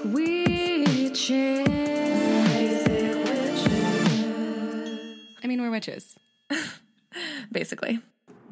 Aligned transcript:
Witches. 0.00 1.68
Witches. 3.28 3.68
I 5.42 5.46
mean, 5.46 5.60
we're 5.60 5.70
witches. 5.70 6.16
Basically. 7.52 8.00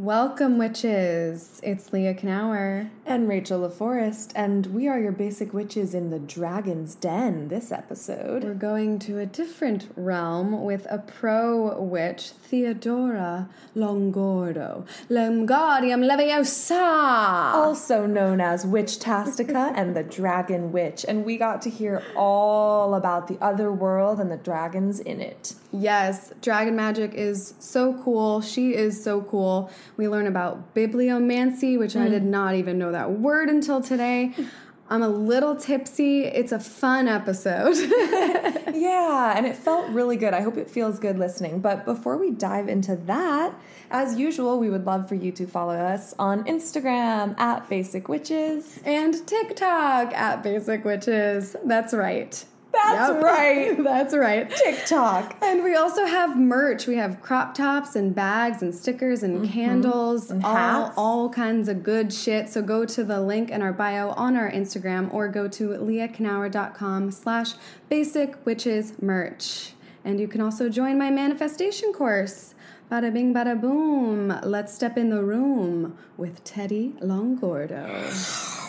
Welcome, 0.00 0.56
witches. 0.56 1.60
It's 1.62 1.92
Leah 1.92 2.14
Knauer. 2.14 2.88
And 3.04 3.28
Rachel 3.28 3.68
LaForest, 3.68 4.32
and 4.34 4.64
we 4.68 4.88
are 4.88 4.98
your 4.98 5.12
basic 5.12 5.52
witches 5.52 5.92
in 5.92 6.08
the 6.08 6.18
Dragon's 6.18 6.94
Den 6.94 7.48
this 7.48 7.70
episode. 7.70 8.42
We're 8.42 8.54
going 8.54 8.98
to 9.00 9.18
a 9.18 9.26
different 9.26 9.90
realm 9.96 10.64
with 10.64 10.86
a 10.88 10.96
pro 10.96 11.78
witch, 11.78 12.30
Theodora 12.30 13.50
Longordo. 13.76 14.86
Lemgardium 15.10 16.08
Leviosa! 16.08 17.52
Also 17.52 18.06
known 18.06 18.40
as 18.40 18.64
Witch 18.64 18.98
Tastica 18.98 19.70
and 19.76 19.94
the 19.94 20.04
Dragon 20.04 20.72
Witch. 20.72 21.04
And 21.06 21.26
we 21.26 21.36
got 21.36 21.60
to 21.62 21.68
hear 21.68 22.02
all 22.16 22.94
about 22.94 23.28
the 23.28 23.36
other 23.42 23.70
world 23.70 24.18
and 24.18 24.30
the 24.30 24.38
dragons 24.38 24.98
in 24.98 25.20
it. 25.20 25.56
Yes, 25.72 26.32
dragon 26.40 26.74
magic 26.74 27.14
is 27.14 27.54
so 27.60 27.94
cool. 28.02 28.40
She 28.40 28.74
is 28.74 29.02
so 29.02 29.20
cool. 29.20 29.70
We 30.00 30.08
learn 30.08 30.26
about 30.26 30.74
bibliomancy, 30.74 31.78
which 31.78 31.94
I 31.94 32.08
did 32.08 32.22
mm. 32.22 32.28
not 32.28 32.54
even 32.54 32.78
know 32.78 32.90
that 32.90 33.10
word 33.12 33.50
until 33.50 33.82
today. 33.82 34.32
I'm 34.88 35.02
a 35.02 35.10
little 35.10 35.56
tipsy. 35.56 36.24
It's 36.24 36.52
a 36.52 36.58
fun 36.58 37.06
episode. 37.06 37.76
Yeah, 38.80 39.34
and 39.36 39.46
it 39.46 39.56
felt 39.56 39.90
really 39.90 40.16
good. 40.16 40.32
I 40.32 40.40
hope 40.40 40.56
it 40.56 40.70
feels 40.70 40.98
good 40.98 41.18
listening. 41.18 41.60
But 41.60 41.84
before 41.84 42.16
we 42.16 42.30
dive 42.30 42.66
into 42.66 42.96
that, 42.96 43.54
as 43.90 44.18
usual, 44.18 44.58
we 44.58 44.70
would 44.70 44.86
love 44.86 45.06
for 45.06 45.16
you 45.16 45.32
to 45.32 45.46
follow 45.46 45.74
us 45.74 46.14
on 46.18 46.44
Instagram 46.44 47.38
at 47.38 47.68
Basic 47.68 48.08
Witches. 48.08 48.80
and 48.86 49.26
TikTok 49.26 50.14
at 50.14 50.42
Basic 50.42 50.82
Witches. 50.84 51.56
That's 51.64 51.92
right. 51.92 52.42
That's 52.72 53.12
Yep. 53.14 53.22
right. 53.22 53.76
That's 53.84 54.14
right. 54.14 54.50
TikTok. 54.50 55.36
And 55.42 55.62
we 55.64 55.74
also 55.74 56.06
have 56.06 56.38
merch. 56.38 56.86
We 56.86 56.96
have 56.96 57.20
crop 57.20 57.54
tops 57.54 57.96
and 57.96 58.14
bags 58.14 58.62
and 58.62 58.74
stickers 58.74 59.22
and 59.22 59.42
mm-hmm. 59.42 59.52
candles, 59.52 60.30
all, 60.30 60.40
hats. 60.40 60.94
all 60.96 61.28
kinds 61.28 61.68
of 61.68 61.82
good 61.82 62.12
shit. 62.12 62.48
So 62.48 62.62
go 62.62 62.84
to 62.84 63.04
the 63.04 63.20
link 63.20 63.50
in 63.50 63.62
our 63.62 63.72
bio 63.72 64.10
on 64.10 64.36
our 64.36 64.50
Instagram 64.50 65.12
or 65.12 65.28
go 65.28 65.48
to 65.48 65.68
leahknauer.com 65.70 67.10
slash 67.10 67.52
basic 67.88 68.44
witches 68.46 69.00
merch. 69.02 69.72
And 70.04 70.20
you 70.20 70.28
can 70.28 70.40
also 70.40 70.68
join 70.68 70.98
my 70.98 71.10
manifestation 71.10 71.92
course. 71.92 72.54
Bada 72.90 73.12
bing, 73.12 73.32
bada 73.32 73.60
boom. 73.60 74.38
Let's 74.42 74.74
step 74.74 74.96
in 74.96 75.10
the 75.10 75.22
room 75.22 75.96
with 76.16 76.42
Teddy 76.42 76.94
Longordo. 77.00 78.56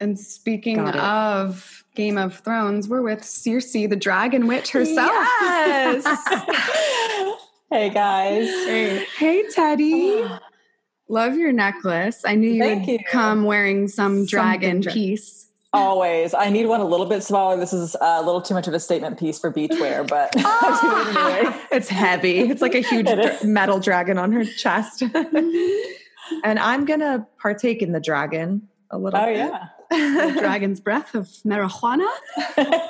And 0.00 0.18
speaking 0.18 0.78
of 0.78 1.84
Game 1.94 2.18
of 2.18 2.38
Thrones, 2.40 2.86
we're 2.88 3.00
with 3.02 3.20
Cersei, 3.20 3.88
the 3.88 3.96
Dragon 3.96 4.46
Witch 4.46 4.70
herself. 4.70 5.10
Yes. 5.10 6.04
hey 7.70 7.88
guys. 7.90 8.46
Hey, 8.46 9.06
hey, 9.16 9.44
Teddy. 9.50 10.22
Love 11.08 11.36
your 11.36 11.52
necklace. 11.52 12.22
I 12.26 12.34
knew 12.34 12.50
you 12.50 12.62
Thank 12.62 12.86
would 12.86 12.92
you. 13.00 13.06
come 13.10 13.44
wearing 13.44 13.88
some 13.88 14.26
dragon 14.26 14.80
dra- 14.80 14.92
piece. 14.92 15.48
Always. 15.72 16.34
I 16.34 16.50
need 16.50 16.66
one 16.66 16.80
a 16.80 16.84
little 16.86 17.06
bit 17.06 17.22
smaller. 17.22 17.56
This 17.56 17.72
is 17.72 17.96
a 18.00 18.22
little 18.22 18.42
too 18.42 18.54
much 18.54 18.66
of 18.66 18.74
a 18.74 18.80
statement 18.80 19.18
piece 19.18 19.38
for 19.38 19.50
beach 19.50 19.72
wear, 19.78 20.02
but 20.04 20.34
I'll 20.44 20.80
do 20.82 21.10
it 21.10 21.16
anyway. 21.16 21.56
It's 21.72 21.88
heavy. 21.88 22.40
It's 22.40 22.60
like 22.62 22.74
a 22.74 22.80
huge 22.80 23.06
dra- 23.06 23.38
metal 23.44 23.78
dragon 23.78 24.18
on 24.18 24.32
her 24.32 24.44
chest. 24.44 25.02
and 25.02 26.58
I'm 26.58 26.84
going 26.84 27.00
to 27.00 27.26
partake 27.40 27.82
in 27.82 27.92
the 27.92 28.00
dragon 28.00 28.68
a 28.90 28.98
little 28.98 29.18
Oh 29.20 29.26
bit. 29.26 29.36
yeah. 29.36 29.68
Dragon's 30.38 30.80
breath 30.80 31.14
of 31.14 31.26
marijuana. 31.44 32.08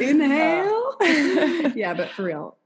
Inhale. 0.00 0.96
yeah, 1.74 1.94
but 1.94 2.10
for 2.10 2.24
real. 2.24 2.56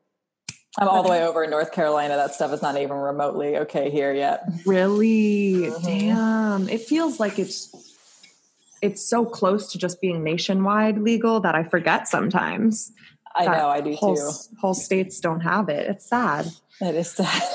I'm 0.78 0.88
all 0.88 1.02
the 1.02 1.10
way 1.10 1.26
over 1.26 1.42
in 1.42 1.50
North 1.50 1.72
Carolina. 1.72 2.16
That 2.16 2.34
stuff 2.34 2.52
is 2.52 2.62
not 2.62 2.78
even 2.78 2.96
remotely 2.96 3.56
okay 3.58 3.90
here 3.90 4.12
yet. 4.12 4.44
Really? 4.64 5.70
Mhm. 5.70 5.84
Damn. 5.84 6.68
It 6.68 6.82
feels 6.82 7.18
like 7.18 7.38
it's 7.38 7.74
it's 8.80 9.04
so 9.04 9.24
close 9.24 9.72
to 9.72 9.78
just 9.78 10.00
being 10.00 10.22
nationwide 10.22 10.98
legal 10.98 11.40
that 11.40 11.56
I 11.56 11.64
forget 11.64 12.06
sometimes. 12.06 12.92
I 13.34 13.46
know, 13.46 13.68
I 13.68 13.80
do 13.80 13.92
whole, 13.94 14.16
too. 14.16 14.30
Whole 14.60 14.74
states 14.74 15.20
don't 15.20 15.40
have 15.40 15.68
it. 15.68 15.88
It's 15.88 16.08
sad. 16.08 16.46
It 16.80 16.94
is 16.94 17.10
sad. 17.10 17.42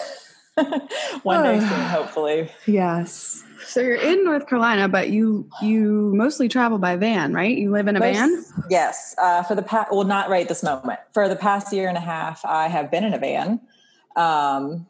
One 1.23 1.43
day 1.43 1.59
soon, 1.59 1.69
hopefully. 1.69 2.49
Yes. 2.65 3.43
So 3.65 3.79
you're 3.79 3.95
in 3.95 4.23
North 4.23 4.47
Carolina, 4.47 4.87
but 4.87 5.09
you 5.09 5.49
you 5.61 6.11
mostly 6.15 6.47
travel 6.49 6.77
by 6.77 6.95
van, 6.95 7.33
right? 7.33 7.57
You 7.57 7.71
live 7.71 7.87
in 7.87 7.95
a 7.95 7.99
van. 7.99 8.43
Yes. 8.69 9.15
Uh, 9.17 9.41
for 9.43 9.55
the 9.55 9.61
past, 9.63 9.91
well, 9.91 10.03
not 10.03 10.29
right 10.29 10.47
this 10.47 10.61
moment. 10.63 10.99
For 11.13 11.27
the 11.29 11.35
past 11.35 11.73
year 11.73 11.87
and 11.87 11.97
a 11.97 12.01
half, 12.01 12.43
I 12.45 12.67
have 12.67 12.91
been 12.91 13.03
in 13.03 13.13
a 13.13 13.17
van. 13.17 13.61
Um, 14.15 14.85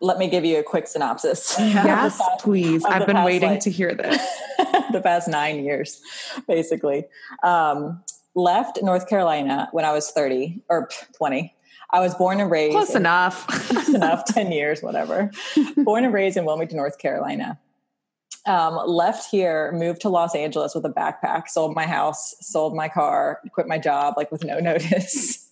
let 0.00 0.18
me 0.18 0.28
give 0.28 0.44
you 0.44 0.58
a 0.58 0.62
quick 0.62 0.86
synopsis. 0.86 1.56
Yes, 1.58 2.20
Of 2.20 2.26
the 2.38 2.42
please. 2.42 2.84
I've 2.84 3.06
been 3.06 3.16
past, 3.16 3.26
waiting 3.26 3.50
like- 3.52 3.60
to 3.60 3.70
hear 3.70 3.94
this. 3.94 4.20
the 4.92 5.00
past 5.02 5.26
nine 5.28 5.64
years, 5.64 6.00
basically. 6.46 7.04
Um, 7.42 8.02
left 8.34 8.80
North 8.82 9.08
Carolina 9.08 9.68
when 9.72 9.84
I 9.84 9.92
was 9.92 10.10
30 10.10 10.60
or 10.68 10.88
20. 11.16 11.54
I 11.94 12.00
was 12.00 12.14
born 12.16 12.40
and 12.40 12.50
raised 12.50 12.72
Close 12.74 12.90
in- 12.90 12.96
enough. 13.02 13.46
close 13.46 13.88
enough 13.94 14.24
10 14.26 14.50
years 14.52 14.82
whatever. 14.82 15.30
Born 15.76 16.04
and 16.04 16.12
raised 16.12 16.36
in 16.36 16.44
wilmington 16.44 16.76
north 16.76 16.98
carolina. 16.98 17.58
Um, 18.46 18.78
left 18.86 19.30
here 19.30 19.72
moved 19.72 20.02
to 20.02 20.08
los 20.10 20.34
angeles 20.34 20.74
with 20.74 20.84
a 20.84 20.90
backpack 20.90 21.48
sold 21.48 21.74
my 21.74 21.86
house 21.86 22.34
sold 22.40 22.74
my 22.74 22.88
car 22.88 23.40
quit 23.52 23.66
my 23.68 23.78
job 23.78 24.14
like 24.16 24.30
with 24.32 24.44
no 24.44 24.58
notice. 24.70 25.48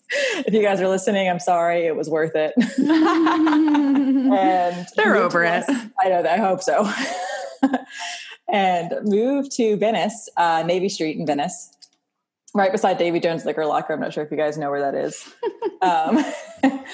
If 0.47 0.53
you 0.53 0.63
guys 0.63 0.81
are 0.81 0.89
listening 0.89 1.29
i'm 1.29 1.39
sorry 1.41 1.87
it 1.87 1.97
was 1.97 2.11
worth 2.11 2.33
it. 2.35 2.53
And 2.79 4.33
They're 4.97 5.17
over 5.17 5.45
it. 5.45 5.65
Los- 5.69 5.87
i 6.05 6.09
know 6.09 6.23
that 6.23 6.39
i 6.39 6.43
hope 6.43 6.63
so. 6.63 6.91
And 8.49 8.93
moved 9.05 9.53
to 9.53 9.77
venice 9.77 10.29
uh, 10.37 10.63
navy 10.67 10.89
street 10.91 11.17
in 11.17 11.25
venice 11.25 11.73
right 12.55 12.73
beside 12.73 12.99
davy 12.99 13.21
jones 13.21 13.45
liquor 13.45 13.67
locker 13.67 13.93
i'm 13.93 14.01
not 14.01 14.13
sure 14.13 14.25
if 14.25 14.31
you 14.31 14.37
guys 14.37 14.59
know 14.59 14.71
where 14.71 14.81
that 14.81 14.95
is 14.95 15.33
um, 15.83 16.25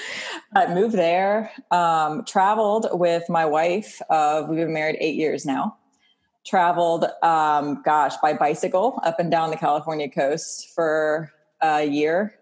I 0.55 0.73
moved 0.73 0.95
there, 0.95 1.51
um, 1.69 2.25
traveled 2.25 2.87
with 2.91 3.29
my 3.29 3.45
wife. 3.45 4.01
Uh, 4.09 4.45
we've 4.49 4.57
been 4.57 4.73
married 4.73 4.97
eight 4.99 5.15
years 5.15 5.45
now. 5.45 5.77
Traveled, 6.45 7.05
um, 7.21 7.83
gosh, 7.83 8.15
by 8.17 8.33
bicycle 8.33 8.99
up 9.03 9.19
and 9.19 9.29
down 9.29 9.51
the 9.51 9.57
California 9.57 10.09
coast 10.09 10.71
for 10.73 11.31
a 11.61 11.83
year. 11.83 12.35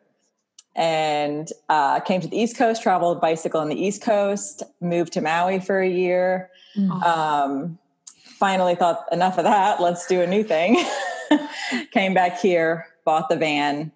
And 0.74 1.50
uh, 1.68 2.00
came 2.02 2.22
to 2.22 2.28
the 2.28 2.40
East 2.40 2.56
Coast, 2.56 2.84
traveled 2.84 3.20
bicycle 3.20 3.60
on 3.60 3.68
the 3.68 3.76
East 3.76 4.04
Coast, 4.04 4.64
moved 4.80 5.14
to 5.14 5.22
Maui 5.22 5.60
for 5.60 5.82
a 5.82 5.90
year. 5.90 6.50
Um, 7.04 7.80
finally 8.38 8.76
thought, 8.76 9.06
enough 9.12 9.40
of 9.40 9.44
that, 9.44 9.82
let's 9.82 10.06
do 10.06 10.22
a 10.22 10.28
new 10.28 10.44
thing. 10.44 10.86
Came 11.92 12.14
back 12.14 12.40
here, 12.40 12.86
bought 13.08 13.30
the 13.30 13.38
van, 13.38 13.92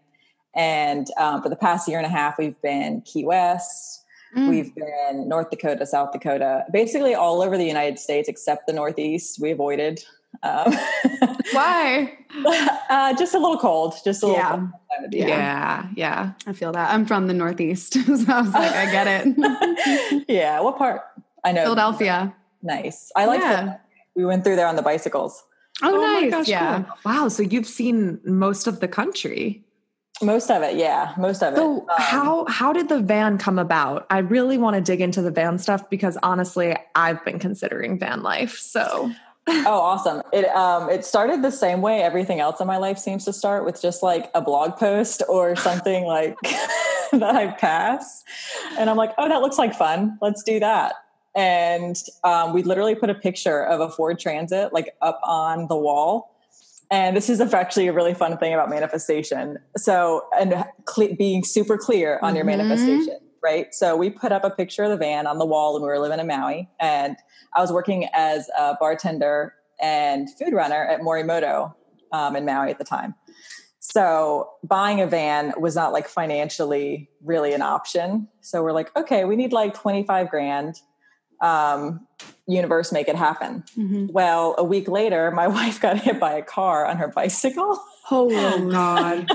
and 0.56 1.06
um, 1.18 1.44
for 1.44 1.50
the 1.50 1.56
past 1.58 1.88
year 1.88 1.98
and 1.98 2.06
a 2.08 2.10
half, 2.10 2.38
we've 2.40 2.60
been 2.62 3.02
Key 3.02 3.26
West. 3.26 4.06
Mm. 4.36 4.48
We've 4.50 4.74
been 4.74 5.28
North 5.28 5.50
Dakota, 5.50 5.86
South 5.86 6.14
Dakota, 6.14 6.64
basically 6.72 7.14
all 7.14 7.42
over 7.42 7.58
the 7.58 7.66
United 7.66 8.00
States 8.00 8.30
except 8.30 8.66
the 8.68 8.74
Northeast. 8.74 9.40
We 9.42 9.52
avoided. 9.52 10.00
Um, 10.44 10.74
Why? 11.52 12.18
uh, 12.90 13.14
just 13.18 13.36
a 13.36 13.40
little 13.40 13.58
cold. 13.58 13.96
Just 14.06 14.24
a 14.24 14.28
little 14.28 14.40
Yeah. 14.42 14.50
cold 14.52 14.62
time 14.96 15.04
of 15.06 15.12
the 15.12 15.18
year. 15.18 15.28
yeah, 15.28 15.88
yeah. 15.98 16.32
I 16.48 16.54
feel 16.54 16.72
that. 16.72 16.90
I'm 16.94 17.06
from 17.06 17.28
the 17.28 17.34
Northeast, 17.34 17.94
so 18.06 18.34
I 18.34 18.42
was 18.42 18.54
like, 18.54 18.72
I 18.72 18.86
get 18.92 19.08
it. 19.28 20.26
yeah. 20.30 20.62
What 20.62 20.78
part? 20.78 21.02
I 21.44 21.52
know. 21.52 21.64
Philadelphia. 21.64 22.34
Nice. 22.64 23.12
I 23.18 23.26
like 23.26 23.42
Yeah. 23.42 23.66
that. 23.66 23.86
We 24.16 24.24
went 24.26 24.44
through 24.46 24.56
there 24.56 24.68
on 24.68 24.78
the 24.78 24.82
bicycles. 24.82 25.44
Oh, 25.84 26.02
my 26.02 26.22
nice. 26.22 26.32
gosh, 26.32 26.48
yeah. 26.48 26.84
cool. 26.84 26.98
Wow. 27.06 27.28
So 27.28 27.44
you've 27.44 27.68
seen 27.68 28.20
most 28.24 28.68
of 28.68 28.80
the 28.80 28.88
country. 28.88 29.64
Most 30.22 30.52
of 30.52 30.62
it, 30.62 30.76
yeah. 30.76 31.14
Most 31.18 31.42
of 31.42 31.54
it. 31.54 31.58
So 31.58 31.80
Um, 31.80 31.86
how 31.98 32.46
how 32.48 32.74
did 32.74 32.90
the 32.90 33.00
van 33.00 33.38
come 33.38 33.58
about? 33.58 34.06
I 34.10 34.20
really 34.20 34.58
want 34.58 34.76
to 34.76 34.82
dig 34.82 35.02
into 35.02 35.22
the 35.22 35.32
van 35.32 35.58
stuff 35.58 35.90
because 35.90 36.18
honestly, 36.22 36.76
I've 36.96 37.24
been 37.26 37.40
considering 37.40 37.98
van 37.98 38.22
life. 38.22 38.58
So 38.58 39.12
oh, 39.48 39.66
awesome! 39.66 40.22
It 40.32 40.46
um 40.56 40.90
it 40.90 41.04
started 41.06 41.42
the 41.42 41.52
same 41.52 41.82
way 41.82 42.04
everything 42.04 42.40
else 42.40 42.60
in 42.62 42.68
my 42.68 42.78
life 42.78 43.00
seems 43.00 43.26
to 43.26 43.34
start 43.34 43.66
with 43.66 43.82
just 43.82 44.04
like 44.04 44.30
a 44.36 44.42
blog 44.42 44.78
post 44.78 45.24
or 45.28 45.56
something 45.68 46.06
like 46.06 46.36
that 47.12 47.36
I 47.36 47.48
pass, 47.54 48.24
and 48.78 48.90
I'm 48.90 48.98
like, 48.98 49.14
oh, 49.18 49.28
that 49.28 49.42
looks 49.42 49.58
like 49.58 49.74
fun. 49.74 50.20
Let's 50.22 50.44
do 50.44 50.60
that. 50.60 50.94
And 51.36 51.96
um, 52.24 52.54
we 52.54 52.64
literally 52.64 52.96
put 52.96 53.10
a 53.10 53.16
picture 53.16 53.64
of 53.64 53.80
a 53.80 53.90
Ford 53.90 54.20
Transit 54.20 54.74
like 54.74 54.96
up 55.02 55.20
on 55.24 55.68
the 55.68 55.78
wall. 55.78 56.38
And 56.90 57.16
this 57.16 57.30
is 57.30 57.40
actually 57.40 57.88
a 57.88 57.94
really 57.94 58.14
fun 58.14 58.38
thing 58.38 58.54
about 58.54 58.70
manifestation. 58.70 59.58
So, 59.78 60.26
and 60.38 60.66
cle 60.86 61.16
being 61.16 61.44
super 61.44 61.78
clear 61.78 62.20
on 62.22 62.36
your 62.36 62.44
Mhm. 62.44 62.58
manifestation. 62.58 63.18
right? 63.44 63.74
So 63.74 63.96
we 63.96 64.12
put 64.12 64.32
up 64.32 64.44
a 64.44 64.52
picture 64.52 64.84
of 64.84 64.92
the 64.92 64.98
van 64.98 65.26
on 65.26 65.40
the 65.40 65.46
wall 65.48 65.74
when 65.74 65.82
we 65.82 65.88
were 65.88 65.98
living 65.98 66.20
in 66.20 66.28
Maui. 66.28 66.70
And 66.80 67.18
I 67.56 67.62
was 67.62 67.72
working 67.74 68.08
as 68.14 68.48
a 68.56 68.76
bartender 68.80 69.56
and 69.82 70.30
food 70.38 70.54
runner 70.54 70.86
at 70.86 71.02
Morimoto 71.02 71.74
um, 72.12 72.36
in 72.36 72.46
Maui 72.46 72.70
at 72.70 72.78
the 72.78 72.84
time. 72.84 73.16
So 73.80 74.48
buying 74.64 75.02
a 75.02 75.08
van 75.08 75.54
was 75.60 75.76
not 75.76 75.92
like 75.92 76.08
financially 76.08 77.10
really 77.24 77.54
an 77.54 77.64
option. 77.64 78.28
So 78.42 78.62
we're 78.62 78.74
like, 78.74 78.96
okay, 78.96 79.26
we 79.26 79.36
need 79.36 79.54
like 79.54 79.74
25 79.74 80.30
grand. 80.30 80.76
Um, 81.42 82.08
universe 82.48 82.92
make 82.92 83.08
it 83.08 83.16
happen. 83.16 83.64
Mm-hmm. 83.78 84.08
Well, 84.12 84.56
a 84.58 84.64
week 84.64 84.88
later, 84.88 85.32
my 85.32 85.48
wife 85.58 85.80
got 85.80 85.98
hit 86.00 86.20
by 86.20 86.34
a 86.34 86.42
car 86.42 86.86
on 86.86 86.98
her 86.98 87.08
bicycle. 87.08 87.80
Oh 88.10 88.70
God. 88.72 89.28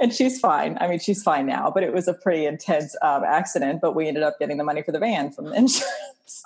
and 0.00 0.12
she's 0.12 0.38
fine. 0.40 0.76
I 0.80 0.88
mean, 0.88 0.98
she's 0.98 1.22
fine 1.22 1.46
now, 1.46 1.70
but 1.72 1.82
it 1.82 1.92
was 1.94 2.08
a 2.08 2.14
pretty 2.14 2.44
intense 2.46 2.94
um, 3.02 3.24
accident. 3.24 3.80
But 3.80 3.94
we 3.94 4.08
ended 4.08 4.22
up 4.22 4.38
getting 4.38 4.58
the 4.58 4.64
money 4.64 4.82
for 4.82 4.92
the 4.92 4.98
van 4.98 5.30
from 5.32 5.46
the 5.46 5.52
insurance. 5.52 5.84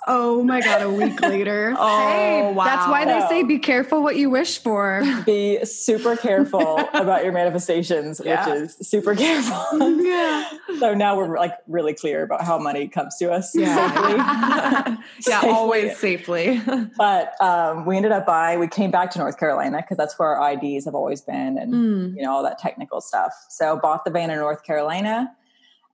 Oh 0.05 0.43
my 0.43 0.59
God, 0.59 0.81
a 0.81 0.89
week 0.89 1.21
later. 1.21 1.73
Oh, 1.77 2.07
hey, 2.09 2.51
wow. 2.53 2.65
That's 2.65 2.87
why 2.89 3.05
they 3.05 3.25
say 3.29 3.43
be 3.43 3.57
careful 3.57 4.03
what 4.03 4.17
you 4.17 4.29
wish 4.29 4.57
for. 4.57 5.01
Be 5.25 5.63
super 5.63 6.17
careful 6.17 6.77
about 6.93 7.23
your 7.23 7.31
manifestations, 7.31 8.19
Yeah. 8.23 8.49
which 8.49 8.63
is 8.63 8.75
super 8.89 9.15
careful. 9.15 10.01
yeah. 10.03 10.49
so 10.79 10.93
now 10.93 11.15
we're 11.17 11.37
like 11.37 11.53
really 11.67 11.93
clear 11.93 12.23
about 12.23 12.43
how 12.43 12.57
money 12.59 12.89
comes 12.89 13.15
to 13.17 13.31
us 13.31 13.55
Yeah. 13.55 14.97
yeah. 15.25 15.41
Always 15.67 15.97
safely. 15.97 16.61
But 16.97 17.39
um, 17.41 17.85
we 17.85 17.95
ended 17.97 18.11
up 18.11 18.25
buying. 18.25 18.59
We 18.59 18.67
came 18.67 18.91
back 18.91 19.11
to 19.11 19.19
North 19.19 19.37
Carolina 19.37 19.77
because 19.81 19.97
that's 19.97 20.17
where 20.17 20.35
our 20.35 20.51
IDs 20.53 20.85
have 20.85 20.95
always 20.95 21.21
been, 21.21 21.57
and 21.57 21.73
Mm. 21.73 22.15
you 22.17 22.23
know 22.23 22.31
all 22.31 22.43
that 22.43 22.57
technical 22.59 23.01
stuff. 23.01 23.33
So 23.49 23.77
bought 23.77 24.03
the 24.05 24.11
van 24.11 24.29
in 24.31 24.37
North 24.37 24.63
Carolina. 24.63 25.31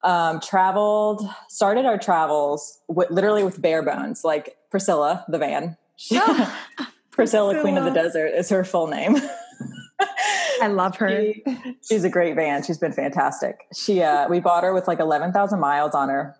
Um, 0.03 0.39
traveled, 0.41 1.21
started 1.47 1.85
our 1.85 1.97
travels 1.97 2.79
with, 2.89 3.09
literally 3.09 3.43
with 3.43 3.61
bare 3.61 3.81
bones, 3.83 4.23
like 4.25 4.57
Priscilla, 4.69 5.23
the 5.29 5.37
van. 5.37 5.77
Priscilla, 7.11 7.61
Queen 7.61 7.77
of 7.77 7.85
the 7.85 7.91
Desert, 7.91 8.27
is 8.27 8.49
her 8.49 8.63
full 8.65 8.87
name. 8.87 9.15
I 10.61 10.67
love 10.67 10.97
her. 10.97 11.09
She- 11.09 11.43
she's 11.87 12.03
a 12.03 12.09
great 12.09 12.35
van. 12.35 12.63
She's 12.63 12.77
been 12.77 12.91
fantastic. 12.91 13.59
She, 13.73 14.01
uh, 14.01 14.27
we 14.27 14.39
bought 14.39 14.63
her 14.63 14.73
with 14.73 14.87
like 14.87 14.99
eleven 14.99 15.31
thousand 15.31 15.59
miles 15.59 15.93
on 15.95 16.09
her, 16.09 16.35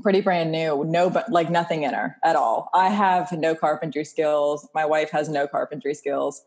pretty 0.00 0.20
brand 0.20 0.52
new. 0.52 0.84
No, 0.84 1.10
but 1.10 1.30
like 1.30 1.50
nothing 1.50 1.82
in 1.82 1.94
her 1.94 2.16
at 2.24 2.36
all. 2.36 2.70
I 2.74 2.88
have 2.88 3.32
no 3.32 3.54
carpentry 3.54 4.04
skills. 4.04 4.68
My 4.74 4.84
wife 4.84 5.10
has 5.10 5.28
no 5.28 5.46
carpentry 5.46 5.94
skills. 5.94 6.44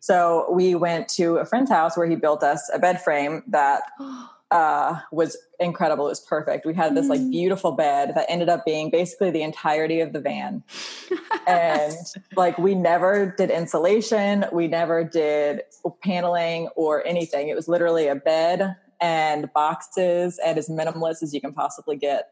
So 0.00 0.50
we 0.50 0.74
went 0.74 1.08
to 1.10 1.36
a 1.36 1.46
friend's 1.46 1.70
house 1.70 1.96
where 1.96 2.08
he 2.08 2.16
built 2.16 2.42
us 2.42 2.68
a 2.74 2.78
bed 2.78 3.00
frame 3.00 3.44
that 3.48 3.82
uh, 4.50 4.98
was 5.12 5.36
incredible. 5.60 6.06
It 6.06 6.10
was 6.10 6.20
perfect. 6.20 6.66
We 6.66 6.74
had 6.74 6.94
this 6.96 7.08
like 7.08 7.20
beautiful 7.30 7.72
bed 7.72 8.12
that 8.16 8.26
ended 8.28 8.48
up 8.48 8.64
being 8.66 8.90
basically 8.90 9.30
the 9.30 9.42
entirety 9.42 10.00
of 10.00 10.12
the 10.12 10.20
van. 10.20 10.62
and 11.46 11.94
like 12.36 12.58
we 12.58 12.74
never 12.74 13.34
did 13.38 13.50
insulation, 13.50 14.44
we 14.52 14.66
never 14.66 15.04
did 15.04 15.62
paneling 16.02 16.68
or 16.76 17.06
anything. 17.06 17.48
It 17.48 17.56
was 17.56 17.68
literally 17.68 18.08
a 18.08 18.16
bed 18.16 18.76
and 19.00 19.52
boxes 19.52 20.38
and 20.44 20.58
as 20.58 20.68
minimalist 20.68 21.22
as 21.22 21.32
you 21.32 21.40
can 21.40 21.52
possibly 21.52 21.96
get. 21.96 22.30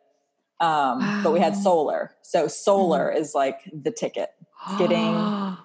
Um, 0.60 1.22
But 1.22 1.32
we 1.32 1.40
had 1.40 1.56
solar. 1.68 2.14
So 2.22 2.46
solar 2.48 3.10
is 3.10 3.34
like 3.34 3.60
the 3.72 3.90
ticket. 3.90 4.30
Getting 4.78 5.56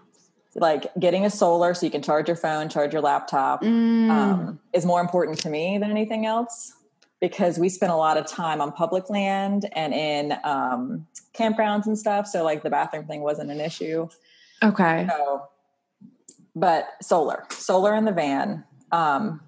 like 0.57 0.85
getting 0.97 1.25
a 1.25 1.29
solar 1.29 1.73
so 1.73 1.85
you 1.85 1.91
can 1.91 2.01
charge 2.01 2.29
your 2.29 2.37
phone, 2.37 2.69
charge 2.69 2.93
your 2.93 3.01
laptop 3.01 3.61
Mm. 3.61 4.09
um, 4.09 4.59
is 4.71 4.85
more 4.85 5.01
important 5.01 5.37
to 5.39 5.49
me 5.49 5.77
than 5.77 5.91
anything 5.91 6.25
else 6.25 6.71
because 7.19 7.57
we 7.59 7.67
spent 7.67 7.91
a 7.91 7.95
lot 7.97 8.15
of 8.15 8.25
time 8.25 8.61
on 8.61 8.71
public 8.71 9.09
land 9.09 9.67
and 9.73 9.93
in 9.93 10.33
um, 10.45 11.05
campgrounds 11.33 11.87
and 11.87 11.99
stuff. 11.99 12.25
So 12.25 12.45
like 12.45 12.63
the 12.63 12.69
bathroom 12.69 13.05
thing 13.05 13.19
wasn't 13.21 13.51
an 13.51 13.59
issue. 13.59 14.07
okay. 14.63 15.07
So, 15.09 15.47
but 16.55 16.87
solar, 17.01 17.43
solar 17.49 17.93
in 17.93 18.05
the 18.05 18.13
van. 18.13 18.63
Um, 18.93 19.41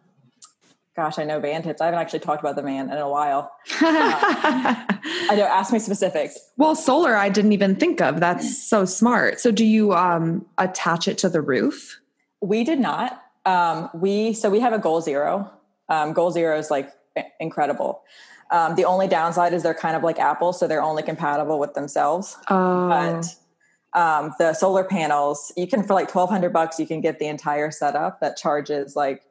gosh, 0.98 1.20
I 1.20 1.24
know 1.24 1.40
van 1.40 1.62
tips. 1.62 1.80
I 1.80 1.86
haven't 1.86 2.00
actually 2.00 2.20
talked 2.20 2.42
about 2.42 2.56
the 2.56 2.64
van 2.64 2.90
in 2.90 2.98
a 2.98 3.08
while. 3.08 3.52
I 3.80 5.36
know. 5.38 5.44
Ask 5.44 5.72
me 5.72 5.80
specifics. 5.80 6.38
well, 6.58 6.76
solar 6.76 7.16
I 7.16 7.30
didn't 7.30 7.54
even 7.54 7.76
think 7.76 8.02
of. 8.02 8.20
That's 8.20 8.68
so 8.68 8.84
smart. 8.84 9.40
So 9.40 9.52
do 9.52 9.64
you 9.64 9.94
um 9.94 10.46
attach 10.58 11.08
it 11.08 11.18
to 11.20 11.30
the 11.30 11.42
roof? 11.42 12.02
We 12.42 12.64
did 12.64 12.80
not. 12.80 13.24
Um, 13.46 13.90
we 13.94 14.34
so 14.34 14.50
we 14.50 14.60
have 14.60 14.74
a 14.74 14.80
goal 14.80 15.02
zero. 15.02 15.50
Um, 15.88 16.14
goal 16.14 16.32
zero 16.32 16.58
is 16.58 16.72
like 16.72 16.92
incredible. 17.40 18.02
Um, 18.50 18.76
the 18.76 18.86
only 18.86 19.08
downside 19.08 19.54
is 19.54 19.62
they're 19.62 19.74
kind 19.74 19.96
of 19.96 20.04
like 20.04 20.20
Apple, 20.20 20.52
so 20.52 20.68
they're 20.68 20.82
only 20.82 21.04
compatible 21.04 21.60
with 21.60 21.76
themselves. 21.76 22.38
Oh. 22.50 22.90
But 22.90 24.00
um, 24.00 24.34
the 24.40 24.54
solar 24.54 24.84
panels, 24.84 25.52
you 25.56 25.68
can 25.68 25.84
for 25.84 25.94
like 25.94 26.10
twelve 26.10 26.32
hundred 26.32 26.54
bucks, 26.54 26.80
you 26.80 26.88
can 26.88 27.02
get 27.02 27.20
the 27.20 27.28
entire 27.28 27.70
setup 27.70 28.20
that 28.22 28.36
charges 28.36 28.96
like 28.96 29.22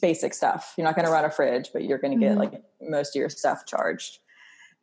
basic 0.00 0.34
stuff. 0.34 0.74
You're 0.76 0.86
not 0.86 0.94
going 0.94 1.06
to 1.06 1.12
run 1.12 1.24
a 1.24 1.30
fridge, 1.30 1.70
but 1.72 1.84
you're 1.84 1.98
going 1.98 2.18
to 2.18 2.20
get 2.20 2.32
mm-hmm. 2.32 2.40
like 2.40 2.62
most 2.80 3.16
of 3.16 3.20
your 3.20 3.28
stuff 3.28 3.66
charged. 3.66 4.18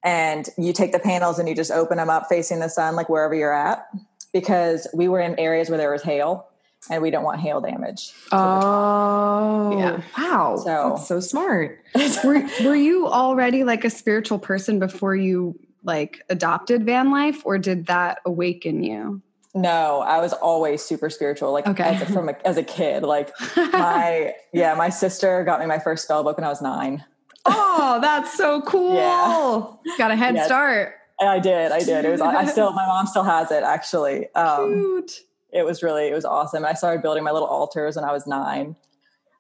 And 0.04 0.48
you 0.58 0.72
take 0.72 0.92
the 0.92 1.00
panels 1.00 1.40
and 1.40 1.50
you 1.50 1.56
just 1.56 1.72
open 1.72 1.98
them 1.98 2.10
up 2.10 2.28
facing 2.30 2.60
the 2.60 2.70
sun, 2.70 2.96
like 2.96 3.10
wherever 3.10 3.36
you're 3.36 3.54
at, 3.54 3.88
because 4.32 4.88
we 4.94 5.08
were 5.08 5.20
in 5.20 5.38
areas 5.38 5.70
where 5.70 5.78
there 5.78 5.92
was 5.92 6.04
hail, 6.04 6.48
and 6.90 7.02
we 7.02 7.12
don't 7.12 7.24
want 7.24 7.42
hail 7.42 7.60
damage. 7.60 8.14
Oh. 8.32 9.78
Yeah. 9.78 10.02
Wow. 10.18 10.56
So- 10.58 10.94
That's 10.96 11.08
so 11.08 11.20
smart. 11.20 11.84
were, 12.24 12.42
were 12.64 12.76
you 12.76 13.08
already 13.08 13.64
like 13.64 13.84
a 13.84 13.90
spiritual 13.90 14.40
person 14.40 14.80
before 14.80 15.16
you 15.16 15.60
like 15.84 16.22
adopted 16.30 16.86
van 16.86 17.12
life 17.12 17.42
or 17.46 17.58
did 17.58 17.88
that 17.88 18.20
awaken 18.26 18.84
you? 18.84 19.22
No, 19.56 20.02
I 20.02 20.20
was 20.20 20.32
always 20.34 20.84
super 20.84 21.10
spiritual. 21.10 21.52
Like 21.52 21.68
Okay. 21.68 21.84
as 21.84 22.02
a, 22.02 22.06
from 22.06 22.30
a, 22.30 22.36
as 22.46 22.58
a 22.58 22.64
kid, 22.64 23.04
like 23.04 23.32
my 23.58 24.34
yeah, 24.54 24.76
my 24.76 24.90
sister 24.90 25.44
got 25.44 25.60
me 25.60 25.66
my 25.66 25.80
first 25.80 26.04
spell 26.04 26.24
book 26.24 26.38
when 26.38 26.44
I 26.46 26.50
was 26.50 26.62
nine. 26.62 27.04
Oh, 27.46 28.00
that's 28.02 28.34
so 28.38 28.62
cool. 28.62 28.96
Yeah. 28.96 29.96
Got 29.98 30.12
a 30.12 30.16
head 30.16 30.36
Yes. 30.36 30.46
start. 30.46 30.94
And 31.20 31.28
I 31.30 31.40
did, 31.40 31.72
I 31.72 31.80
did. 31.80 32.06
It 32.06 32.10
was 32.12 32.22
I 32.22 32.46
still 32.46 32.72
my 32.74 32.86
mom 32.86 33.08
still 33.08 33.24
has 33.24 33.50
it 33.52 33.64
actually. 33.64 34.32
Um, 34.36 34.72
Cute. 34.74 35.22
it 35.52 35.66
was 35.66 35.82
really 35.82 36.08
it 36.08 36.14
was 36.14 36.26
awesome. 36.26 36.64
I 36.64 36.74
started 36.74 37.02
building 37.02 37.24
my 37.24 37.32
little 37.32 37.48
altars 37.48 37.96
when 37.96 38.06
I 38.06 38.12
was 38.12 38.28
nine. 38.28 38.76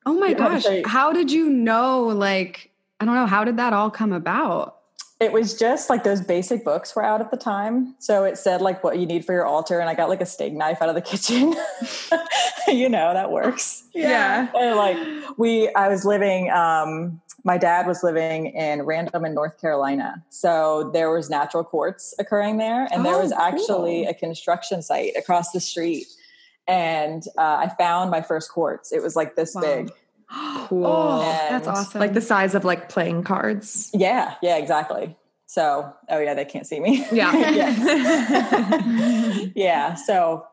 Oh 0.07 0.13
my 0.13 0.29
Yeah, 0.29 0.33
gosh. 0.59 0.65
How 0.85 1.13
did 1.13 1.31
you 1.31 1.49
know 1.49 2.03
like 2.07 2.71
I 2.99 3.05
don't 3.05 3.13
know, 3.15 3.27
how 3.27 3.43
did 3.43 3.57
that 3.57 3.73
all 3.73 3.91
come 3.91 4.11
about? 4.11 4.78
It 5.19 5.33
was 5.33 5.53
just 5.57 5.89
like 5.89 6.03
those 6.05 6.21
basic 6.21 6.63
books 6.63 6.95
were 6.95 7.03
out 7.03 7.19
at 7.19 7.29
the 7.29 7.35
time. 7.37 7.93
So 7.99 8.23
it 8.23 8.37
said 8.37 8.61
like 8.61 8.83
what 8.85 8.97
you 8.99 9.05
need 9.05 9.25
for 9.25 9.33
your 9.33 9.45
altar, 9.45 9.79
and 9.79 9.89
I 9.89 9.93
got 9.93 10.07
like 10.07 10.21
a 10.21 10.25
steak 10.25 10.53
knife 10.53 10.81
out 10.81 10.87
of 10.89 10.95
the 10.95 11.01
kitchen. 11.11 11.55
you 12.67 12.87
know 12.87 13.13
that 13.13 13.31
works. 13.31 13.83
Yeah. 13.93 14.47
And 14.55 14.75
like 14.77 14.97
we 15.37 15.69
i 15.75 15.87
was 15.87 16.05
living 16.05 16.49
um 16.51 17.21
my 17.43 17.57
dad 17.57 17.87
was 17.87 18.03
living 18.03 18.47
in 18.47 18.81
random 18.83 19.23
in 19.25 19.33
north 19.33 19.59
carolina 19.61 20.23
so 20.29 20.89
there 20.91 21.09
was 21.11 21.29
natural 21.29 21.63
quartz 21.63 22.13
occurring 22.19 22.57
there 22.57 22.87
and 22.91 23.05
there 23.05 23.15
Oh, 23.15 23.21
was 23.21 23.31
actually 23.31 24.01
cool. 24.03 24.09
a 24.09 24.13
construction 24.13 24.81
site 24.81 25.13
across 25.17 25.51
the 25.51 25.59
street 25.59 26.07
and 26.67 27.23
uh, 27.37 27.57
i 27.65 27.69
found 27.77 28.09
my 28.11 28.21
first 28.21 28.51
quartz 28.51 28.91
it 28.91 29.01
was 29.01 29.15
like 29.15 29.35
this 29.35 29.53
Wow. 29.55 29.61
big 29.61 29.91
Oh, 30.31 30.65
cool. 30.69 30.85
Oh, 30.85 31.19
that's 31.49 31.67
awesome. 31.67 31.99
like 31.99 32.13
the 32.13 32.21
size 32.21 32.53
of 32.55 32.63
like 32.63 32.87
playing 32.89 33.23
cards. 33.23 33.89
yeah 33.93 34.35
yeah 34.43 34.57
exactly 34.57 35.15
so 35.47 35.91
oh 36.09 36.19
yeah 36.19 36.35
they 36.35 36.45
can't 36.45 36.67
see 36.67 36.79
me 36.79 37.05
Yeah. 37.11 37.31
Yeah 39.55 39.95
so 39.95 40.45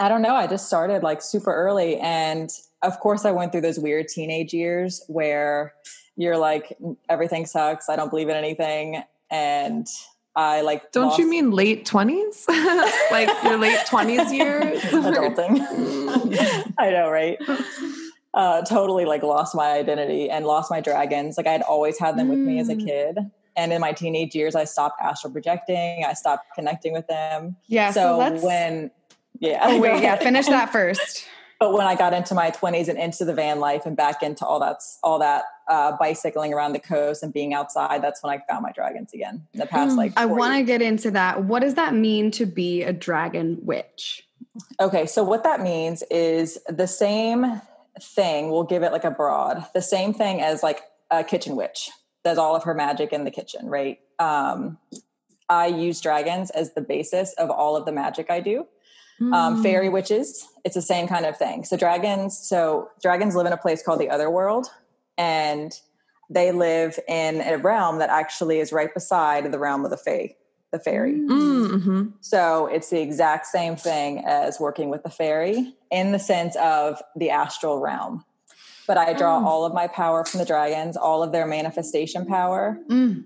i 0.00 0.08
don't 0.08 0.22
know 0.22 0.34
i 0.34 0.46
just 0.46 0.66
started 0.66 1.02
like 1.02 1.22
super 1.22 1.54
early 1.54 1.96
and 1.98 2.50
of 2.82 2.98
course 3.00 3.24
i 3.24 3.30
went 3.30 3.52
through 3.52 3.60
those 3.62 3.78
weird 3.78 4.08
teenage 4.08 4.52
years 4.52 5.02
where 5.06 5.72
you're 6.16 6.36
like 6.36 6.76
everything 7.08 7.46
sucks 7.46 7.88
i 7.88 7.96
don't 7.96 8.10
believe 8.10 8.28
in 8.28 8.36
anything 8.36 9.02
and 9.30 9.86
i 10.34 10.60
like 10.62 10.90
Don't 10.92 11.06
lost 11.06 11.18
you 11.18 11.30
mean 11.30 11.50
late 11.52 11.86
20s? 11.86 12.46
like 13.10 13.28
your 13.44 13.56
late 13.58 13.78
20s 13.86 14.32
years? 14.36 14.80
adulting 14.82 15.60
i 16.78 16.90
know 16.90 17.08
right 17.08 17.38
uh 18.36 18.62
totally 18.62 19.04
like 19.04 19.22
lost 19.24 19.54
my 19.54 19.72
identity 19.72 20.30
and 20.30 20.46
lost 20.46 20.70
my 20.70 20.80
dragons 20.80 21.36
like 21.36 21.46
i 21.48 21.52
had 21.52 21.62
always 21.62 21.98
had 21.98 22.16
them 22.18 22.28
with 22.28 22.38
me 22.38 22.60
as 22.60 22.68
a 22.68 22.74
Mm. 22.76 22.84
kid 22.86 23.18
and 23.56 23.72
in 23.72 23.80
my 23.80 23.92
teenage 23.92 24.34
years 24.34 24.54
i 24.54 24.64
stopped 24.64 25.00
astral 25.02 25.32
projecting 25.32 26.04
i 26.04 26.12
stopped 26.12 26.44
connecting 26.54 26.92
with 26.92 27.06
them 27.08 27.56
yeah, 27.66 27.90
so, 27.90 28.00
so 28.36 28.46
when 28.46 28.90
yeah 29.40 29.60
Oh 29.62 29.80
wait, 29.80 30.02
yeah, 30.02 30.16
finish 30.28 30.46
that 30.46 30.70
first. 30.70 31.26
but 31.60 31.72
when 31.72 31.86
I 31.86 31.94
got 31.94 32.12
into 32.14 32.34
my 32.34 32.50
20s 32.50 32.88
and 32.88 32.98
into 32.98 33.24
the 33.24 33.34
van 33.34 33.60
life 33.60 33.84
and 33.86 33.94
back 33.96 34.22
into 34.22 34.44
all 34.46 34.60
that 34.60 34.78
all 35.02 35.18
that 35.18 35.44
uh, 35.68 35.92
bicycling 35.98 36.52
around 36.54 36.72
the 36.74 36.78
coast 36.78 37.22
and 37.22 37.32
being 37.34 37.52
outside, 37.52 38.02
that's 38.02 38.22
when 38.22 38.32
I 38.32 38.42
found 38.48 38.62
my 38.62 38.72
dragons 38.72 39.12
again. 39.12 39.46
In 39.52 39.60
the 39.60 39.66
past, 39.66 39.96
like 39.96 40.12
I 40.16 40.24
want 40.26 40.54
to 40.56 40.62
get 40.62 40.80
into 40.80 41.10
that. 41.12 41.44
What 41.44 41.60
does 41.60 41.74
that 41.74 41.92
mean 41.94 42.30
to 42.32 42.46
be 42.46 42.82
a 42.82 42.92
dragon 42.92 43.58
witch? 43.62 44.26
Okay, 44.80 45.04
so 45.06 45.22
what 45.24 45.42
that 45.44 45.60
means 45.60 46.02
is 46.10 46.58
the 46.68 46.86
same 46.86 47.60
thing. 48.00 48.50
We'll 48.50 48.64
give 48.64 48.82
it 48.82 48.92
like 48.92 49.04
a 49.04 49.10
broad, 49.10 49.64
the 49.74 49.82
same 49.82 50.12
thing 50.12 50.40
as 50.40 50.62
like 50.62 50.82
a 51.10 51.24
kitchen 51.24 51.56
witch. 51.56 51.90
does 52.24 52.38
all 52.38 52.56
of 52.56 52.64
her 52.64 52.74
magic 52.74 53.12
in 53.12 53.24
the 53.24 53.30
kitchen, 53.30 53.66
right? 53.66 54.00
Um, 54.18 54.78
I 55.48 55.66
use 55.66 56.00
dragons 56.00 56.50
as 56.50 56.74
the 56.74 56.80
basis 56.80 57.32
of 57.34 57.50
all 57.50 57.76
of 57.76 57.84
the 57.84 57.92
magic 57.92 58.30
I 58.30 58.40
do. 58.40 58.66
Um, 59.32 59.62
fairy 59.62 59.88
witches, 59.88 60.46
it's 60.64 60.74
the 60.74 60.82
same 60.82 61.08
kind 61.08 61.24
of 61.24 61.38
thing. 61.38 61.64
So 61.64 61.76
dragons, 61.76 62.36
so 62.36 62.90
dragons 63.00 63.34
live 63.34 63.46
in 63.46 63.52
a 63.52 63.56
place 63.56 63.82
called 63.82 63.98
the 63.98 64.10
other 64.10 64.28
world, 64.28 64.66
and 65.16 65.72
they 66.28 66.52
live 66.52 66.98
in 67.08 67.40
a 67.40 67.56
realm 67.56 67.98
that 68.00 68.10
actually 68.10 68.58
is 68.58 68.72
right 68.72 68.92
beside 68.92 69.50
the 69.50 69.58
realm 69.58 69.84
of 69.84 69.90
the 69.90 69.96
fae, 69.96 70.34
the 70.76 70.82
fairy. 70.82 71.14
Mm-hmm. 71.14 72.08
So 72.20 72.66
it's 72.66 72.90
the 72.90 73.00
exact 73.00 73.46
same 73.46 73.76
thing 73.76 74.22
as 74.26 74.60
working 74.60 74.90
with 74.90 75.02
the 75.02 75.10
fairy 75.10 75.74
in 75.90 76.12
the 76.12 76.18
sense 76.18 76.56
of 76.56 77.02
the 77.16 77.30
astral 77.30 77.80
realm. 77.80 78.24
But 78.86 78.98
I 78.98 79.14
draw 79.14 79.44
all 79.44 79.64
of 79.64 79.74
my 79.74 79.88
power 79.88 80.24
from 80.24 80.38
the 80.38 80.44
dragons, 80.44 80.96
all 80.96 81.22
of 81.22 81.32
their 81.32 81.46
manifestation 81.46 82.26
power. 82.26 82.78
Mm. 82.88 83.24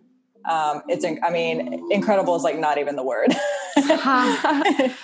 Um, 0.49 0.83
it's, 0.89 1.05
in- 1.05 1.21
I 1.23 1.31
mean, 1.31 1.87
incredible 1.91 2.35
is 2.37 2.43
like 2.43 2.59
not 2.59 2.79
even 2.79 2.97
the 2.97 3.03
word. 3.03 3.35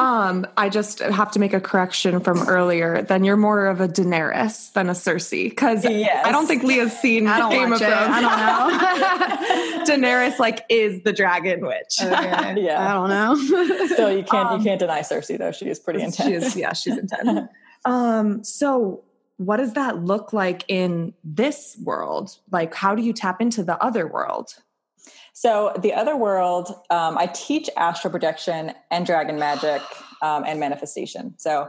um, 0.00 0.46
I 0.56 0.68
just 0.70 1.00
have 1.00 1.30
to 1.32 1.38
make 1.38 1.52
a 1.52 1.60
correction 1.60 2.20
from 2.20 2.38
earlier. 2.48 3.02
Then 3.02 3.22
you're 3.22 3.36
more 3.36 3.66
of 3.66 3.80
a 3.80 3.88
Daenerys 3.88 4.72
than 4.72 4.88
a 4.88 4.92
Cersei 4.92 5.50
because 5.50 5.84
Yes. 5.84 6.24
I 6.26 6.32
don't 6.32 6.46
think 6.46 6.62
Leah's 6.62 6.98
seen 6.98 7.24
Game 7.24 7.72
of 7.72 7.80
it. 7.82 7.84
Thrones. 7.84 7.84
I 7.84 8.20
don't 8.20 9.84
know. 9.84 9.84
Daenerys 9.84 10.38
like 10.38 10.64
is 10.68 11.02
the 11.02 11.12
dragon 11.12 11.60
witch. 11.66 11.96
Okay. 12.02 12.54
Yeah. 12.60 12.90
I 12.90 12.94
don't 12.94 13.08
know. 13.10 13.86
so 13.96 14.08
you 14.08 14.22
can't, 14.24 14.48
Um, 14.48 14.58
you 14.60 14.64
can't 14.64 14.78
deny 14.80 15.00
Cersei 15.00 15.38
though. 15.38 15.52
She 15.52 15.66
is 15.68 15.78
pretty 15.78 16.00
intense. 16.02 16.28
She 16.28 16.34
is, 16.34 16.56
yeah, 16.56 16.72
she's 16.72 16.96
intense. 16.98 17.48
um, 17.84 18.42
so 18.42 19.04
what 19.36 19.56
does 19.58 19.72
that 19.74 20.02
look 20.04 20.32
like 20.32 20.64
in 20.68 21.14
this 21.24 21.78
world? 21.82 22.36
Like, 22.50 22.74
how 22.74 22.94
do 22.94 23.02
you 23.02 23.12
tap 23.12 23.40
into 23.40 23.62
the 23.62 23.82
other 23.82 24.06
world? 24.06 24.54
So 25.32 25.72
the 25.80 25.94
other 25.94 26.16
world, 26.16 26.68
um, 26.90 27.16
I 27.16 27.26
teach 27.26 27.70
astral 27.76 28.10
projection 28.10 28.72
and 28.90 29.06
dragon 29.06 29.38
magic 29.38 29.82
um, 30.22 30.44
and 30.44 30.60
manifestation. 30.60 31.34
So 31.38 31.68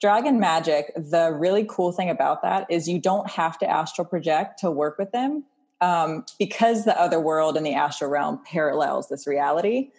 dragon 0.00 0.40
magic, 0.40 0.92
the 0.96 1.32
really 1.32 1.66
cool 1.68 1.92
thing 1.92 2.08
about 2.08 2.42
that 2.42 2.66
is 2.70 2.88
you 2.88 2.98
don't 2.98 3.28
have 3.30 3.58
to 3.58 3.68
astral 3.68 4.06
project 4.06 4.58
to 4.60 4.70
work 4.70 4.98
with 4.98 5.12
them 5.12 5.44
um, 5.80 6.24
because 6.38 6.84
the 6.84 6.98
other 6.98 7.20
world 7.20 7.56
and 7.56 7.64
the 7.64 7.74
astral 7.74 8.10
realm 8.10 8.40
parallels 8.44 9.08
this 9.08 9.26
reality. 9.26 9.90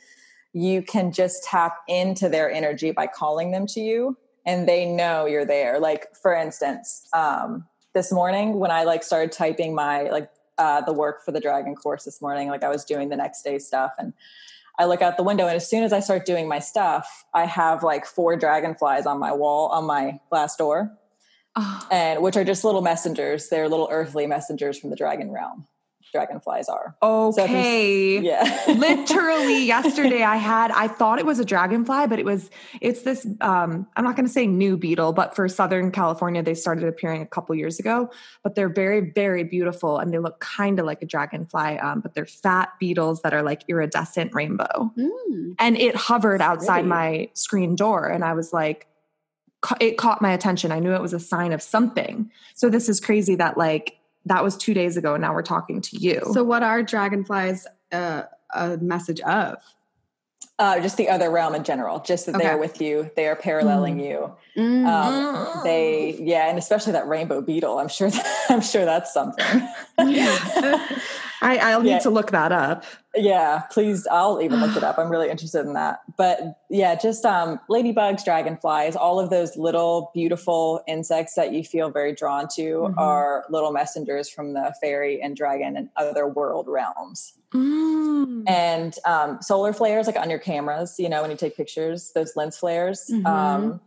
You 0.53 0.81
can 0.81 1.11
just 1.11 1.43
tap 1.43 1.77
into 1.87 2.27
their 2.27 2.51
energy 2.51 2.91
by 2.91 3.07
calling 3.07 3.51
them 3.51 3.67
to 3.67 3.79
you, 3.79 4.17
and 4.45 4.67
they 4.67 4.85
know 4.85 5.25
you're 5.25 5.45
there. 5.45 5.79
Like 5.79 6.07
for 6.15 6.33
instance, 6.33 7.07
um, 7.13 7.65
this 7.93 8.11
morning 8.11 8.59
when 8.59 8.71
I 8.71 8.83
like 8.83 9.03
started 9.03 9.31
typing 9.31 9.73
my 9.75 10.03
like 10.09 10.29
uh, 10.61 10.81
the 10.81 10.93
work 10.93 11.25
for 11.25 11.31
the 11.31 11.39
dragon 11.39 11.75
course 11.75 12.05
this 12.05 12.21
morning. 12.21 12.47
Like 12.47 12.63
I 12.63 12.69
was 12.69 12.85
doing 12.85 13.09
the 13.09 13.15
next 13.15 13.41
day 13.41 13.57
stuff 13.57 13.93
and 13.97 14.13
I 14.77 14.85
look 14.85 15.01
out 15.01 15.17
the 15.17 15.23
window 15.23 15.47
and 15.47 15.55
as 15.55 15.67
soon 15.67 15.83
as 15.83 15.91
I 15.91 15.99
start 15.99 16.25
doing 16.25 16.47
my 16.47 16.59
stuff, 16.59 17.25
I 17.33 17.45
have 17.45 17.81
like 17.81 18.05
four 18.05 18.35
dragonflies 18.35 19.07
on 19.07 19.19
my 19.19 19.33
wall 19.33 19.69
on 19.69 19.85
my 19.85 20.19
glass 20.29 20.55
door. 20.55 20.91
Oh, 21.55 21.87
And 21.91 22.21
which 22.21 22.37
are 22.37 22.45
just 22.45 22.63
little 22.63 22.81
messengers. 22.81 23.49
They're 23.49 23.67
little 23.67 23.89
earthly 23.91 24.27
messengers 24.27 24.79
from 24.79 24.91
the 24.91 24.95
dragon 24.95 25.31
realm. 25.31 25.67
Dragonflies 26.11 26.67
are. 26.69 26.95
okay. 27.01 28.19
Yeah. 28.19 28.63
Literally 28.67 29.65
yesterday 29.65 30.23
I 30.23 30.35
had 30.37 30.71
I 30.71 30.87
thought 30.87 31.19
it 31.19 31.25
was 31.25 31.39
a 31.39 31.45
dragonfly, 31.45 32.07
but 32.07 32.19
it 32.19 32.25
was 32.25 32.49
it's 32.81 33.01
this 33.03 33.25
um 33.41 33.87
I'm 33.95 34.03
not 34.03 34.15
gonna 34.15 34.27
say 34.27 34.45
new 34.47 34.77
beetle, 34.77 35.13
but 35.13 35.35
for 35.35 35.47
Southern 35.47 35.91
California 35.91 36.43
they 36.43 36.53
started 36.53 36.83
appearing 36.85 37.21
a 37.21 37.25
couple 37.25 37.55
years 37.55 37.79
ago. 37.79 38.09
But 38.43 38.55
they're 38.55 38.69
very, 38.69 39.11
very 39.11 39.43
beautiful 39.43 39.97
and 39.99 40.13
they 40.13 40.19
look 40.19 40.39
kind 40.39 40.79
of 40.79 40.85
like 40.85 41.01
a 41.01 41.05
dragonfly. 41.05 41.79
Um, 41.79 42.01
but 42.01 42.13
they're 42.13 42.25
fat 42.25 42.69
beetles 42.79 43.21
that 43.21 43.33
are 43.33 43.43
like 43.43 43.63
iridescent 43.67 44.33
rainbow. 44.33 44.91
Mm. 44.97 45.55
and 45.59 45.77
it 45.77 45.95
hovered 45.95 46.41
outside 46.41 46.77
Really? 46.77 46.87
my 46.89 47.29
screen 47.33 47.75
door 47.75 48.07
and 48.07 48.23
i 48.23 48.33
was 48.33 48.51
like 48.53 48.87
it 49.79 49.97
caught 49.97 50.21
my 50.21 50.31
attention 50.31 50.71
i 50.71 50.79
knew 50.79 50.93
it 50.93 51.01
was 51.01 51.13
a 51.13 51.19
sign 51.19 51.51
of 51.53 51.61
something 51.61 52.29
so 52.55 52.69
this 52.69 52.89
is 52.89 52.99
crazy 52.99 53.35
that 53.35 53.57
like 53.57 53.97
that 54.25 54.43
was 54.43 54.55
two 54.57 54.73
days 54.73 54.97
ago 54.97 55.13
and 55.15 55.21
now 55.21 55.33
we're 55.33 55.41
talking 55.41 55.81
to 55.81 55.97
you 55.97 56.21
So, 56.33 56.43
what 56.43 56.63
are 56.63 56.83
dragonflies 56.83 57.65
uh, 57.91 58.23
a 58.53 58.77
message 58.77 59.19
of? 59.21 59.57
Uh, 60.59 60.79
just 60.79 60.95
the 60.97 61.09
other 61.09 61.31
realm 61.31 61.55
in 61.55 61.63
general, 61.63 61.99
just 62.01 62.27
that 62.27 62.35
Okay. 62.35 62.43
they're 62.43 62.57
with 62.57 62.79
you, 62.79 63.09
they 63.15 63.27
are 63.27 63.35
paralleling 63.35 63.99
you. 63.99 64.31
Mm. 64.55 64.85
Um, 64.85 65.61
they, 65.63 66.15
yeah, 66.21 66.49
and 66.49 66.59
especially 66.59 66.91
that 66.91 67.07
rainbow 67.07 67.41
beetle. 67.41 67.79
I'm 67.79 67.87
sure, 67.87 68.11
that, 68.11 68.45
I'm 68.49 68.61
sure 68.61 68.85
that's 68.85 69.11
something. 69.11 69.67
I, 71.41 71.57
i'll 71.71 71.81
need 71.81 71.89
Yeah. 71.91 71.99
to 71.99 72.09
look 72.09 72.31
that 72.31 72.51
up 72.51 72.83
Yeah, 73.13 73.63
please. 73.71 74.07
I'll 74.07 74.41
even 74.41 74.61
look 74.61 74.77
it 74.77 74.83
up. 74.89 74.97
I'm 74.97 75.09
really 75.09 75.29
interested 75.29 75.65
in 75.65 75.73
that. 75.73 75.99
But 76.17 76.59
yeah, 76.69 76.95
just 76.95 77.25
um, 77.25 77.59
ladybugs, 77.69 78.23
dragonflies, 78.23 78.95
all 78.95 79.19
of 79.19 79.29
those 79.29 79.57
little 79.57 80.11
beautiful 80.13 80.81
insects 80.87 81.33
that 81.35 81.51
you 81.51 81.61
feel 81.61 81.89
very 81.89 82.13
drawn 82.15 82.47
to 82.55 82.61
Mhm. 82.87 82.93
are 82.97 83.43
little 83.49 83.73
messengers 83.73 84.29
from 84.29 84.53
the 84.53 84.73
fairy 84.81 85.21
and 85.21 85.35
dragon 85.35 85.75
and 85.75 85.89
other 85.97 86.25
world 86.25 86.67
realms. 86.69 87.33
Mm. 87.53 88.49
And 88.49 88.95
um, 89.03 89.41
solar 89.41 89.73
flares, 89.73 90.07
like 90.07 90.15
on 90.15 90.29
your 90.29 90.39
cameras, 90.39 90.95
you 90.97 91.09
know, 91.09 91.21
when 91.21 91.31
you 91.31 91.37
take 91.37 91.57
pictures, 91.57 92.11
those 92.15 92.37
lens 92.37 92.57
flares. 92.57 93.09
Mhm. 93.11 93.25
Um, 93.27 93.81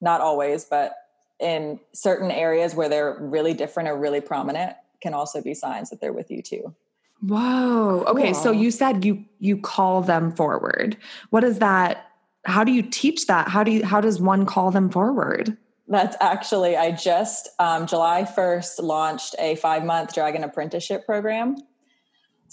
not 0.00 0.20
always, 0.20 0.64
but 0.64 0.96
in 1.38 1.78
certain 1.92 2.32
areas 2.32 2.74
where 2.74 2.88
they're 2.88 3.16
really 3.20 3.54
different 3.54 3.88
or 3.88 3.96
really 3.96 4.20
prominent, 4.20 4.74
can 5.04 5.14
also 5.14 5.40
be 5.42 5.54
signs 5.54 5.90
that 5.90 6.00
they're 6.00 6.18
with 6.20 6.30
you 6.30 6.42
too. 6.42 6.74
whoa. 7.20 8.04
Okay 8.12 8.32
so 8.32 8.50
you 8.50 8.70
said 8.70 9.04
you 9.04 9.24
you 9.38 9.56
call 9.56 10.00
them 10.00 10.32
forward. 10.32 10.96
What 11.30 11.44
is 11.44 11.58
that 11.60 12.10
how 12.44 12.64
do 12.64 12.72
you 12.72 12.82
teach 12.82 13.26
that? 13.26 13.48
How 13.48 13.62
do 13.64 13.70
you 13.70 13.84
how 13.84 14.00
does 14.00 14.20
one 14.20 14.46
call 14.46 14.70
them 14.70 14.90
forward? 14.90 15.56
That's 15.86 16.16
actually, 16.20 16.76
I 16.76 16.92
just 16.92 17.50
um, 17.58 17.86
July 17.86 18.22
1st 18.22 18.82
launched 18.82 19.34
a 19.38 19.56
five 19.56 19.84
month 19.84 20.14
dragon 20.14 20.42
apprenticeship 20.42 21.04
program. 21.04 21.56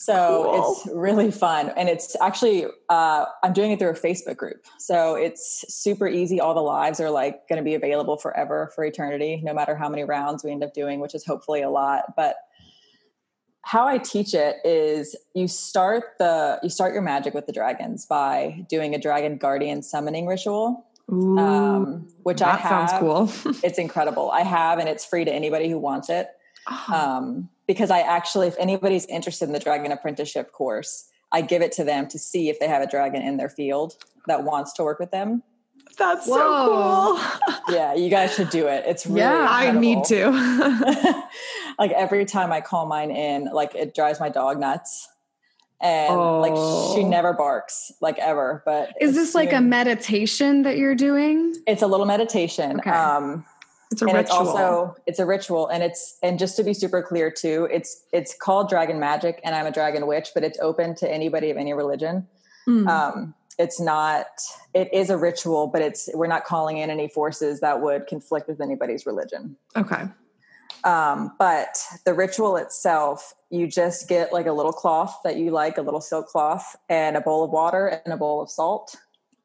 So 0.02 0.44
Cool. 0.52 0.72
it's 0.86 0.96
really 0.96 1.30
fun. 1.30 1.70
And 1.78 1.88
it's 1.88 2.16
actually, 2.20 2.66
uh, 2.90 3.26
I'm 3.44 3.54
doing 3.54 3.72
it 3.72 3.78
through 3.78 3.92
a 3.92 3.94
Facebook 3.94 4.36
group. 4.36 4.66
So 4.80 5.14
it's 5.14 5.64
super 5.70 6.08
easy. 6.08 6.40
All 6.40 6.56
the 6.56 6.62
lives 6.62 7.00
are 7.00 7.12
like 7.12 7.48
going 7.48 7.58
to 7.58 7.64
be 7.64 7.76
available 7.76 8.18
forever 8.18 8.72
for 8.74 8.84
eternity, 8.84 9.42
no 9.44 9.54
matter 9.54 9.76
how 9.76 9.90
many 9.90 10.04
rounds 10.04 10.44
we 10.44 10.52
end 10.52 10.64
up 10.64 10.74
doing, 10.74 11.02
which 11.02 11.14
is 11.14 11.24
hopefully 11.24 11.62
a 11.62 11.70
lot. 11.70 12.16
But 12.18 12.36
how 13.64 13.86
I 13.86 14.00
teach 14.00 14.34
it 14.34 14.56
is 14.66 15.16
you 15.36 15.48
start 15.48 16.04
the 16.18 16.60
you 16.64 16.70
start 16.70 16.94
your 16.94 17.04
magic 17.04 17.36
with 17.36 17.46
the 17.46 17.54
dragons 17.54 18.08
by 18.08 18.66
doing 18.68 18.96
a 18.96 18.98
dragon 19.00 19.38
guardian 19.38 19.84
summoning 19.84 20.26
ritual 20.26 20.84
Ooh, 21.14 21.38
um, 21.38 22.08
which 22.24 22.42
I 22.42 22.56
have. 22.56 22.90
sounds 22.90 23.00
cool 23.00 23.54
It's 23.64 23.78
incredible. 23.78 24.32
I 24.32 24.42
have, 24.42 24.80
and 24.80 24.90
it's 24.90 25.06
free 25.06 25.26
to 25.26 25.32
anybody 25.32 25.70
who 25.70 25.78
wants 25.78 26.10
it. 26.10 26.28
Oh, 26.68 26.86
Um, 26.94 27.50
because 27.72 27.90
I 27.90 28.00
actually, 28.02 28.48
if 28.48 28.56
anybody's 28.60 29.06
interested 29.06 29.46
in 29.46 29.54
the 29.54 29.60
dragon 29.60 29.94
apprenticeship 29.94 30.52
course, 30.52 31.10
I 31.32 31.40
give 31.42 31.62
it 31.62 31.72
to 31.74 31.86
them 31.86 32.08
to 32.10 32.20
see 32.20 32.50
if 32.50 32.60
they 32.60 32.68
have 32.68 32.82
a 32.82 32.88
dragon 32.88 33.22
in 33.22 33.38
their 33.38 33.48
field 33.48 33.94
that 34.28 34.44
wants 34.44 34.74
to 34.74 34.84
work 34.84 35.00
with 35.00 35.12
them. 35.12 35.42
that's 35.98 36.28
Whoa. 36.28 36.36
so 36.36 37.16
cool 37.16 37.56
Yeah, 37.78 37.94
you 37.94 38.10
guys 38.10 38.34
should 38.36 38.50
do 38.50 38.68
it. 38.68 38.84
It's 38.86 39.06
really 39.08 39.22
Yeah, 39.22 39.48
i 39.50 39.72
need 39.72 40.04
to 40.06 40.32
like 41.80 41.92
every 41.92 42.26
time 42.26 42.52
I 42.52 42.60
call 42.60 42.86
mine 42.88 43.12
in, 43.12 43.46
like 43.46 43.74
it 43.76 43.96
drives 43.96 44.20
my 44.20 44.28
dog 44.30 44.60
nuts. 44.60 45.08
And 45.84 46.16
like 46.42 46.54
she 46.54 47.02
Oh. 47.04 47.08
never 47.10 47.34
barks, 47.34 47.92
like 48.02 48.20
ever. 48.20 48.62
But 48.66 48.90
Is 49.02 49.12
as 49.12 49.16
this 49.16 49.36
like 49.36 49.52
a 49.52 49.62
meditation 49.62 50.62
that 50.64 50.78
you're 50.78 50.94
doing? 50.94 51.56
It's 51.66 51.82
a 51.82 51.88
little 51.88 52.06
meditation. 52.06 52.80
Okay. 52.80 52.90
Um, 52.92 53.44
it's 53.92 54.02
a 54.02 54.06
and 54.06 54.16
ritual. 54.16 54.40
it's 54.40 54.50
also 54.50 54.96
it's 55.06 55.20
a 55.20 55.26
ritual 55.26 55.68
and 55.68 55.84
it's 55.84 56.18
and 56.24 56.40
just 56.40 56.56
to 56.56 56.64
be 56.64 56.74
super 56.74 57.02
clear 57.02 57.30
too 57.30 57.68
it's 57.72 58.04
it's 58.14 58.34
called 58.34 58.70
dragon 58.70 59.00
magic 59.00 59.42
and 59.44 59.54
i'm 59.54 59.66
a 59.66 59.72
dragon 59.72 60.08
witch 60.08 60.30
but 60.34 60.44
it's 60.44 60.58
open 60.60 60.96
to 60.96 61.12
anybody 61.12 61.50
of 61.50 61.58
any 61.58 61.74
religion. 61.74 62.28
Mm. 62.68 62.88
um 62.88 63.34
it's 63.60 63.80
not 63.80 64.28
it 64.74 64.92
is 64.94 65.10
a 65.10 65.18
ritual 65.18 65.68
but 65.68 65.82
it's 65.82 66.10
we're 66.14 66.28
not 66.28 66.46
calling 66.46 66.78
in 66.78 66.90
any 66.90 67.08
forces 67.08 67.60
that 67.60 67.82
would 67.82 68.08
conflict 68.08 68.48
with 68.48 68.62
anybody's 68.62 69.06
religion. 69.06 69.58
Okay. 69.76 70.04
Um 70.84 71.34
but 71.38 71.78
the 72.06 72.14
ritual 72.14 72.56
itself 72.56 73.34
you 73.50 73.68
just 73.68 74.08
get 74.08 74.32
like 74.32 74.46
a 74.46 74.54
little 74.54 74.72
cloth 74.72 75.20
that 75.24 75.36
you 75.36 75.52
like 75.52 75.78
a 75.78 75.82
little 75.82 76.02
silk 76.02 76.28
cloth 76.28 76.76
and 76.88 77.18
a 77.18 77.22
bowl 77.22 77.44
of 77.44 77.52
water 77.52 77.88
and 78.06 78.14
a 78.14 78.18
bowl 78.18 78.42
of 78.42 78.50
salt 78.50 78.96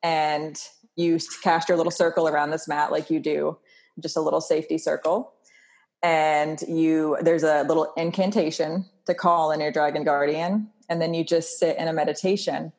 and 0.02 0.60
you 0.94 1.18
cast 1.42 1.68
your 1.68 1.76
little 1.76 1.90
circle 1.90 2.28
around 2.28 2.50
this 2.50 2.68
mat 2.68 2.92
like 2.92 3.10
you 3.10 3.18
do 3.18 3.58
just 4.00 4.16
a 4.16 4.20
little 4.20 4.40
safety 4.40 4.78
circle 4.78 5.32
and 6.02 6.62
you 6.68 7.16
there's 7.22 7.42
a 7.42 7.62
little 7.64 7.92
incantation 7.96 8.84
to 9.06 9.14
call 9.14 9.50
in 9.50 9.60
your 9.60 9.72
dragon 9.72 10.04
guardian 10.04 10.68
and 10.88 11.00
then 11.00 11.14
you 11.14 11.24
just 11.24 11.58
sit 11.58 11.76
in 11.78 11.88
a 11.88 11.92
meditation 11.92 12.72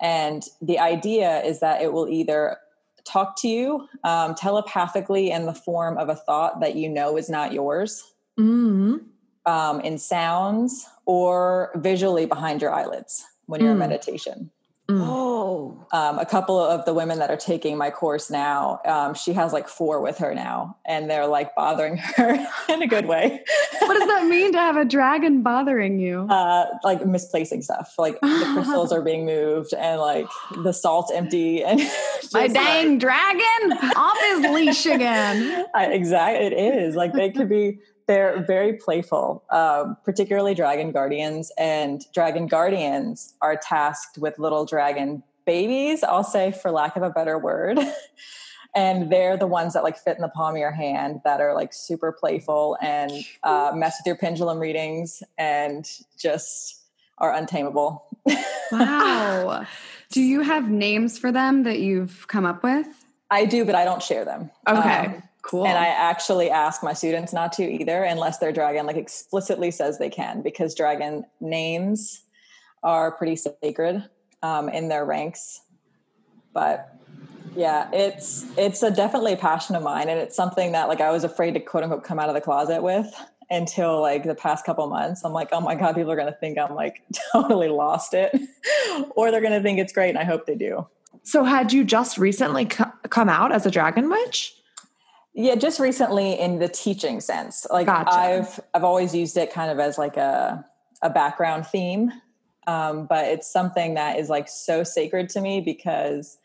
and 0.00 0.44
the 0.62 0.78
idea 0.78 1.42
is 1.42 1.60
that 1.60 1.82
it 1.82 1.92
will 1.92 2.08
either 2.08 2.56
talk 3.04 3.36
to 3.36 3.48
you 3.48 3.88
um, 4.04 4.34
telepathically 4.34 5.30
in 5.30 5.46
the 5.46 5.54
form 5.54 5.98
of 5.98 6.08
a 6.08 6.14
thought 6.14 6.60
that 6.60 6.76
you 6.76 6.88
know 6.88 7.16
is 7.16 7.28
not 7.28 7.52
yours 7.52 8.12
mm 8.38 9.00
um, 9.46 9.80
in 9.80 9.98
sounds 9.98 10.86
or 11.06 11.70
visually 11.76 12.26
behind 12.26 12.62
your 12.62 12.72
eyelids 12.72 13.24
when 13.46 13.60
you're 13.60 13.70
in 13.70 13.76
Mm. 13.76 13.80
meditation. 13.80 14.50
Oh. 14.98 15.86
Um, 15.92 16.18
a 16.18 16.26
couple 16.26 16.58
of 16.58 16.84
the 16.84 16.94
women 16.94 17.18
that 17.18 17.30
are 17.30 17.36
taking 17.36 17.76
my 17.76 17.90
course 17.90 18.30
now, 18.30 18.80
um, 18.84 19.14
she 19.14 19.32
has 19.32 19.52
like 19.52 19.68
four 19.68 20.00
with 20.00 20.18
her 20.18 20.34
now, 20.34 20.76
and 20.86 21.10
they're 21.10 21.26
like 21.26 21.54
bothering 21.54 21.96
her 22.16 22.46
in 22.68 22.82
a 22.82 22.86
good 22.86 23.06
way. 23.06 23.42
What 23.80 23.98
does 23.98 24.08
that 24.08 24.26
mean 24.26 24.52
to 24.52 24.58
have 24.58 24.76
a 24.76 24.84
dragon 24.84 25.42
bothering 25.42 25.98
you? 25.98 26.26
uh, 26.30 26.66
like 26.84 27.04
misplacing 27.06 27.62
stuff. 27.62 27.94
Like 27.98 28.20
the 28.20 28.50
crystals 28.54 28.92
are 28.96 29.02
being 29.02 29.26
moved, 29.26 29.74
and 29.74 30.00
like 30.00 30.26
the 30.62 30.72
salt's 30.72 31.12
empty, 31.12 31.62
and 31.64 31.80
My 32.32 32.42
like, 32.42 32.52
dang 32.52 32.98
dragon 32.98 33.72
off 33.96 34.18
his 34.30 34.50
leash 34.52 34.86
again. 34.86 35.66
exactly, 35.74 36.46
it 36.46 36.52
is 36.52 36.94
like 36.94 37.12
they 37.12 37.30
could 37.30 37.48
be. 37.48 37.78
They're 38.10 38.42
very 38.44 38.72
playful, 38.72 39.44
um, 39.50 39.96
particularly 40.04 40.52
dragon 40.52 40.90
guardians, 40.90 41.52
and 41.56 42.04
dragon 42.12 42.48
guardians 42.48 43.34
are 43.40 43.54
tasked 43.54 44.18
with 44.18 44.36
little 44.36 44.64
dragon 44.64 45.22
babies. 45.46 46.02
I'll 46.02 46.24
say, 46.24 46.50
for 46.50 46.72
lack 46.72 46.96
of 46.96 47.04
a 47.04 47.10
better 47.10 47.38
word. 47.38 47.78
And 48.72 49.10
they're 49.10 49.36
the 49.36 49.48
ones 49.48 49.74
that 49.74 49.82
like 49.82 49.98
fit 49.98 50.14
in 50.14 50.22
the 50.22 50.28
palm 50.28 50.54
of 50.54 50.58
your 50.60 50.70
hand 50.70 51.22
that 51.24 51.40
are 51.40 51.56
like 51.56 51.72
super 51.72 52.12
playful 52.12 52.78
and 52.80 53.10
uh, 53.42 53.72
mess 53.74 53.96
with 53.98 54.06
your 54.06 54.14
pendulum 54.14 54.60
readings 54.60 55.24
and 55.36 55.90
just 56.16 56.84
are 57.18 57.34
untamable. 57.34 58.06
Wow. 58.70 59.66
Do 60.10 60.22
you 60.22 60.42
have 60.42 60.70
names 60.70 61.18
for 61.18 61.32
them 61.32 61.64
that 61.64 61.80
you've 61.80 62.28
come 62.28 62.46
up 62.46 62.62
with? 62.62 62.86
I 63.28 63.44
do, 63.44 63.64
but 63.64 63.74
I 63.74 63.84
don't 63.84 64.02
share 64.02 64.24
them. 64.24 64.52
Okay. 64.68 65.06
Um, 65.06 65.22
cool. 65.42 65.66
And 65.66 65.78
I 65.78 65.86
actually 65.86 66.50
ask 66.50 66.82
my 66.82 66.92
students 66.92 67.32
not 67.32 67.52
to 67.54 67.62
either, 67.62 68.02
unless 68.02 68.38
their 68.38 68.52
dragon 68.52 68.86
like 68.86 68.96
explicitly 68.96 69.70
says 69.70 69.98
they 69.98 70.10
can, 70.10 70.42
because 70.42 70.74
dragon 70.74 71.24
names 71.40 72.22
are 72.82 73.12
pretty 73.12 73.36
sacred 73.36 74.04
um, 74.42 74.68
in 74.68 74.88
their 74.88 75.04
ranks. 75.04 75.60
But 76.52 76.96
yeah, 77.56 77.88
it's 77.92 78.46
it's 78.56 78.82
a 78.82 78.90
definitely 78.90 79.32
a 79.32 79.36
passion 79.36 79.76
of 79.76 79.82
mine, 79.82 80.08
and 80.08 80.18
it's 80.18 80.36
something 80.36 80.72
that 80.72 80.88
like 80.88 81.00
I 81.00 81.10
was 81.10 81.24
afraid 81.24 81.54
to 81.54 81.60
quote 81.60 81.84
unquote 81.84 82.04
come 82.04 82.18
out 82.18 82.28
of 82.28 82.34
the 82.34 82.40
closet 82.40 82.82
with 82.82 83.12
until 83.50 84.00
like 84.00 84.24
the 84.24 84.34
past 84.34 84.64
couple 84.64 84.86
months. 84.86 85.24
I'm 85.24 85.32
like, 85.32 85.48
oh 85.52 85.60
my 85.60 85.74
god, 85.74 85.94
people 85.94 86.10
are 86.10 86.16
gonna 86.16 86.36
think 86.38 86.58
I'm 86.58 86.74
like 86.74 87.02
totally 87.32 87.68
lost 87.68 88.14
it, 88.14 88.34
or 89.16 89.30
they're 89.30 89.40
gonna 89.40 89.62
think 89.62 89.78
it's 89.78 89.92
great, 89.92 90.10
and 90.10 90.18
I 90.18 90.24
hope 90.24 90.46
they 90.46 90.54
do. 90.54 90.86
So, 91.22 91.44
had 91.44 91.72
you 91.72 91.84
just 91.84 92.18
recently 92.18 92.64
co- 92.64 92.92
come 93.08 93.28
out 93.28 93.52
as 93.52 93.66
a 93.66 93.70
dragon 93.70 94.08
witch? 94.08 94.54
Yeah, 95.34 95.54
just 95.54 95.78
recently 95.78 96.38
in 96.38 96.58
the 96.58 96.68
teaching 96.68 97.20
sense. 97.20 97.66
Like 97.70 97.86
Gotcha. 97.86 98.12
I've 98.12 98.60
I've 98.74 98.84
always 98.84 99.14
used 99.14 99.36
it 99.36 99.52
kind 99.52 99.70
of 99.70 99.78
as 99.78 99.96
like 99.96 100.16
a 100.16 100.64
a 101.02 101.10
background 101.10 101.66
theme. 101.66 102.12
Um, 102.66 103.06
but 103.06 103.26
it's 103.26 103.50
something 103.50 103.94
that 103.94 104.18
is 104.18 104.28
like 104.28 104.48
so 104.48 104.84
sacred 104.84 105.28
to 105.30 105.40
me 105.40 105.60
because 105.60 106.38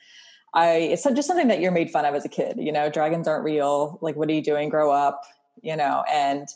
I 0.53 0.71
it's 0.71 1.03
just 1.03 1.27
something 1.27 1.49
that 1.49 1.59
you're 1.59 1.71
made 1.71 1.91
fun 1.91 2.05
of 2.05 2.15
as 2.15 2.25
a 2.25 2.29
kid, 2.29 2.57
you 2.57 2.71
know, 2.71 2.89
dragons 2.89 3.27
aren't 3.27 3.43
real. 3.43 3.99
Like 4.01 4.15
what 4.15 4.29
are 4.29 4.33
you 4.33 4.43
doing? 4.43 4.69
Grow 4.69 4.91
up, 4.91 5.23
you 5.61 5.75
know, 5.75 6.03
and 6.11 6.47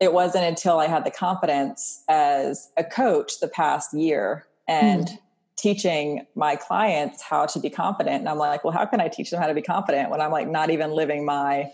it 0.00 0.12
wasn't 0.12 0.44
until 0.44 0.78
I 0.78 0.86
had 0.86 1.04
the 1.04 1.10
confidence 1.10 2.02
as 2.08 2.70
a 2.76 2.84
coach 2.84 3.40
the 3.40 3.48
past 3.48 3.94
year 3.94 4.46
and 4.66 5.18
teaching 5.60 6.26
my 6.34 6.56
clients 6.56 7.22
how 7.22 7.46
to 7.46 7.58
be 7.58 7.68
confident 7.68 8.20
and 8.20 8.28
i'm 8.28 8.38
like 8.38 8.64
well 8.64 8.72
how 8.72 8.84
can 8.84 9.00
i 9.00 9.08
teach 9.08 9.30
them 9.30 9.40
how 9.40 9.46
to 9.46 9.54
be 9.54 9.62
confident 9.62 10.10
when 10.10 10.20
i'm 10.20 10.30
like 10.30 10.48
not 10.48 10.70
even 10.70 10.90
living 10.90 11.24
my 11.24 11.70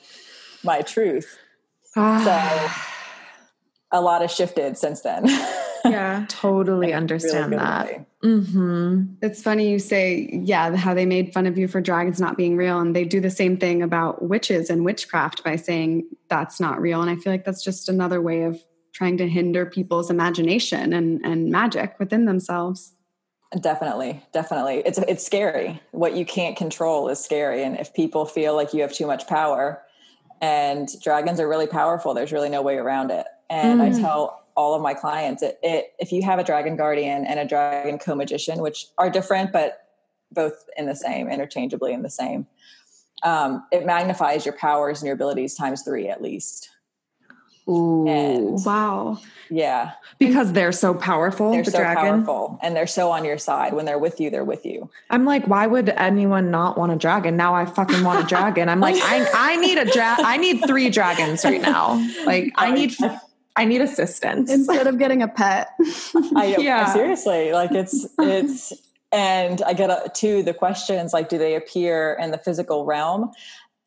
my 0.64 0.81
truth 0.83 1.38
so 1.85 2.00
a 3.93 4.00
lot 4.00 4.21
has 4.21 4.35
shifted 4.35 4.76
since 4.76 5.00
then 5.02 5.25
yeah. 5.90 6.25
totally 6.28 6.93
understand 6.93 7.50
good 7.50 7.61
that. 7.61 8.07
Mm-hmm. 8.23 9.14
It's 9.23 9.43
funny 9.43 9.71
you 9.71 9.78
say, 9.78 10.28
yeah, 10.33 10.75
how 10.75 10.95
they 10.95 11.07
made 11.07 11.33
fun 11.33 11.47
of 11.47 11.57
you 11.57 11.69
for 11.69 11.81
dragons 11.81 12.21
not 12.21 12.37
being 12.37 12.57
real. 12.57 12.81
And 12.81 12.95
they 12.95 13.05
do 13.05 13.21
the 13.21 13.31
same 13.31 13.57
thing 13.57 13.83
about 13.83 14.23
witches 14.23 14.71
and 14.71 14.85
witchcraft 14.85 15.45
by 15.45 15.57
saying 15.57 16.08
that's 16.28 16.58
not 16.58 16.80
real. 16.80 17.00
And 17.00 17.11
I 17.11 17.17
feel 17.17 17.32
like 17.32 17.45
that's 17.45 17.63
just 17.63 17.89
another 17.89 18.21
way 18.21 18.43
of 18.43 18.61
trying 18.93 19.17
to 19.19 19.28
hinder 19.28 19.67
people's 19.67 20.11
imagination 20.11 20.93
and, 20.93 21.25
and 21.25 21.50
magic 21.50 21.97
within 21.99 22.25
themselves. 22.25 22.95
Definitely 23.60 24.23
definitely. 24.32 24.82
It's 24.84 24.99
it's 24.99 25.25
scary. 25.25 25.80
What 25.92 26.16
you 26.16 26.25
can't 26.25 26.56
control 26.56 27.08
is 27.08 27.23
scary 27.23 27.62
and 27.62 27.78
if 27.78 27.95
people 27.95 28.25
feel 28.26 28.54
like 28.54 28.73
you 28.75 28.82
have 28.82 28.92
too 28.92 29.06
much 29.06 29.26
power 29.26 29.82
and 30.40 30.88
dragons 31.02 31.40
are 31.40 31.49
really 31.49 31.66
powerful 31.66 32.12
there's 32.12 32.32
really 32.32 32.50
no 32.50 32.62
way 32.62 32.76
around 32.76 33.10
it. 33.10 33.26
And 33.49 33.80
i 33.80 33.90
Mm. 33.90 34.00
tell 34.00 34.42
all 34.56 34.75
of 34.75 34.82
my 34.82 34.95
clients 34.95 35.42
it, 35.42 35.58
it 35.62 35.92
if 35.99 36.10
you 36.12 36.23
have 36.23 36.38
a 36.38 36.45
dragon 36.45 36.76
guardian 36.76 37.25
and 37.26 37.38
a 37.38 37.45
dragon 37.47 37.99
co-magician 37.99 38.60
which 38.60 38.88
are 38.99 39.10
different 39.10 39.52
but 39.52 39.88
both 40.32 40.69
in 40.76 40.86
the 40.86 40.97
same 40.97 41.28
interchangeably 41.28 41.92
in 41.92 42.02
the 42.02 42.10
same 42.10 42.47
um, 43.23 43.64
it 43.73 43.86
magnifies 43.86 44.45
your 44.45 44.54
powers 44.54 45.00
and 45.00 45.06
your 45.06 45.14
abilities 45.14 45.54
times 45.54 45.82
three 45.82 46.08
at 46.08 46.23
least 46.23 46.71
Ooh. 47.69 48.07
And- 48.09 48.65
Wow. 48.65 49.19
yeah 49.50 49.93
because 50.19 50.52
they're 50.52 50.73
so 50.73 50.95
powerful, 50.95 51.52
they're 51.52 51.63
the 51.63 51.71
so 51.71 51.79
dragon. 51.79 52.25
powerful 52.25 52.59
and 52.63 52.75
they're 52.75 52.87
so 52.87 53.11
on 53.13 53.25
your 53.25 53.39
side 53.39 53.73
when 53.75 53.85
they're 53.85 53.99
with 53.99 54.19
you 54.21 54.31
they're 54.31 54.45
with 54.45 54.65
you 54.65 54.89
I'm 55.11 55.25
like, 55.25 55.47
why 55.47 55.67
would 55.67 55.89
anyone 55.91 56.50
not 56.50 56.79
want 56.79 56.93
a 56.93 56.97
dragon? 56.97 57.37
Now 57.37 57.55
I 57.55 57.65
fucking 57.67 58.02
want 58.02 58.25
a 58.25 58.26
dragon. 58.26 58.69
I'm 58.69 58.81
like, 58.81 58.97
I 58.99 59.29
I 59.35 59.57
need 59.57 59.79
a 59.79 59.85
dragon. 59.85 60.25
I 60.25 60.37
need 60.39 60.65
three 60.67 60.91
dragons 60.91 61.45
right 61.45 61.61
now. 61.61 62.02
Like 62.25 62.52
I 62.57 62.71
need 62.73 62.95
I 63.57 63.65
need 63.65 63.81
assistance. 63.81 64.50
Instead 64.50 64.87
of 64.87 64.99
getting 64.99 65.23
a 65.23 65.29
pet. 65.29 65.69
I 66.37 66.57
Yeah. 66.59 66.93
seriously 66.93 67.52
like 67.52 67.73
it's 67.73 68.07
it's 68.19 68.73
and 69.13 69.63
I 69.63 69.73
get 69.75 69.89
uh, 69.91 70.09
to 70.15 70.43
the 70.43 70.52
questions 70.55 71.13
like 71.13 71.29
do 71.29 71.39
they 71.39 71.55
appear 71.55 72.17
in 72.21 72.31
the 72.33 72.39
physical 72.39 72.85
realm? 72.85 73.33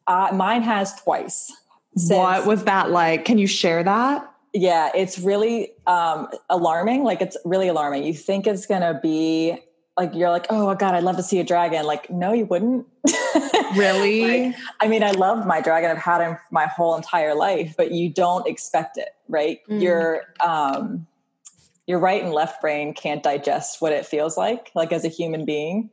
Uh, 0.08 0.30
mine 0.34 0.62
has 0.63 0.96
twice. 0.96 1.52
Since- 1.95 2.12
what 2.12 2.45
was 2.45 2.63
that 2.65 2.91
like? 2.91 3.25
Can 3.25 3.38
you 3.38 3.47
share 3.47 3.84
that? 3.84 4.32
Yeah, 4.54 4.89
it's 4.95 5.19
really 5.19 5.71
um, 5.86 6.28
alarming. 6.49 7.04
Like 7.04 7.21
it's 7.21 7.38
really 7.45 7.67
alarming. 7.67 8.04
You 8.04 8.13
think 8.13 8.47
it's 8.47 8.65
gonna 8.65 8.99
be 9.02 9.60
like 9.95 10.15
you're 10.15 10.30
like, 10.30 10.47
oh 10.49 10.73
god, 10.75 10.95
I'd 10.95 11.04
love 11.04 11.17
to 11.17 11.23
see 11.23 11.39
a 11.39 11.43
dragon. 11.43 11.86
Like, 11.86 12.10
no, 12.10 12.34
you 12.34 12.45
wouldn't. 12.45 12.88
Really? 13.75 14.47
Like, 14.47 14.56
I 14.80 14.88
mean, 14.88 15.04
I 15.04 15.12
love 15.12 15.45
my 15.45 15.62
dragon. 15.62 15.91
I've 15.91 15.97
had 15.97 16.21
him 16.21 16.38
my 16.52 16.65
whole 16.65 16.95
entire 16.95 17.36
life, 17.36 17.75
but 17.78 17.91
you 17.91 18.10
don't 18.10 18.47
expect 18.47 18.97
it, 18.97 19.10
right? 19.28 19.60
Mm. 19.69 19.82
Your 19.82 20.21
um, 20.43 21.08
your 21.88 21.99
right 21.99 22.23
and 22.23 22.34
left 22.34 22.62
brain 22.62 22.93
can't 22.93 23.23
digest 23.23 23.82
what 23.82 23.91
it 23.91 24.06
feels 24.06 24.38
like, 24.38 24.71
like 24.75 24.91
as 24.91 25.06
a 25.06 25.08
human 25.08 25.45
being. 25.45 25.89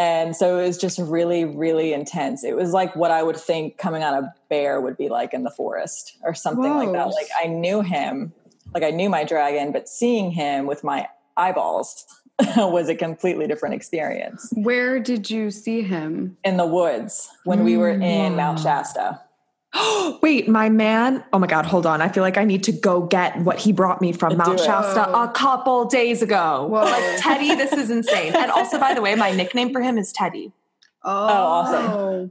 And 0.00 0.34
so 0.34 0.58
it 0.58 0.66
was 0.66 0.78
just 0.78 0.98
really, 0.98 1.44
really 1.44 1.92
intense. 1.92 2.42
It 2.42 2.56
was 2.56 2.72
like 2.72 2.96
what 2.96 3.10
I 3.10 3.22
would 3.22 3.36
think 3.36 3.76
coming 3.76 4.02
on 4.02 4.14
a 4.24 4.34
bear 4.48 4.80
would 4.80 4.96
be 4.96 5.10
like 5.10 5.34
in 5.34 5.44
the 5.44 5.50
forest 5.50 6.16
or 6.22 6.32
something 6.32 6.72
like 6.74 6.90
that. 6.92 7.08
Like 7.08 7.28
I 7.38 7.48
knew 7.48 7.82
him, 7.82 8.32
like 8.72 8.82
I 8.82 8.92
knew 8.92 9.10
my 9.10 9.24
dragon, 9.24 9.72
but 9.72 9.90
seeing 9.90 10.30
him 10.30 10.64
with 10.64 10.82
my 10.82 11.06
eyeballs 11.36 12.06
was 12.56 12.88
a 12.88 12.94
completely 12.94 13.46
different 13.46 13.74
experience 13.74 14.50
Where 14.56 14.98
did 15.00 15.28
you 15.28 15.50
see 15.50 15.82
him? 15.82 16.38
in 16.44 16.56
the 16.56 16.64
woods 16.66 17.28
when 17.44 17.62
we 17.62 17.76
were 17.76 17.90
in 17.90 18.00
Mm. 18.32 18.36
Mount 18.36 18.58
Shasta. 18.58 19.20
Wait, 20.22 20.48
my 20.48 20.68
man. 20.68 21.24
Oh 21.32 21.38
my 21.38 21.46
God, 21.46 21.64
hold 21.66 21.86
on. 21.86 22.02
I 22.02 22.08
feel 22.08 22.22
like 22.22 22.36
I 22.36 22.44
need 22.44 22.64
to 22.64 22.72
go 22.72 23.02
get 23.02 23.38
what 23.40 23.58
he 23.58 23.72
brought 23.72 24.00
me 24.00 24.12
from 24.12 24.36
Mount. 24.36 24.58
Shasta 24.58 25.08
a 25.16 25.28
couple 25.28 25.84
days 25.84 26.22
ago. 26.22 26.66
Whoa. 26.68 26.82
Like, 26.84 27.20
Teddy, 27.20 27.54
this 27.54 27.72
is 27.72 27.90
insane. 27.90 28.34
And 28.34 28.50
also, 28.50 28.78
by 28.78 28.94
the 28.94 29.02
way, 29.02 29.14
my 29.14 29.30
nickname 29.30 29.72
for 29.72 29.80
him 29.80 29.96
is 29.98 30.12
Teddy. 30.12 30.52
Oh, 31.04 31.10
oh 31.28 32.30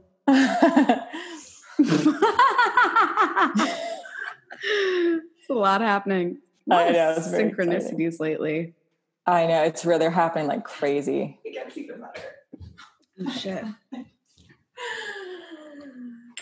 It's 4.62 5.48
a 5.48 5.54
lot 5.54 5.80
happening. 5.80 6.38
I 6.70 6.90
know, 6.90 7.14
it's 7.16 7.28
very 7.28 7.50
synchronicities 7.50 8.20
lately. 8.20 8.74
I 9.26 9.46
know 9.46 9.62
it's 9.64 9.84
really 9.84 10.00
they're 10.00 10.10
happening 10.10 10.46
like 10.46 10.64
crazy. 10.64 11.40
It 11.44 11.54
gets 11.54 11.76
even 11.76 12.00
better. 12.00 12.22
Oh, 13.26 13.30
shit. 13.30 13.64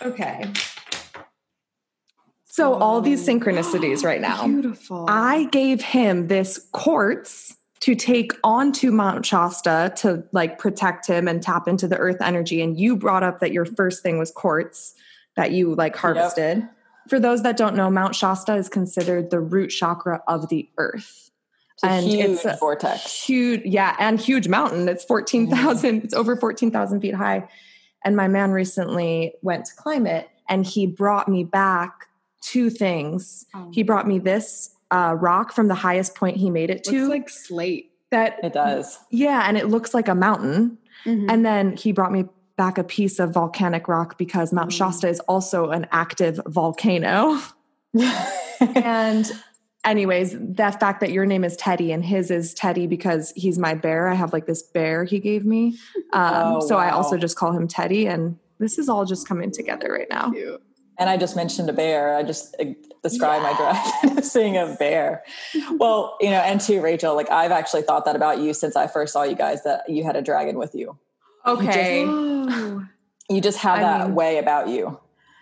Okay. 0.02 0.52
So, 2.58 2.74
all 2.74 3.00
these 3.00 3.24
synchronicities 3.24 4.04
right 4.04 4.20
now. 4.20 4.44
Beautiful. 4.44 5.06
I 5.08 5.44
gave 5.44 5.80
him 5.80 6.26
this 6.26 6.66
quartz 6.72 7.56
to 7.78 7.94
take 7.94 8.32
onto 8.42 8.90
Mount 8.90 9.24
Shasta 9.24 9.92
to 9.98 10.24
like 10.32 10.58
protect 10.58 11.06
him 11.06 11.28
and 11.28 11.40
tap 11.40 11.68
into 11.68 11.86
the 11.86 11.96
earth 11.96 12.16
energy. 12.20 12.60
And 12.60 12.76
you 12.76 12.96
brought 12.96 13.22
up 13.22 13.38
that 13.38 13.52
your 13.52 13.64
first 13.64 14.02
thing 14.02 14.18
was 14.18 14.32
quartz 14.32 14.94
that 15.36 15.52
you 15.52 15.76
like 15.76 15.94
harvested. 15.94 16.68
For 17.08 17.20
those 17.20 17.44
that 17.44 17.56
don't 17.56 17.76
know, 17.76 17.88
Mount 17.90 18.16
Shasta 18.16 18.56
is 18.56 18.68
considered 18.68 19.30
the 19.30 19.38
root 19.38 19.68
chakra 19.68 20.20
of 20.26 20.48
the 20.48 20.68
earth. 20.78 21.30
It's 21.74 21.84
And 21.84 22.06
it's 22.08 22.44
a 22.44 22.56
vortex. 22.58 23.22
Huge, 23.22 23.62
yeah, 23.64 23.94
and 24.00 24.18
huge 24.18 24.48
mountain. 24.48 24.88
It's 24.88 25.04
14,000, 25.04 26.02
it's 26.02 26.12
over 26.12 26.34
14,000 26.34 27.00
feet 27.00 27.14
high. 27.14 27.48
And 28.04 28.16
my 28.16 28.26
man 28.26 28.50
recently 28.50 29.34
went 29.42 29.66
to 29.66 29.76
climb 29.76 30.08
it 30.08 30.28
and 30.48 30.66
he 30.66 30.88
brought 30.88 31.28
me 31.28 31.44
back 31.44 32.07
two 32.40 32.70
things. 32.70 33.44
Oh. 33.54 33.70
He 33.72 33.82
brought 33.82 34.06
me 34.06 34.18
this 34.18 34.70
uh, 34.90 35.14
rock 35.18 35.52
from 35.52 35.68
the 35.68 35.74
highest 35.74 36.14
point 36.14 36.36
he 36.36 36.50
made 36.50 36.70
it 36.70 36.84
to. 36.84 36.92
Looks 36.92 37.08
like 37.10 37.28
slate. 37.28 37.92
that 38.10 38.38
It 38.42 38.52
does. 38.54 38.98
yeah, 39.10 39.44
and 39.46 39.56
it 39.58 39.68
looks 39.68 39.92
like 39.92 40.08
a 40.08 40.14
mountain. 40.14 40.78
Mhm. 41.04 41.26
And 41.30 41.44
then 41.44 41.76
he 41.76 41.92
brought 41.92 42.10
me 42.12 42.24
back 42.56 42.78
a 42.78 42.84
piece 42.84 43.18
of 43.18 43.32
volcanic 43.34 43.86
rock 43.86 44.16
because 44.18 44.52
Mount 44.52 44.70
Mm. 44.70 44.76
Shasta 44.78 45.08
is 45.08 45.20
also 45.20 45.70
an 45.70 45.86
active 45.92 46.40
volcano. 46.46 47.38
and 48.60 49.30
anyways, 49.84 50.32
the 50.32 50.76
fact 50.80 51.00
that 51.00 51.12
your 51.12 51.26
name 51.26 51.44
is 51.44 51.56
Teddy 51.56 51.92
and 51.92 52.04
his 52.04 52.30
is 52.30 52.54
Teddy 52.54 52.86
because 52.86 53.32
he's 53.36 53.58
my 53.58 53.74
bear. 53.74 54.08
I 54.08 54.14
have 54.14 54.32
like 54.32 54.46
this 54.46 54.62
bear 54.62 55.04
he 55.04 55.18
gave 55.18 55.44
me. 55.44 55.76
Um, 56.14 56.32
Oh, 56.56 56.66
so 56.66 56.76
I 56.78 56.88
also 56.90 57.18
just 57.18 57.36
call 57.36 57.52
him 57.52 57.68
Teddy. 57.68 58.06
And 58.06 58.38
this 58.58 58.78
is 58.78 58.88
all 58.88 59.04
just 59.04 59.28
coming 59.28 59.50
together 59.50 59.92
right 59.92 60.06
now. 60.08 60.30
Cute. 60.30 60.62
And 60.98 61.08
I 61.08 61.16
just 61.16 61.36
mentioned 61.36 61.68
a 61.70 61.72
bear. 61.72 62.16
I 62.16 62.22
just 62.24 62.56
uh, 62.60 62.64
described 63.02 63.42
my 63.44 63.54
dragon 63.54 64.18
as 64.18 64.30
seeing 64.32 64.56
a 64.56 64.74
bear. 64.78 65.22
Well, 65.72 66.16
you 66.20 66.30
know, 66.30 66.40
and 66.40 66.60
too, 66.60 66.80
Rachel, 66.80 67.14
like 67.14 67.30
I've 67.30 67.52
actually 67.52 67.82
thought 67.82 68.04
that 68.06 68.16
about 68.16 68.38
you 68.40 68.52
since 68.52 68.74
I 68.76 68.86
first 68.88 69.12
saw 69.12 69.22
you 69.22 69.36
guys 69.36 69.62
that 69.64 69.88
you 69.88 70.04
had 70.04 70.16
a 70.16 70.22
dragon 70.22 70.58
with 70.58 70.74
you. 70.74 70.98
Okay. 71.46 72.04
Oh. 72.06 72.84
You 73.30 73.40
just 73.40 73.58
have 73.66 73.78
I 73.78 73.82
that 73.82 74.06
mean- 74.08 74.14
way 74.16 74.38
about 74.38 74.68
you. 74.68 74.98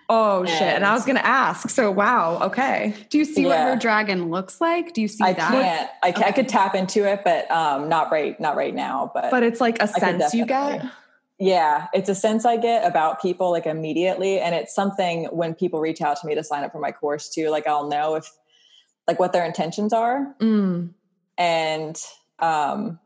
Oh 0.09 0.45
shit. 0.45 0.63
And 0.63 0.85
I 0.85 0.95
was 0.95 1.05
going 1.05 1.17
to 1.17 1.27
ask. 1.27 1.69
So 1.69 1.91
wow. 1.91 2.39
Okay. 2.43 2.95
Do 3.11 3.19
you 3.19 3.25
see 3.25 3.45
what 3.45 3.59
her 3.59 3.75
dragon 3.75 4.31
looks 4.31 4.61
like? 4.61 4.93
Do 4.95 5.01
you 5.03 5.09
see 5.09 5.25
that? 5.25 5.31
I 5.31 5.33
that? 5.33 5.51
can't. 5.51 5.91
I, 6.01 6.13
ca- 6.13 6.29
I 6.29 6.31
could 6.33 6.49
tap 6.49 6.77
into 6.77 7.11
it, 7.11 7.23
but 7.25 7.51
um, 7.51 7.89
not 7.89 8.13
right. 8.13 8.39
Not 8.39 8.55
right 8.55 8.73
now. 8.73 9.11
But 9.13 9.33
But 9.33 9.43
it's 9.43 9.61
like 9.61 9.83
a 9.83 9.89
sense 9.89 10.33
you 10.33 10.47
get. 10.47 10.85
Definitely. 11.39 11.53
yeah, 11.55 11.87
it's 11.95 12.09
a 12.09 12.15
sense 12.15 12.45
I 12.45 12.57
get 12.57 12.85
about 12.87 13.21
people 13.23 13.51
like 13.51 13.67
immediately, 13.67 14.41
and 14.41 14.55
it's 14.55 14.75
something 14.75 15.25
when 15.27 15.55
people 15.55 15.81
reach 15.81 16.01
out 16.03 16.21
to 16.21 16.27
me 16.27 16.35
to 16.35 16.43
sign 16.45 16.65
up 16.65 16.73
for 16.73 16.81
my 16.81 16.93
course 16.93 17.29
too. 17.29 17.51
Like 17.51 17.67
I'll 17.67 17.89
know 17.89 18.15
if 18.15 18.31
like 19.09 19.19
what 19.21 19.33
their 19.33 19.45
intentions 19.45 19.93
are, 19.93 20.35
Mm. 20.41 20.91
and 21.39 22.01
um, 22.39 22.99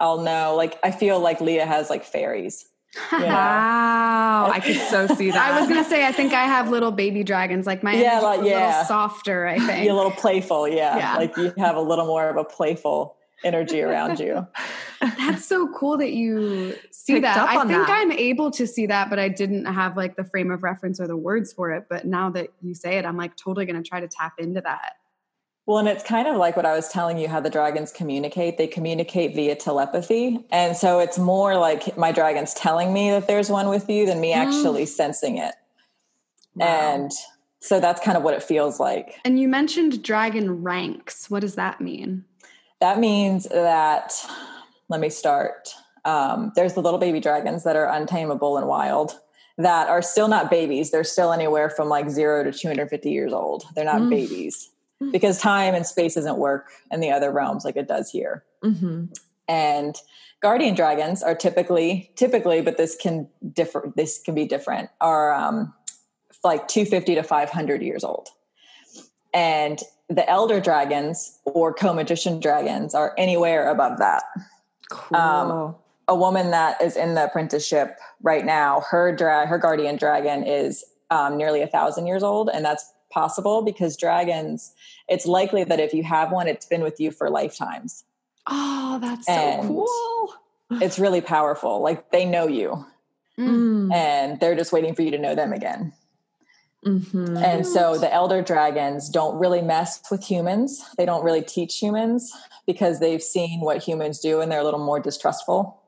I'll 0.00 0.20
know. 0.20 0.54
Like 0.56 0.78
I 0.82 0.90
feel 0.90 1.18
like 1.20 1.40
Leah 1.40 1.66
has 1.66 1.88
like 1.90 2.04
fairies. 2.04 2.66
You 3.12 3.18
know? 3.18 3.26
Wow. 3.26 4.50
I 4.52 4.60
could 4.60 4.76
so 4.76 5.06
see 5.16 5.30
that. 5.30 5.52
I 5.54 5.60
was 5.60 5.68
gonna 5.68 5.84
say 5.84 6.06
I 6.06 6.12
think 6.12 6.32
I 6.32 6.44
have 6.44 6.70
little 6.70 6.92
baby 6.92 7.24
dragons. 7.24 7.66
Like 7.66 7.82
my 7.82 7.92
Yeah, 7.94 8.18
energy's 8.18 8.22
like, 8.22 8.38
a 8.38 8.42
little 8.42 8.58
yeah. 8.58 8.84
softer. 8.84 9.46
I 9.46 9.58
think. 9.66 9.84
You're 9.84 9.92
a 9.92 9.96
little 9.96 10.12
playful, 10.12 10.68
yeah. 10.68 10.96
Yeah. 10.96 11.16
Like 11.16 11.36
you 11.36 11.52
have 11.58 11.76
a 11.76 11.80
little 11.80 12.06
more 12.06 12.28
of 12.28 12.36
a 12.36 12.44
playful 12.44 13.15
energy 13.44 13.82
around 13.82 14.18
you. 14.18 14.46
That's 15.00 15.44
so 15.44 15.68
cool 15.68 15.96
that 15.98 16.12
you 16.12 16.74
see 16.90 17.14
Picked 17.14 17.22
that. 17.22 17.36
I 17.38 17.56
think 17.66 17.86
that. 17.86 17.90
I'm 17.90 18.12
able 18.12 18.50
to 18.52 18.66
see 18.66 18.86
that, 18.86 19.10
but 19.10 19.18
I 19.18 19.28
didn't 19.28 19.66
have 19.66 19.96
like 19.96 20.16
the 20.16 20.24
frame 20.24 20.50
of 20.50 20.62
reference 20.62 21.00
or 21.00 21.06
the 21.06 21.16
words 21.16 21.52
for 21.52 21.70
it. 21.72 21.86
But 21.88 22.06
now 22.06 22.30
that 22.30 22.50
you 22.62 22.74
say 22.74 22.98
it, 22.98 23.04
I'm 23.04 23.16
like 23.16 23.36
totally 23.36 23.66
going 23.66 23.82
to 23.82 23.88
try 23.88 24.00
to 24.00 24.08
tap 24.08 24.34
into 24.38 24.60
that. 24.62 24.94
Well, 25.66 25.78
and 25.78 25.88
it's 25.88 26.04
kind 26.04 26.28
of 26.28 26.36
like 26.36 26.56
what 26.56 26.64
I 26.64 26.74
was 26.74 26.88
telling 26.88 27.18
you 27.18 27.26
how 27.26 27.40
the 27.40 27.50
dragons 27.50 27.90
communicate. 27.90 28.56
They 28.56 28.68
communicate 28.68 29.34
via 29.34 29.56
telepathy. 29.56 30.46
And 30.52 30.76
so 30.76 31.00
it's 31.00 31.18
more 31.18 31.56
like 31.56 31.96
my 31.96 32.12
dragon's 32.12 32.54
telling 32.54 32.92
me 32.92 33.10
that 33.10 33.26
there's 33.26 33.50
one 33.50 33.68
with 33.68 33.90
you 33.90 34.06
than 34.06 34.20
me 34.20 34.32
mm. 34.32 34.36
actually 34.36 34.86
sensing 34.86 35.38
it. 35.38 35.56
And 36.58 37.12
so 37.60 37.80
that's 37.80 38.00
kind 38.00 38.16
of 38.16 38.22
what 38.22 38.34
it 38.34 38.42
feels 38.42 38.78
like. 38.78 39.18
And 39.24 39.38
you 39.38 39.48
mentioned 39.48 40.02
dragon 40.02 40.62
ranks. 40.62 41.28
What 41.28 41.40
does 41.40 41.56
that 41.56 41.80
mean? 41.80 42.24
That 42.80 42.98
means 42.98 43.44
that, 43.44 44.12
let 44.88 45.00
me 45.00 45.08
start. 45.08 45.74
Um, 46.04 46.52
there's 46.54 46.74
the 46.74 46.82
little 46.82 46.98
baby 47.00 47.20
dragons 47.20 47.64
that 47.64 47.76
are 47.76 47.88
untamable 47.88 48.56
and 48.58 48.68
wild 48.68 49.18
that 49.58 49.88
are 49.88 50.02
still 50.02 50.28
not 50.28 50.50
babies. 50.50 50.90
They're 50.90 51.02
still 51.04 51.32
anywhere 51.32 51.70
from 51.70 51.88
like 51.88 52.10
zero 52.10 52.44
to 52.44 52.52
250 52.52 53.10
years 53.10 53.32
old. 53.32 53.64
They're 53.74 53.84
not 53.84 54.02
Mm. 54.02 54.10
babies 54.10 54.70
because 55.12 55.40
time 55.40 55.74
and 55.74 55.86
space 55.86 56.14
doesn't 56.14 56.38
work 56.38 56.70
in 56.90 57.00
the 57.00 57.10
other 57.10 57.30
realms 57.32 57.64
like 57.64 57.76
it 57.76 57.88
does 57.88 58.10
here. 58.10 58.44
Mhm. 58.62 59.16
And 59.48 59.96
guardian 60.40 60.74
dragons 60.74 61.22
are 61.22 61.34
typically, 61.34 62.10
typically, 62.16 62.60
but 62.60 62.76
this 62.76 62.94
can 62.96 63.28
differ. 63.52 63.92
This 63.96 64.18
can 64.18 64.34
be 64.34 64.44
different. 64.46 64.90
Are 65.00 65.32
um, 65.32 65.72
like 66.44 66.68
250 66.68 67.14
to 67.14 67.22
500 67.22 67.82
years 67.82 68.04
old. 68.04 68.28
And 69.32 69.80
the 70.08 70.28
elder 70.28 70.60
dragons 70.60 71.38
or 71.44 71.72
co-magician 71.74 72.38
dragons 72.40 72.94
are 72.94 73.12
anywhere 73.18 73.68
above 73.68 73.98
that. 73.98 74.22
Cool. 74.90 75.16
Um, 75.16 75.74
a 76.08 76.14
woman 76.14 76.50
that 76.52 76.80
is 76.80 76.96
in 76.96 77.14
the 77.14 77.24
apprenticeship 77.24 77.98
right 78.22 78.44
now, 78.44 78.80
her 78.88 79.14
dra- 79.14 79.46
her 79.46 79.58
guardian 79.58 79.96
dragon 79.96 80.44
is 80.44 80.84
um, 81.10 81.36
nearly 81.36 81.60
a 81.62 81.66
thousand 81.66 82.06
years 82.06 82.22
old, 82.22 82.48
and 82.52 82.64
that's 82.64 82.92
possible 83.10 83.62
because 83.62 83.96
dragons. 83.96 84.72
It's 85.08 85.26
likely 85.26 85.64
that 85.64 85.80
if 85.80 85.92
you 85.92 86.04
have 86.04 86.30
one, 86.30 86.46
it's 86.46 86.66
been 86.66 86.82
with 86.82 87.00
you 87.00 87.10
for 87.10 87.28
lifetimes. 87.30 88.04
oh, 88.46 88.98
that's 89.00 89.26
so 89.26 89.60
cool. 89.62 90.34
It's 90.82 90.98
really 90.98 91.20
powerful. 91.20 91.80
Like 91.80 92.10
they 92.12 92.24
know 92.24 92.46
you, 92.46 92.84
Mm. 93.38 93.92
and 93.92 94.40
they're 94.40 94.54
just 94.54 94.72
waiting 94.72 94.94
for 94.94 95.02
you 95.02 95.10
to 95.10 95.18
know 95.18 95.34
them 95.34 95.52
again. 95.52 95.92
Mhm. 96.86 97.42
And 97.42 97.66
so 97.66 97.98
the 97.98 98.12
elder 98.12 98.42
dragons 98.42 99.08
don't 99.08 99.36
really 99.36 99.60
mess 99.60 100.00
with 100.10 100.24
humans. 100.24 100.84
They 100.96 101.04
don't 101.04 101.24
really 101.24 101.42
teach 101.42 101.78
humans 101.78 102.32
because 102.66 103.00
they've 103.00 103.22
seen 103.22 103.60
what 103.60 103.78
humans 103.78 104.20
do 104.20 104.40
and 104.40 104.50
they're 104.50 104.60
a 104.60 104.64
little 104.64 104.84
more 104.84 105.00
distrustful. 105.00 105.82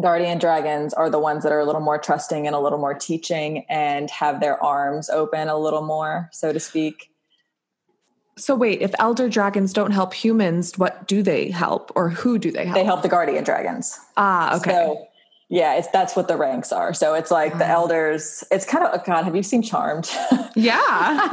Guardian 0.00 0.38
dragons 0.38 0.94
are 0.94 1.10
the 1.10 1.18
ones 1.18 1.42
that 1.42 1.52
are 1.52 1.58
a 1.58 1.64
little 1.64 1.80
more 1.80 1.98
trusting 1.98 2.46
and 2.46 2.54
a 2.54 2.60
little 2.60 2.78
more 2.78 2.94
teaching 2.94 3.64
and 3.68 4.10
have 4.10 4.40
their 4.40 4.62
arms 4.62 5.08
open 5.10 5.48
a 5.48 5.58
little 5.58 5.82
more, 5.82 6.28
so 6.32 6.52
to 6.52 6.60
speak. 6.60 7.10
So 8.36 8.54
wait, 8.54 8.80
if 8.80 8.94
elder 8.98 9.28
dragons 9.28 9.72
don't 9.72 9.90
help 9.90 10.14
humans, 10.14 10.78
what 10.78 11.06
do 11.08 11.22
they 11.22 11.50
help 11.50 11.92
or 11.94 12.08
who 12.08 12.38
do 12.38 12.50
they 12.50 12.64
help? 12.64 12.76
They 12.76 12.84
help 12.84 13.02
the 13.02 13.08
guardian 13.08 13.44
dragons. 13.44 13.98
ah, 14.16 14.56
okay. 14.56 14.70
So 14.70 15.06
yeah, 15.50 15.74
it's 15.74 15.88
that's 15.88 16.14
what 16.14 16.28
the 16.28 16.36
ranks 16.36 16.70
are. 16.72 16.94
So 16.94 17.14
it's 17.14 17.32
like 17.32 17.58
the 17.58 17.66
elders. 17.66 18.44
It's 18.52 18.64
kind 18.64 18.84
of 18.84 19.04
God. 19.04 19.24
Have 19.24 19.34
you 19.34 19.42
seen 19.42 19.62
Charmed? 19.62 20.08
yeah. 20.54 21.28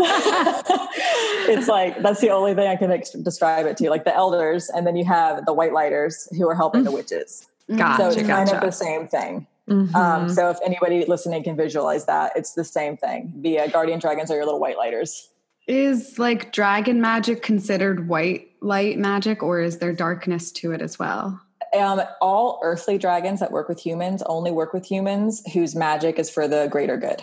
it's 1.47 1.67
like 1.67 2.01
that's 2.01 2.19
the 2.19 2.32
only 2.32 2.56
thing 2.56 2.67
I 2.67 2.75
can 2.75 2.91
ex- 2.91 3.12
describe 3.12 3.67
it 3.67 3.77
to. 3.77 3.84
You. 3.86 3.89
Like 3.91 4.06
the 4.06 4.15
elders, 4.15 4.69
and 4.69 4.88
then 4.88 4.95
you 4.95 5.06
have 5.06 5.45
the 5.45 5.53
white 5.53 5.71
lighters 5.71 6.27
who 6.36 6.49
are 6.49 6.56
helping 6.56 6.84
the 6.84 6.91
witches. 6.91 7.47
Gotcha. 7.73 8.12
so 8.13 8.19
it's 8.19 8.27
kind 8.27 8.49
of 8.49 8.62
the 8.62 8.71
same 8.71 9.08
thing. 9.08 9.45
Mhm. 9.69 9.93
Um, 9.93 10.30
so 10.30 10.49
if 10.49 10.58
anybody 10.65 11.06
listening 11.06 11.43
can 11.43 11.56
visualize 11.56 12.06
that, 12.06 12.32
it's 12.36 12.53
the 12.53 12.63
same 12.63 12.97
thing. 12.97 13.34
The 13.41 13.60
uh, 13.60 13.67
guardian 13.67 13.99
dragons 13.99 14.32
are 14.32 14.36
your 14.36 14.45
little 14.45 14.60
white 14.62 14.77
lighters. 14.77 15.30
Is 15.67 16.17
like 16.17 16.53
dragon 16.53 17.01
magic 17.01 17.43
considered 17.43 18.08
white 18.08 18.47
light 18.62 18.97
magic, 18.97 19.43
or 19.43 19.60
is 19.60 19.77
there 19.77 19.93
darkness 19.93 20.51
to 20.53 20.71
it 20.71 20.82
as 20.82 20.97
well? 20.97 21.39
Um, 21.78 22.02
all 22.22 22.60
earthly 22.63 22.98
dragons 22.98 23.40
that 23.40 23.52
work 23.52 23.70
with 23.70 23.80
humans 23.80 24.24
only 24.26 24.52
work 24.52 24.74
with 24.74 24.86
humans 24.86 25.44
whose 25.54 25.76
magic 25.76 26.20
is 26.20 26.30
for 26.30 26.48
the 26.48 26.68
greater 26.72 26.98
good. 26.98 27.22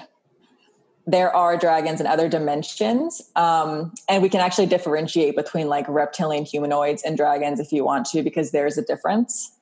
There 1.06 1.34
are 1.36 1.56
dragons 1.58 2.00
in 2.00 2.06
other 2.06 2.28
dimensions, 2.28 3.20
um, 3.36 3.92
and 4.08 4.22
we 4.22 4.30
can 4.30 4.40
actually 4.40 4.66
differentiate 4.66 5.36
between 5.36 5.68
like 5.68 5.86
reptilian 5.88 6.44
humanoids 6.44 7.02
and 7.02 7.16
dragons 7.16 7.60
if 7.60 7.72
you 7.72 7.84
want 7.84 8.06
to, 8.06 8.22
because 8.22 8.52
there's 8.52 8.78
a 8.78 8.82
difference. 8.82 9.52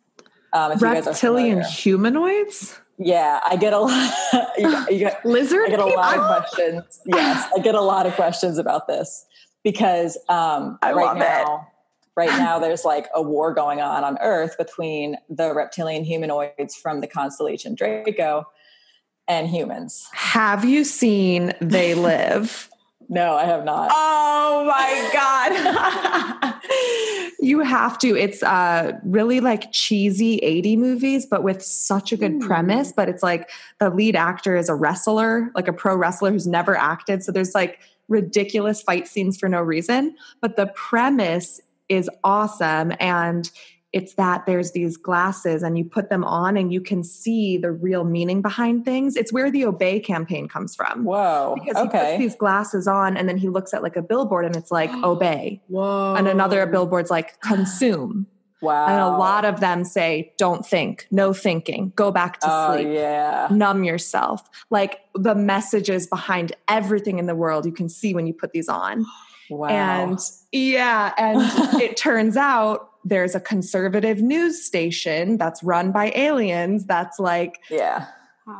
Um, 0.52 0.72
if 0.72 0.80
you 0.80 0.86
guys 0.86 1.06
are 1.06 1.10
Reptilian 1.10 1.62
humanoids? 1.62 2.78
yeah, 2.98 3.40
I 3.44 3.56
get 3.56 3.72
a 3.72 3.78
lot. 3.80 4.14
you, 4.58 4.70
got- 4.70 4.92
you 4.92 5.00
got- 5.00 5.24
Lizard 5.24 5.66
I 5.66 5.70
get 5.70 5.80
a 5.80 5.86
lot 5.86 6.18
of 6.18 6.26
questions. 6.26 7.00
Yes, 7.06 7.50
I 7.56 7.60
get 7.60 7.74
a 7.74 7.80
lot 7.80 8.06
of 8.06 8.14
questions 8.14 8.58
about 8.58 8.86
this 8.86 9.26
because 9.64 10.16
um, 10.28 10.78
I 10.82 10.92
right 10.92 11.04
love 11.04 11.16
it. 11.20 11.71
Right 12.16 12.28
now, 12.38 12.58
there's 12.58 12.84
like 12.84 13.08
a 13.14 13.22
war 13.22 13.52
going 13.54 13.80
on 13.80 14.04
on 14.04 14.18
Earth 14.20 14.56
between 14.58 15.16
the 15.28 15.54
reptilian 15.54 16.04
humanoids 16.04 16.74
from 16.74 17.00
the 17.00 17.06
constellation 17.06 17.74
Draco 17.74 18.46
and 19.28 19.48
humans. 19.48 20.08
Have 20.12 20.64
you 20.64 20.84
seen 20.84 21.52
They 21.60 21.94
Live? 22.10 22.68
No, 23.08 23.34
I 23.36 23.44
have 23.44 23.64
not. 23.64 23.90
Oh 23.92 24.64
my 24.66 25.10
god. 25.12 26.54
you 27.40 27.60
have 27.60 27.98
to. 27.98 28.16
It's 28.16 28.42
uh 28.42 28.92
really 29.04 29.40
like 29.40 29.70
cheesy 29.72 30.38
80 30.38 30.76
movies 30.76 31.26
but 31.26 31.42
with 31.42 31.62
such 31.62 32.12
a 32.12 32.16
good 32.16 32.32
Hmm. 32.32 32.38
premise, 32.40 32.92
but 32.92 33.08
it's 33.10 33.22
like 33.22 33.50
the 33.80 33.90
lead 33.90 34.16
actor 34.16 34.56
is 34.56 34.68
a 34.70 34.74
wrestler, 34.74 35.50
like 35.54 35.68
a 35.68 35.72
pro 35.74 35.94
wrestler 35.96 36.30
who's 36.30 36.46
never 36.46 36.74
acted, 36.76 37.22
so 37.22 37.32
there's 37.32 37.54
like 37.54 37.80
ridiculous 38.08 38.80
fight 38.82 39.06
scenes 39.08 39.36
for 39.36 39.48
no 39.48 39.60
reason, 39.60 40.14
but 40.40 40.56
the 40.56 40.66
premise 40.74 41.60
is 41.88 42.08
awesome 42.24 42.92
and 43.00 43.50
it's 43.92 44.14
that 44.14 44.46
there's 44.46 44.72
these 44.72 44.96
glasses 44.96 45.62
and 45.62 45.76
you 45.76 45.84
put 45.84 46.08
them 46.08 46.24
on 46.24 46.56
and 46.56 46.72
you 46.72 46.80
can 46.80 47.04
see 47.04 47.58
the 47.58 47.70
real 47.70 48.04
meaning 48.04 48.40
behind 48.40 48.84
things. 48.84 49.16
It's 49.16 49.32
where 49.32 49.50
the 49.50 49.66
Obey 49.66 50.00
campaign 50.00 50.48
comes 50.48 50.74
from 50.74 51.04
Whoa. 51.04 51.56
because 51.62 51.82
he 51.82 51.88
puts 51.88 52.18
these 52.18 52.34
glasses 52.34 52.88
on 52.88 53.16
and 53.16 53.28
then 53.28 53.36
he 53.36 53.48
looks 53.48 53.74
at 53.74 53.82
like 53.82 53.96
a 53.96 54.02
billboard 54.02 54.46
and 54.46 54.56
it's 54.56 54.70
like 54.70 54.90
obey 55.04 55.60
Whoa! 55.68 56.14
and 56.16 56.26
another 56.26 56.66
billboard's 56.66 57.10
like 57.10 57.40
consume 57.40 58.26
Wow. 58.62 58.86
And 58.86 59.00
a 59.00 59.18
lot 59.18 59.44
of 59.44 59.58
them 59.58 59.82
say, 59.82 60.32
don't 60.38 60.64
think, 60.64 61.08
no 61.10 61.32
thinking, 61.32 61.92
go 61.96 62.12
back 62.12 62.38
to 62.38 62.46
Oh 62.48 62.74
sleep, 62.74 62.90
yeah. 62.92 63.48
numb 63.50 63.82
yourself. 63.82 64.48
Like 64.70 65.00
the 65.16 65.34
messages 65.34 66.06
behind 66.06 66.52
everything 66.68 67.18
in 67.18 67.26
the 67.26 67.34
world 67.34 67.66
you 67.66 67.72
can 67.72 67.88
see 67.88 68.14
when 68.14 68.24
you 68.24 68.32
put 68.32 68.52
these 68.52 68.68
on. 68.68 69.04
Wow. 69.52 69.68
And 69.68 70.18
yeah, 70.52 71.12
and 71.18 71.40
it 71.82 71.96
turns 71.96 72.36
out 72.36 72.90
there's 73.04 73.34
a 73.34 73.40
conservative 73.40 74.20
news 74.22 74.64
station 74.64 75.36
that's 75.36 75.62
run 75.62 75.90
by 75.92 76.12
aliens 76.14 76.84
that's 76.84 77.18
like 77.18 77.58
yeah. 77.70 78.06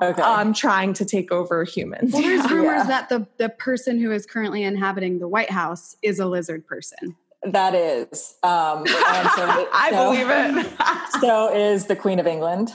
Okay. 0.01 0.23
um 0.23 0.53
trying 0.53 0.93
to 0.95 1.05
take 1.05 1.33
over 1.33 1.65
humans. 1.65 2.13
Well, 2.13 2.23
there's 2.23 2.51
rumors 2.51 2.83
Yeah. 2.83 2.85
that 2.89 3.09
the 3.09 3.27
the 3.39 3.49
person 3.49 3.99
who 4.01 4.13
is 4.13 4.27
currently 4.27 4.63
inhabiting 4.63 5.19
the 5.19 5.29
White 5.29 5.51
House 5.51 5.97
is 6.03 6.19
a 6.21 6.27
lizard 6.27 6.67
person. 6.67 7.17
that 7.45 7.75
is. 7.75 8.35
Um, 8.45 8.79
and 8.79 8.89
so, 8.89 9.69
I 9.73 9.89
so- 9.91 10.05
believe 10.13 10.27
it. 10.31 10.73
So 11.21 11.55
is 11.55 11.87
the 11.87 11.95
Queen 11.97 12.19
of 12.19 12.27
England. 12.27 12.73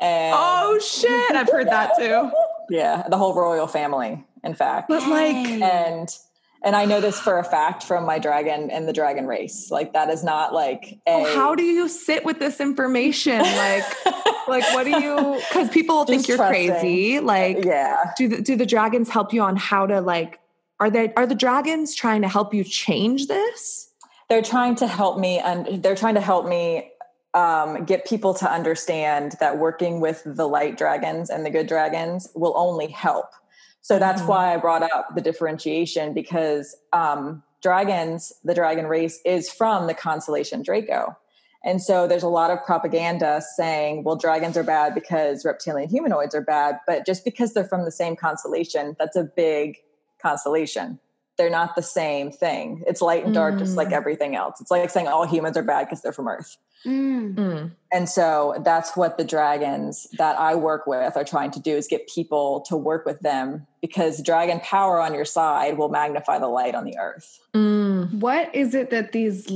And 0.00 0.34
oh 0.36 0.78
shit, 0.80 1.36
I've 1.36 1.48
heard 1.48 1.68
that 1.68 1.92
too. 1.98 2.30
yeah, 2.70 3.04
the 3.08 3.16
whole 3.16 3.34
royal 3.34 3.66
family, 3.68 4.24
in 4.42 4.54
fact. 4.54 4.88
But 4.88 5.06
like 5.08 5.36
and 5.36 6.08
and 6.64 6.74
I 6.74 6.84
know 6.84 7.00
this 7.00 7.20
for 7.20 7.38
a 7.38 7.44
fact 7.44 7.82
from 7.82 8.04
my 8.04 8.18
dragon 8.18 8.70
and 8.70 8.88
the 8.88 8.92
dragon 8.92 9.26
race. 9.26 9.70
Like 9.70 9.92
that 9.92 10.10
is 10.10 10.24
not 10.24 10.52
like 10.52 10.98
a 11.06 11.10
Oh, 11.10 11.34
how 11.34 11.54
do 11.54 11.62
you 11.62 11.88
sit 11.88 12.24
with 12.24 12.38
this 12.38 12.60
information? 12.60 13.38
Like, 13.38 14.06
like 14.48 14.64
what 14.74 14.84
do 14.84 15.00
you? 15.00 15.40
Because 15.48 15.68
people 15.68 16.04
think 16.04 16.26
you're 16.26 16.36
trusting. 16.36 16.70
crazy. 16.70 17.20
Like, 17.20 17.64
yeah. 17.64 18.12
do 18.16 18.28
the, 18.28 18.42
do 18.42 18.56
the 18.56 18.66
dragons 18.66 19.08
help 19.08 19.32
you 19.32 19.42
on 19.42 19.56
how 19.56 19.86
to 19.86 20.00
like? 20.00 20.40
Are 20.80 20.90
they 20.90 21.12
are 21.14 21.26
the 21.26 21.36
dragons 21.36 21.94
trying 21.94 22.22
to 22.22 22.28
help 22.28 22.52
you 22.52 22.64
change 22.64 23.28
this? 23.28 23.84
they're 24.28 24.42
trying 24.42 24.74
to 24.76 24.86
help 24.86 25.18
me 25.18 25.38
and 25.38 25.82
they're 25.82 25.94
trying 25.94 26.14
to 26.14 26.20
help 26.20 26.46
me 26.46 26.90
um, 27.34 27.84
get 27.84 28.06
people 28.06 28.32
to 28.34 28.50
understand 28.50 29.36
that 29.40 29.58
working 29.58 30.00
with 30.00 30.22
the 30.24 30.46
light 30.46 30.78
dragons 30.78 31.30
and 31.30 31.44
the 31.44 31.50
good 31.50 31.66
dragons 31.66 32.28
will 32.34 32.54
only 32.56 32.86
help 32.88 33.26
so 33.84 33.98
that's 33.98 34.22
Mhm. 34.22 34.28
why 34.28 34.54
i 34.54 34.56
brought 34.56 34.82
up 34.82 35.14
the 35.14 35.20
differentiation 35.20 36.14
because 36.14 36.74
um, 36.92 37.42
dragons 37.62 38.32
the 38.42 38.54
dragon 38.54 38.86
race 38.86 39.20
is 39.24 39.50
from 39.50 39.86
the 39.86 39.94
constellation 39.94 40.62
draco 40.62 41.16
and 41.66 41.80
so 41.82 42.06
there's 42.06 42.22
a 42.22 42.28
lot 42.28 42.50
of 42.50 42.58
propaganda 42.64 43.42
saying 43.56 44.02
well 44.04 44.16
dragons 44.16 44.56
are 44.56 44.62
bad 44.64 44.94
because 44.94 45.44
reptilian 45.44 45.88
humanoids 45.88 46.34
are 46.34 46.40
bad 46.42 46.78
but 46.86 47.04
just 47.06 47.24
because 47.24 47.52
they're 47.52 47.64
from 47.74 47.84
the 47.84 47.92
same 47.92 48.16
constellation 48.16 48.96
that's 48.98 49.16
a 49.16 49.24
big 49.24 49.76
constellation 50.20 50.98
they're 51.36 51.50
not 51.50 51.74
the 51.74 51.82
same 51.82 52.30
thing. 52.30 52.84
It's 52.86 53.02
light 53.02 53.24
and 53.24 53.34
dark, 53.34 53.58
just 53.58 53.76
like 53.76 53.88
Mm. 53.88 53.94
everything 53.96 54.36
else. 54.36 54.60
It's 54.60 54.70
like 54.70 54.88
saying 54.88 55.08
all 55.08 55.26
humans 55.26 55.56
are 55.56 55.64
bad 55.64 55.86
because 55.86 56.00
they're 56.00 56.12
from 56.12 56.28
Earth. 56.28 56.56
Mm. 56.84 57.72
And 57.92 58.08
so 58.08 58.60
that's 58.64 58.96
what 58.96 59.18
the 59.18 59.24
dragons 59.24 60.06
that 60.18 60.38
I 60.38 60.54
work 60.54 60.86
with 60.86 61.16
are 61.16 61.24
trying 61.24 61.50
to 61.52 61.60
do 61.60 61.74
is 61.76 61.86
get 61.86 62.08
people 62.08 62.60
to 62.68 62.76
work 62.76 63.06
with 63.06 63.20
them 63.20 63.66
because 63.80 64.22
dragon 64.22 64.60
power 64.60 65.00
on 65.00 65.14
your 65.14 65.24
side 65.24 65.78
will 65.78 65.88
magnify 65.88 66.38
the 66.38 66.48
light 66.48 66.74
on 66.74 66.84
the 66.84 66.98
earth. 66.98 67.40
What 68.20 68.54
is 68.54 68.74
it 68.74 68.90
that 68.90 69.12
these 69.12 69.50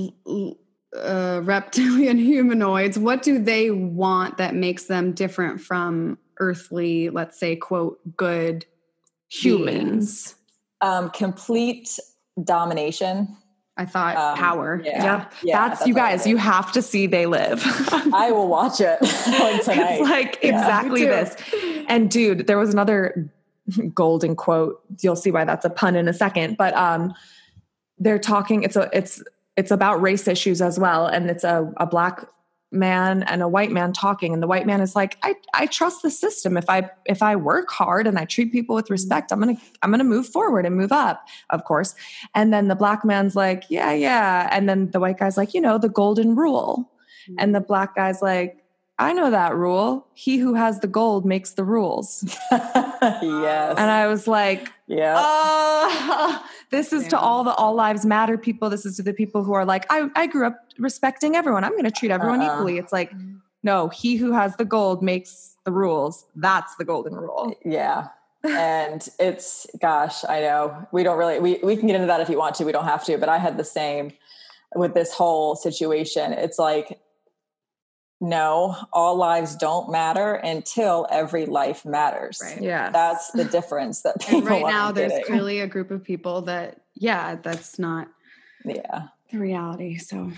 uh, 0.97 1.41
reptilian 1.43 2.19
humanoids? 2.19 2.99
What 2.99 3.23
do 3.23 3.39
they 3.43 3.71
want 3.71 4.39
that 4.39 4.55
makes 4.55 4.85
them 4.85 5.13
different 5.13 5.61
from 5.61 6.19
earthly, 6.39 7.11
let's 7.11 7.39
say, 7.39 7.57
quote, 7.57 7.99
good 8.17 8.65
Humans. 9.31 10.35
Um, 10.81 11.11
complete 11.11 11.99
domination. 12.43 13.37
I 13.79 13.85
thought 13.87 14.17
Um, 14.17 14.37
power. 14.37 14.83
yeah. 14.85 15.05
Yep. 15.19 15.33
Yeah, 15.45 15.69
that's, 15.69 15.87
you 15.87 15.95
guys. 15.95 16.27
You 16.27 16.37
have 16.37 16.73
to 16.73 16.83
see 16.83 17.07
they 17.07 17.27
live. 17.27 17.63
I 18.13 18.31
will 18.33 18.49
watch 18.49 18.81
it 18.81 18.99
tonight. 18.99 19.61
It's 19.61 19.69
like 20.11 20.39
Yeah. 20.43 20.59
exactly 20.59 21.05
this. 21.15 21.37
And 21.89 22.11
dude, 22.11 22.47
there 22.49 22.59
was 22.59 22.73
another 22.73 23.31
golden 23.95 24.35
quote. 24.35 24.83
You'll 25.01 25.15
see 25.17 25.31
why 25.31 25.45
that's 25.45 25.65
a 25.65 25.71
pun 25.71 25.95
in 25.95 26.09
a 26.09 26.13
second. 26.13 26.57
But 26.57 26.75
um 26.75 27.15
they're 28.01 28.19
talking, 28.19 28.63
it's 28.65 28.77
a 28.77 28.89
it's 28.93 29.23
it's 29.57 29.71
about 29.71 30.01
race 30.03 30.29
issues 30.29 30.61
as 30.63 30.79
well. 30.79 31.07
And 31.07 31.31
it's 31.31 31.45
a, 31.45 31.73
a 31.79 31.87
black 31.87 32.25
man 32.71 33.23
and 33.25 33.43
a 33.43 33.49
white 33.49 33.71
man 33.71 33.93
talking. 33.93 34.33
And 34.33 34.43
the 34.43 34.47
white 34.47 34.67
man 34.67 34.81
is 34.81 34.95
like, 34.95 35.17
I, 35.23 35.35
I 35.55 35.67
trust 35.67 36.03
the 36.03 36.11
system. 36.11 36.57
If 36.57 36.69
I 36.69 36.91
if 37.07 37.23
I 37.23 37.37
work 37.37 37.71
hard 37.71 38.07
and 38.07 38.19
I 38.19 38.25
treat 38.25 38.53
people 38.53 38.75
with 38.75 38.87
mm-hmm. 38.87 38.95
respect, 38.95 39.33
I'm 39.33 39.41
gonna 39.41 39.57
I'm 39.83 39.91
gonna 39.91 40.05
move 40.05 40.27
forward 40.27 40.67
and 40.67 40.77
move 40.77 40.93
up, 40.93 41.27
of 41.51 41.65
course. 41.65 41.95
And 42.35 42.53
then 42.53 42.69
the 42.69 42.75
black 42.77 43.05
man's 43.05 43.35
like, 43.35 43.65
Yeah, 43.69 43.93
yeah. 43.93 44.49
And 44.53 44.69
then 44.69 44.91
the 44.91 45.01
white 45.01 45.19
guy's 45.19 45.37
like, 45.37 45.55
you 45.55 45.61
know, 45.61 45.79
the 45.79 45.89
golden 45.89 46.35
rule. 46.37 46.91
And 47.27 47.39
mm-hmm. 47.39 47.53
the 47.53 47.61
black 47.61 47.95
guy's 47.95 48.23
like, 48.23 48.57
I 49.01 49.13
know 49.13 49.31
that 49.31 49.55
rule. 49.55 50.07
He 50.15 50.39
who 50.39 50.55
has 50.55 50.81
the 50.81 50.89
gold 50.89 51.25
makes 51.25 51.53
the 51.53 51.63
rules. 51.65 52.25
yes. 52.51 53.75
And 53.79 53.91
I 53.91 54.09
was 54.09 54.27
like, 54.27 54.73
yeah. 54.89 55.15
Uh, 55.17 55.23
oh, 55.23 56.45
this 56.71 56.93
is 56.93 57.07
to 57.09 57.19
all 57.19 57.45
the 57.45 57.55
all 57.55 57.75
lives 57.75 58.05
matter 58.05 58.37
people. 58.37 58.69
This 58.71 58.85
is 58.85 58.97
to 58.97 59.03
the 59.03 59.13
people 59.13 59.45
who 59.45 59.53
are 59.53 59.65
like, 59.65 59.87
I, 59.89 60.11
I 60.17 60.27
grew 60.27 60.47
up 60.47 60.59
respecting 60.79 61.37
everyone. 61.37 61.63
I'm 61.63 61.73
going 61.73 61.85
to 61.85 61.93
treat 61.93 62.11
everyone 62.11 62.41
Uh-uh. 62.41 62.55
equally. 62.55 62.79
It's 62.79 62.93
like, 62.93 63.13
no, 63.63 63.89
he 63.89 64.17
who 64.17 64.33
has 64.33 64.57
the 64.57 64.65
gold 64.65 65.03
makes 65.03 65.57
the 65.65 65.71
rules. 65.71 66.27
That's 66.35 66.75
the 66.77 66.85
golden 66.85 67.15
rule. 67.15 67.55
Yeah. 67.65 68.09
and 68.43 69.09
it's 69.21 69.67
gosh, 69.81 70.25
I 70.29 70.41
know. 70.41 70.89
We 70.91 71.05
don't 71.05 71.19
really 71.19 71.39
we 71.39 71.61
we 71.63 71.77
can 71.77 71.87
get 71.87 71.95
into 71.95 72.09
that 72.09 72.21
if 72.21 72.29
you 72.29 72.39
want 72.39 72.57
to. 72.57 72.65
We 72.65 72.73
don't 72.73 72.85
have 72.85 73.05
to, 73.05 73.17
but 73.17 73.29
I 73.29 73.39
had 73.39 73.59
the 73.59 73.65
same 73.65 74.13
with 74.75 74.95
this 74.95 75.13
whole 75.13 75.55
situation. 75.55 76.33
It's 76.33 76.59
like 76.59 76.99
no, 78.21 78.77
all 78.93 79.17
lives 79.17 79.55
don't 79.57 79.91
matter 79.91 80.35
until 80.35 81.07
every 81.11 81.47
life 81.47 81.85
matters. 81.85 82.41
Right. 82.43 82.61
Yeah. 82.61 82.91
That's 82.91 83.31
the 83.31 83.45
difference 83.45 84.03
that 84.03 84.21
people 84.21 84.39
And 84.39 84.47
right 84.47 84.63
aren't 84.65 84.75
now, 84.75 84.93
there's 84.93 85.13
getting. 85.13 85.27
clearly 85.27 85.61
a 85.61 85.67
group 85.67 85.91
of 85.91 86.03
people 86.03 86.43
that, 86.43 86.81
yeah, 86.95 87.37
that's 87.37 87.79
not 87.79 88.09
yeah. 88.65 89.09
the 89.31 89.39
reality. 89.39 89.99
So, 89.99 90.33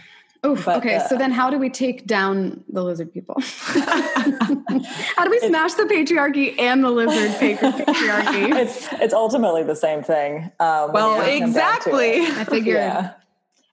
oh, 0.45 0.57
But, 0.57 0.79
okay. 0.79 0.97
uh, 0.97 1.09
so 1.09 1.17
then, 1.17 1.31
how 1.33 1.49
do 1.49 1.59
we 1.59 1.71
take 1.71 2.07
down 2.07 2.63
the 2.69 2.85
lizard 2.85 3.15
people? 3.15 3.37
how 3.41 5.25
do 5.25 5.31
we 5.31 5.39
smash 5.41 5.73
the 5.75 5.85
patriarchy 5.85 6.61
and 6.61 6.85
the 6.85 6.91
lizard 6.91 7.31
patriarchy? 7.41 8.55
It's 8.61 8.89
it's 8.93 9.15
ultimately 9.15 9.63
the 9.63 9.77
same 9.77 10.03
thing. 10.03 10.53
Um, 10.61 10.93
well, 10.93 11.19
it 11.23 11.41
comes 11.41 11.55
down 11.55 11.81
to 11.81 11.89
exactly. 11.89 12.21
I 12.27 12.45
figured. 12.45 12.77
Yeah. 12.77 13.13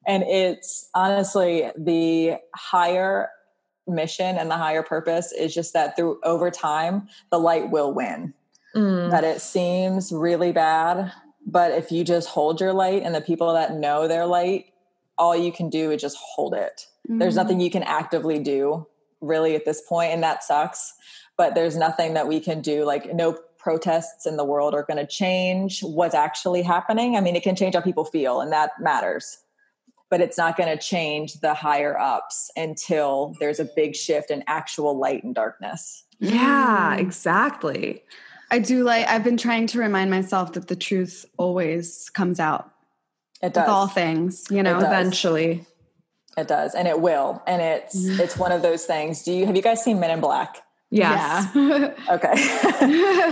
And 0.08 0.24
it's 0.24 0.90
honestly 0.96 1.70
the 1.78 2.38
higher 2.56 3.30
mission 3.88 4.38
and 4.38 4.50
the 4.50 4.58
higher 4.58 4.84
purpose 4.84 5.32
is 5.32 5.54
just 5.54 5.74
that 5.74 5.96
through 5.96 6.20
over 6.24 6.52
time, 6.52 7.08
the 7.32 7.40
light 7.40 7.70
will 7.70 7.94
win. 7.94 8.34
Mm. 8.76 9.12
That 9.12 9.24
it 9.24 9.42
seems 9.42 10.12
really 10.12 10.52
bad, 10.52 11.12
but 11.46 11.72
if 11.72 11.92
you 11.92 12.04
just 12.04 12.30
hold 12.30 12.60
your 12.60 12.74
light 12.74 13.04
and 13.04 13.16
the 13.16 13.22
people 13.22 13.54
that 13.54 13.74
know 13.74 14.08
their 14.08 14.26
light, 14.26 14.66
all 15.18 15.36
you 15.36 15.52
can 15.52 15.70
do 15.70 15.92
is 15.92 16.02
just 16.02 16.18
hold 16.18 16.54
it. 16.54 16.88
There's 17.08 17.34
Mm. 17.34 17.38
nothing 17.38 17.60
you 17.60 17.72
can 17.72 17.84
actively 17.84 18.40
do 18.40 18.86
really 19.22 19.56
at 19.56 19.66
this 19.66 19.82
point, 19.82 20.14
and 20.14 20.22
that 20.22 20.44
sucks. 20.44 20.94
But 21.38 21.56
there's 21.56 21.78
nothing 21.78 22.14
that 22.14 22.28
we 22.28 22.40
can 22.40 22.62
do. 22.62 22.84
Like, 22.84 23.14
no 23.14 23.38
protests 23.58 24.26
in 24.26 24.38
the 24.38 24.46
world 24.46 24.74
are 24.74 24.84
going 24.84 24.98
to 24.98 25.06
change 25.06 25.82
what's 25.82 26.16
actually 26.16 26.62
happening. 26.62 27.16
I 27.16 27.22
mean, 27.22 27.36
it 27.36 27.44
can 27.44 27.56
change 27.56 27.76
how 27.76 27.82
people 27.82 28.06
feel, 28.06 28.42
and 28.42 28.52
that 28.52 28.72
matters. 28.80 29.40
But 30.10 30.22
it's 30.22 30.38
not 30.38 30.56
going 30.58 30.70
to 30.76 30.82
change 30.82 31.34
the 31.42 31.54
higher 31.54 32.00
ups 32.00 32.50
until 32.56 33.36
there's 33.40 33.60
a 33.60 33.66
big 33.76 33.96
shift 33.96 34.32
in 34.32 34.44
actual 34.48 34.98
light 34.98 35.24
and 35.24 35.36
darkness. 35.36 36.04
Yeah, 36.20 36.96
Mm. 36.96 37.00
exactly. 37.00 38.04
I 38.50 38.60
do 38.60 38.84
like, 38.84 39.06
I've 39.08 39.24
been 39.26 39.36
trying 39.38 39.68
to 39.68 39.80
remind 39.80 40.10
myself 40.10 40.54
that 40.54 40.68
the 40.70 40.76
truth 40.78 41.26
always 41.38 42.10
comes 42.12 42.40
out 42.40 42.72
It 43.44 43.54
does. 43.54 43.64
with 43.64 43.70
all 43.70 43.88
things, 43.88 44.46
you 44.50 44.64
know? 44.64 44.78
It. 44.80 44.84
Eventually. 44.84 45.66
It 46.38 46.48
does, 46.48 46.74
and 46.76 46.88
it 46.88 47.02
will. 47.02 47.42
And 47.48 47.62
it's 47.62 47.96
it's 47.96 48.38
one 48.38 48.52
of 48.52 48.62
those 48.62 48.86
things. 48.86 49.24
Do 49.24 49.32
you 49.34 49.46
have 49.48 49.56
you 49.56 49.62
guys 49.64 49.84
seen 49.84 50.00
Men 50.00 50.12
in 50.12 50.20
Black? 50.22 50.58
Yes. 50.92 51.48
Yeah. 51.56 51.94
Okay. 52.12 52.36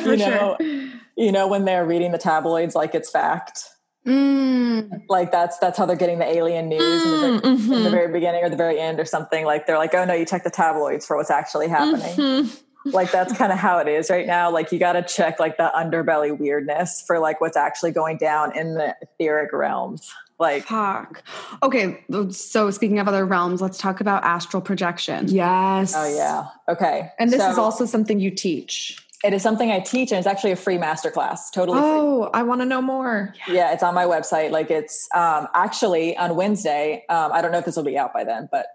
For 0.03 0.09
you 0.15 0.17
know, 0.17 0.57
sure. 0.59 0.89
you 1.15 1.31
know 1.31 1.47
when 1.47 1.65
they're 1.65 1.85
reading 1.85 2.11
the 2.11 2.17
tabloids 2.17 2.73
like 2.75 2.95
it's 2.95 3.09
fact. 3.11 3.69
Mm. 4.06 5.02
Like 5.10 5.32
that's 5.32 5.58
that's 5.58 5.78
how 5.78 5.86
they're 5.86 5.96
getting 5.96 6.20
the 6.20 6.26
alien 6.28 6.70
news 6.70 6.82
in, 7.04 7.12
the, 7.12 7.18
very- 7.18 7.34
in 7.34 7.41
the 7.84 7.89
Mhm. 7.89 7.91
very 7.91 8.12
beginning 8.13 8.44
or 8.44 8.50
the 8.50 8.56
very 8.58 8.80
end 8.80 9.00
or 9.00 9.06
something. 9.06 9.46
Like 9.46 9.65
they're 9.68 9.78
like, 9.78 9.94
oh 9.94 10.06
no, 10.06 10.13
you 10.13 10.26
check 10.26 10.44
the 10.44 10.50
tabloids 10.52 11.06
for 11.06 11.18
what's 11.18 11.32
actually 11.32 11.68
happening. 11.68 12.15
Mhm. 12.15 12.62
Like 12.86 13.12
that's 13.12 13.34
kind 13.38 13.52
of 13.52 13.58
how 13.58 13.80
it 13.80 13.88
is 13.88 14.10
right 14.10 14.28
now. 14.28 14.52
Like 14.52 14.72
you 14.72 14.78
got 14.80 14.94
to 14.94 15.02
check 15.02 15.39
like 15.39 15.58
the 15.58 15.72
underbelly 15.76 16.38
weirdness 16.38 17.04
for 17.06 17.18
like 17.20 17.41
what's 17.41 17.58
actually 17.58 17.91
going 17.91 18.18
down 18.18 18.56
in 18.56 18.76
the 18.76 18.96
etheric 19.02 19.52
realms. 19.54 20.12
Like 20.38 20.63
Fuck. 20.65 21.24
Okay. 21.63 22.04
So 22.32 22.70
speaking 22.70 23.00
of 23.00 23.08
other 23.08 23.26
realms, 23.26 23.62
let's 23.62 23.78
talk 23.78 24.02
about 24.02 24.24
astral 24.26 24.62
projection. 24.62 25.30
Yes. 25.30 25.94
oh 25.96 26.13
yeah, 26.15 26.48
okay. 26.70 27.10
And 27.18 27.32
this 27.32 27.41
is 27.41 27.58
also 27.58 27.86
something 27.86 28.20
you 28.20 28.32
teach. 28.32 28.98
It 29.25 29.33
is 29.33 29.41
something 29.41 29.71
I 29.71 29.79
teach, 29.79 30.11
and 30.11 30.19
it's 30.19 30.27
actually 30.27 30.51
a 30.51 30.55
free 30.55 30.77
masterclass. 30.77 31.51
Totally 31.51 31.79
free. 31.79 31.88
Oh, 31.89 32.29
I 32.33 32.43
want 32.43 32.61
to 32.61 32.65
know 32.65 32.81
more. 32.81 33.33
Yeah, 33.47 33.73
it's 33.73 33.81
on 33.83 33.95
my 33.95 34.05
website. 34.05 34.51
Like 34.51 34.69
it's 34.69 35.09
um, 35.15 35.47
actually 35.55 36.15
on 36.15 36.35
Wednesday. 36.35 37.03
Um, 37.09 37.31
I 37.33 37.41
don't 37.41 37.51
know 37.51 37.57
if 37.57 37.65
this 37.65 37.75
will 37.75 37.83
be 37.83 37.97
out 37.97 38.13
by 38.13 38.23
then, 38.23 38.47
but 38.51 38.67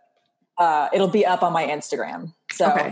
uh, 0.59 0.89
it'll 0.93 1.09
be 1.09 1.25
up 1.25 1.43
on 1.43 1.53
my 1.53 1.65
Instagram. 1.67 2.35
So 2.53 2.67
Okay. 2.71 2.89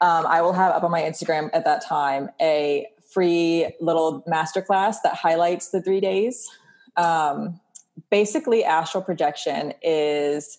um, 0.00 0.26
I 0.26 0.40
will 0.40 0.54
have 0.54 0.72
up 0.74 0.82
on 0.82 0.90
my 0.90 1.02
Instagram 1.02 1.50
at 1.52 1.64
that 1.66 1.84
time 1.84 2.30
a 2.40 2.86
free 3.12 3.70
little 3.80 4.22
masterclass 4.22 4.96
that 5.04 5.14
highlights 5.14 5.68
the 5.70 5.82
three 5.82 6.00
days. 6.00 6.48
Um, 6.96 7.60
basically, 8.10 8.64
astral 8.64 9.04
projection 9.04 9.74
is 9.82 10.58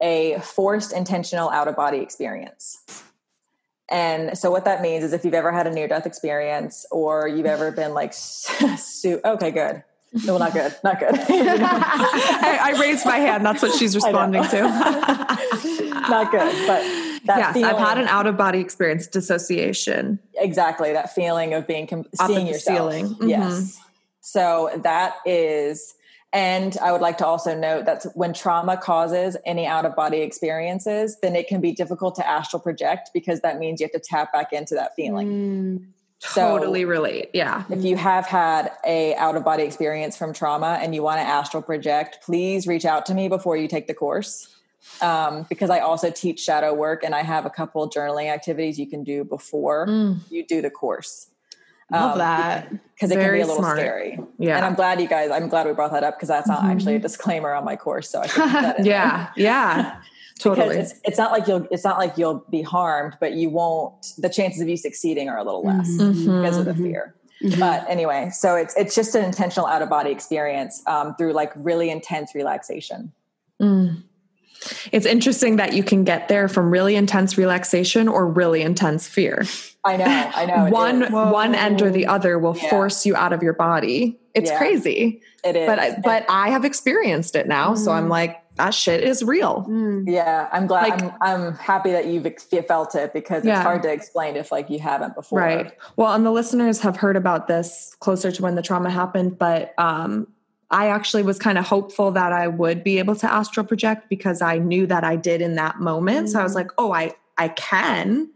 a 0.00 0.38
forced 0.40 0.92
intentional 0.92 1.50
out 1.50 1.68
of 1.68 1.76
body 1.76 1.98
experience. 1.98 3.02
And 3.90 4.36
so, 4.38 4.50
what 4.50 4.64
that 4.64 4.80
means 4.82 5.04
is 5.04 5.12
if 5.12 5.24
you've 5.24 5.34
ever 5.34 5.52
had 5.52 5.66
a 5.66 5.70
near 5.70 5.86
death 5.88 6.06
experience 6.06 6.86
or 6.90 7.28
you've 7.28 7.46
ever 7.46 7.70
been 7.70 7.92
like, 7.94 8.12
su- 8.14 9.20
okay, 9.24 9.50
good. 9.50 9.82
No, 10.24 10.38
not 10.38 10.52
good. 10.52 10.74
Not 10.84 11.00
good. 11.00 11.10
I, 11.28 12.58
I 12.74 12.80
raised 12.80 13.04
my 13.04 13.16
hand. 13.18 13.44
That's 13.44 13.60
what 13.62 13.72
she's 13.74 13.94
responding 14.00 14.44
to. 14.44 14.60
not 14.62 16.30
good. 16.30 16.66
But 16.68 16.82
yes, 17.26 17.56
I've 17.56 17.78
had 17.78 17.98
an 17.98 18.06
out 18.08 18.26
of 18.26 18.36
body 18.36 18.60
experience, 18.60 19.06
dissociation. 19.08 20.18
exactly 20.36 20.92
that 20.92 21.12
feeling 21.14 21.52
of 21.54 21.66
being 21.66 21.86
com- 21.88 22.06
seeing 22.26 22.46
yourself. 22.46 22.92
ceiling. 22.92 23.14
Mhm. 23.16 23.28
Yes. 23.28 23.80
So 24.20 24.70
that 24.84 25.16
is, 25.26 25.94
and 26.34 26.76
I 26.82 26.90
would 26.90 27.00
like 27.00 27.16
to 27.18 27.26
also 27.26 27.56
note 27.56 27.86
that 27.86 28.04
when 28.14 28.32
trauma 28.34 28.76
causes 28.76 29.36
any 29.46 29.66
out 29.66 29.86
of 29.86 29.94
body 29.94 30.18
experiences, 30.18 31.16
then 31.22 31.36
it 31.36 31.46
can 31.46 31.60
be 31.60 31.72
difficult 31.72 32.16
to 32.16 32.28
astral 32.28 32.60
project 32.60 33.10
because 33.14 33.40
that 33.40 33.58
means 33.60 33.80
you 33.80 33.84
have 33.84 33.92
to 33.92 34.06
tap 34.06 34.32
back 34.32 34.52
into 34.52 34.74
that 34.74 34.94
feeling. 34.96 35.28
Mm. 35.28 35.86
So- 36.18 36.58
Totally 36.58 36.84
relate. 36.84 37.30
Yeah. 37.34 37.64
If 37.70 37.84
you 37.84 37.96
have 37.96 38.26
had 38.26 38.72
a 38.84 39.14
out 39.14 39.36
of 39.36 39.44
body 39.44 39.62
experience 39.62 40.16
from 40.16 40.32
trauma 40.32 40.78
and 40.82 40.94
you 40.94 41.02
want 41.02 41.20
to 41.20 41.24
astral 41.26 41.62
project, 41.62 42.18
please 42.24 42.66
reach 42.66 42.84
out 42.84 43.06
to 43.06 43.14
me 43.14 43.28
before 43.28 43.56
you 43.56 43.68
take 43.68 43.86
the 43.86 43.94
course. 43.94 44.48
Um, 45.00 45.46
because 45.48 45.70
I 45.70 45.78
also 45.80 46.10
teach 46.10 46.40
shadow 46.40 46.74
work 46.74 47.04
and 47.04 47.14
I 47.14 47.22
have 47.22 47.46
a 47.46 47.50
couple 47.50 47.88
journaling 47.88 48.30
activities 48.32 48.78
you 48.78 48.86
can 48.86 49.02
do 49.02 49.24
before 49.24 49.86
Mm, 49.86 50.18
you 50.30 50.44
do 50.46 50.60
the 50.60 50.70
course. 50.70 51.30
Love 51.90 52.12
Um, 52.12 52.18
that. 52.18 52.70
because 52.94 53.10
it 53.10 53.16
can 53.16 53.32
be 53.32 53.40
a 53.40 53.46
little 53.46 53.56
smart. 53.56 53.78
scary. 53.78 54.18
Yeah. 54.38 54.56
And 54.56 54.64
I'm 54.64 54.74
glad 54.74 55.00
you 55.00 55.08
guys, 55.08 55.30
I'm 55.30 55.48
glad 55.48 55.66
we 55.66 55.72
brought 55.72 55.92
that 55.92 56.04
up 56.04 56.16
because 56.16 56.28
that's 56.28 56.48
not 56.48 56.64
actually 56.64 56.96
a 56.96 56.98
disclaimer 56.98 57.52
on 57.52 57.64
my 57.64 57.76
course. 57.76 58.08
So 58.10 58.20
I 58.20 58.26
should 58.26 58.42
put 58.42 58.52
that 58.52 58.76
there. 58.78 58.86
yeah. 58.92 59.28
Yeah. 59.36 59.96
Because 60.36 60.56
Totally. 60.56 60.76
it's, 60.78 60.94
it's 61.04 61.16
not 61.16 61.30
like 61.30 61.46
you'll, 61.46 61.64
it's 61.70 61.84
not 61.84 61.96
like 61.96 62.18
you'll 62.18 62.44
be 62.50 62.60
harmed, 62.60 63.16
but 63.20 63.34
you 63.34 63.50
won't, 63.50 64.14
the 64.18 64.28
chances 64.28 64.60
of 64.60 64.68
you 64.68 64.76
succeeding 64.76 65.28
are 65.28 65.38
a 65.38 65.44
little 65.44 65.62
less 65.62 65.88
Mhm. 65.88 66.42
because 66.42 66.56
of 66.56 66.64
the 66.64 66.74
fear. 66.74 67.14
But 67.60 67.88
anyway, 67.88 68.30
so 68.32 68.56
it's, 68.56 68.74
it's 68.76 68.96
just 68.96 69.14
an 69.14 69.24
intentional 69.24 69.68
out 69.68 69.80
of 69.80 69.88
body 69.88 70.10
experience 70.10 70.82
um, 70.88 71.14
through 71.14 71.34
like 71.34 71.52
really 71.54 71.88
intense 71.88 72.34
relaxation. 72.34 73.12
Mm. 73.62 74.02
It's 74.92 75.06
interesting 75.06 75.56
that 75.56 75.72
you 75.74 75.82
can 75.82 76.04
get 76.04 76.28
there 76.28 76.48
from 76.48 76.70
really 76.70 76.96
intense 76.96 77.36
relaxation 77.36 78.08
or 78.08 78.26
really 78.26 78.62
intense 78.62 79.06
fear. 79.06 79.44
I 79.84 79.96
know, 79.98 80.04
I 80.06 80.46
know. 80.46 80.70
one 80.70 81.12
one 81.12 81.54
end 81.54 81.82
or 81.82 81.90
the 81.90 82.06
other 82.06 82.38
will 82.38 82.56
Yeah. 82.56 82.70
force 82.70 83.04
you 83.04 83.14
out 83.14 83.32
of 83.32 83.42
your 83.42 83.52
body. 83.52 84.18
It's 84.34 84.50
Yeah. 84.50 84.58
crazy. 84.58 85.20
It 85.44 85.56
is. 85.56 85.66
But 85.66 85.78
I, 85.78 85.96
but 86.02 86.24
I 86.28 86.48
have 86.50 86.64
experienced 86.64 87.36
it 87.36 87.46
now, 87.46 87.74
so 87.74 87.92
I'm 87.92 88.08
like 88.08 88.40
that 88.56 88.72
shit 88.72 89.02
is 89.02 89.22
real. 89.24 89.66
Mm. 89.68 90.04
yeah, 90.06 90.48
I'm 90.52 90.66
glad. 90.68 90.88
like- 90.88 91.02
I'm, 91.02 91.12
I'm 91.20 91.54
happy 91.56 91.90
that 91.92 92.06
you've 92.06 92.24
ex- 92.24 92.46
felt 92.66 92.94
it 92.94 93.12
because 93.12 93.44
Yeah. 93.44 93.56
it's 93.56 93.62
hard 93.62 93.82
to 93.82 93.92
explain 93.92 94.36
if 94.36 94.50
like 94.52 94.70
you 94.70 94.78
haven't 94.78 95.14
before. 95.16 95.40
Right. 95.40 95.72
Well, 95.96 96.12
and 96.14 96.24
the 96.24 96.30
listeners 96.30 96.80
have 96.80 96.96
heard 96.96 97.16
about 97.16 97.46
this 97.48 97.94
closer 98.00 98.30
to 98.32 98.42
when 98.42 98.54
the 98.54 98.62
trauma 98.62 98.90
happened, 98.90 99.38
but 99.38 99.74
um, 99.76 100.28
I 100.70 100.88
actually 100.88 101.22
was 101.22 101.38
kind 101.38 101.58
of 101.58 101.66
hopeful 101.66 102.10
that 102.12 102.32
I 102.32 102.48
would 102.48 102.82
be 102.82 102.98
able 102.98 103.16
to 103.16 103.32
astral 103.32 103.66
project 103.66 104.08
because 104.08 104.42
I 104.42 104.58
knew 104.58 104.86
that 104.86 105.04
I 105.04 105.16
did 105.16 105.40
in 105.40 105.54
that 105.56 105.78
moment. 105.80 106.30
So 106.30 106.40
I 106.40 106.42
was 106.42 106.54
like, 106.54 106.70
oh, 106.78 106.92
I 106.92 107.14
I 107.38 107.48
can. 107.48 108.30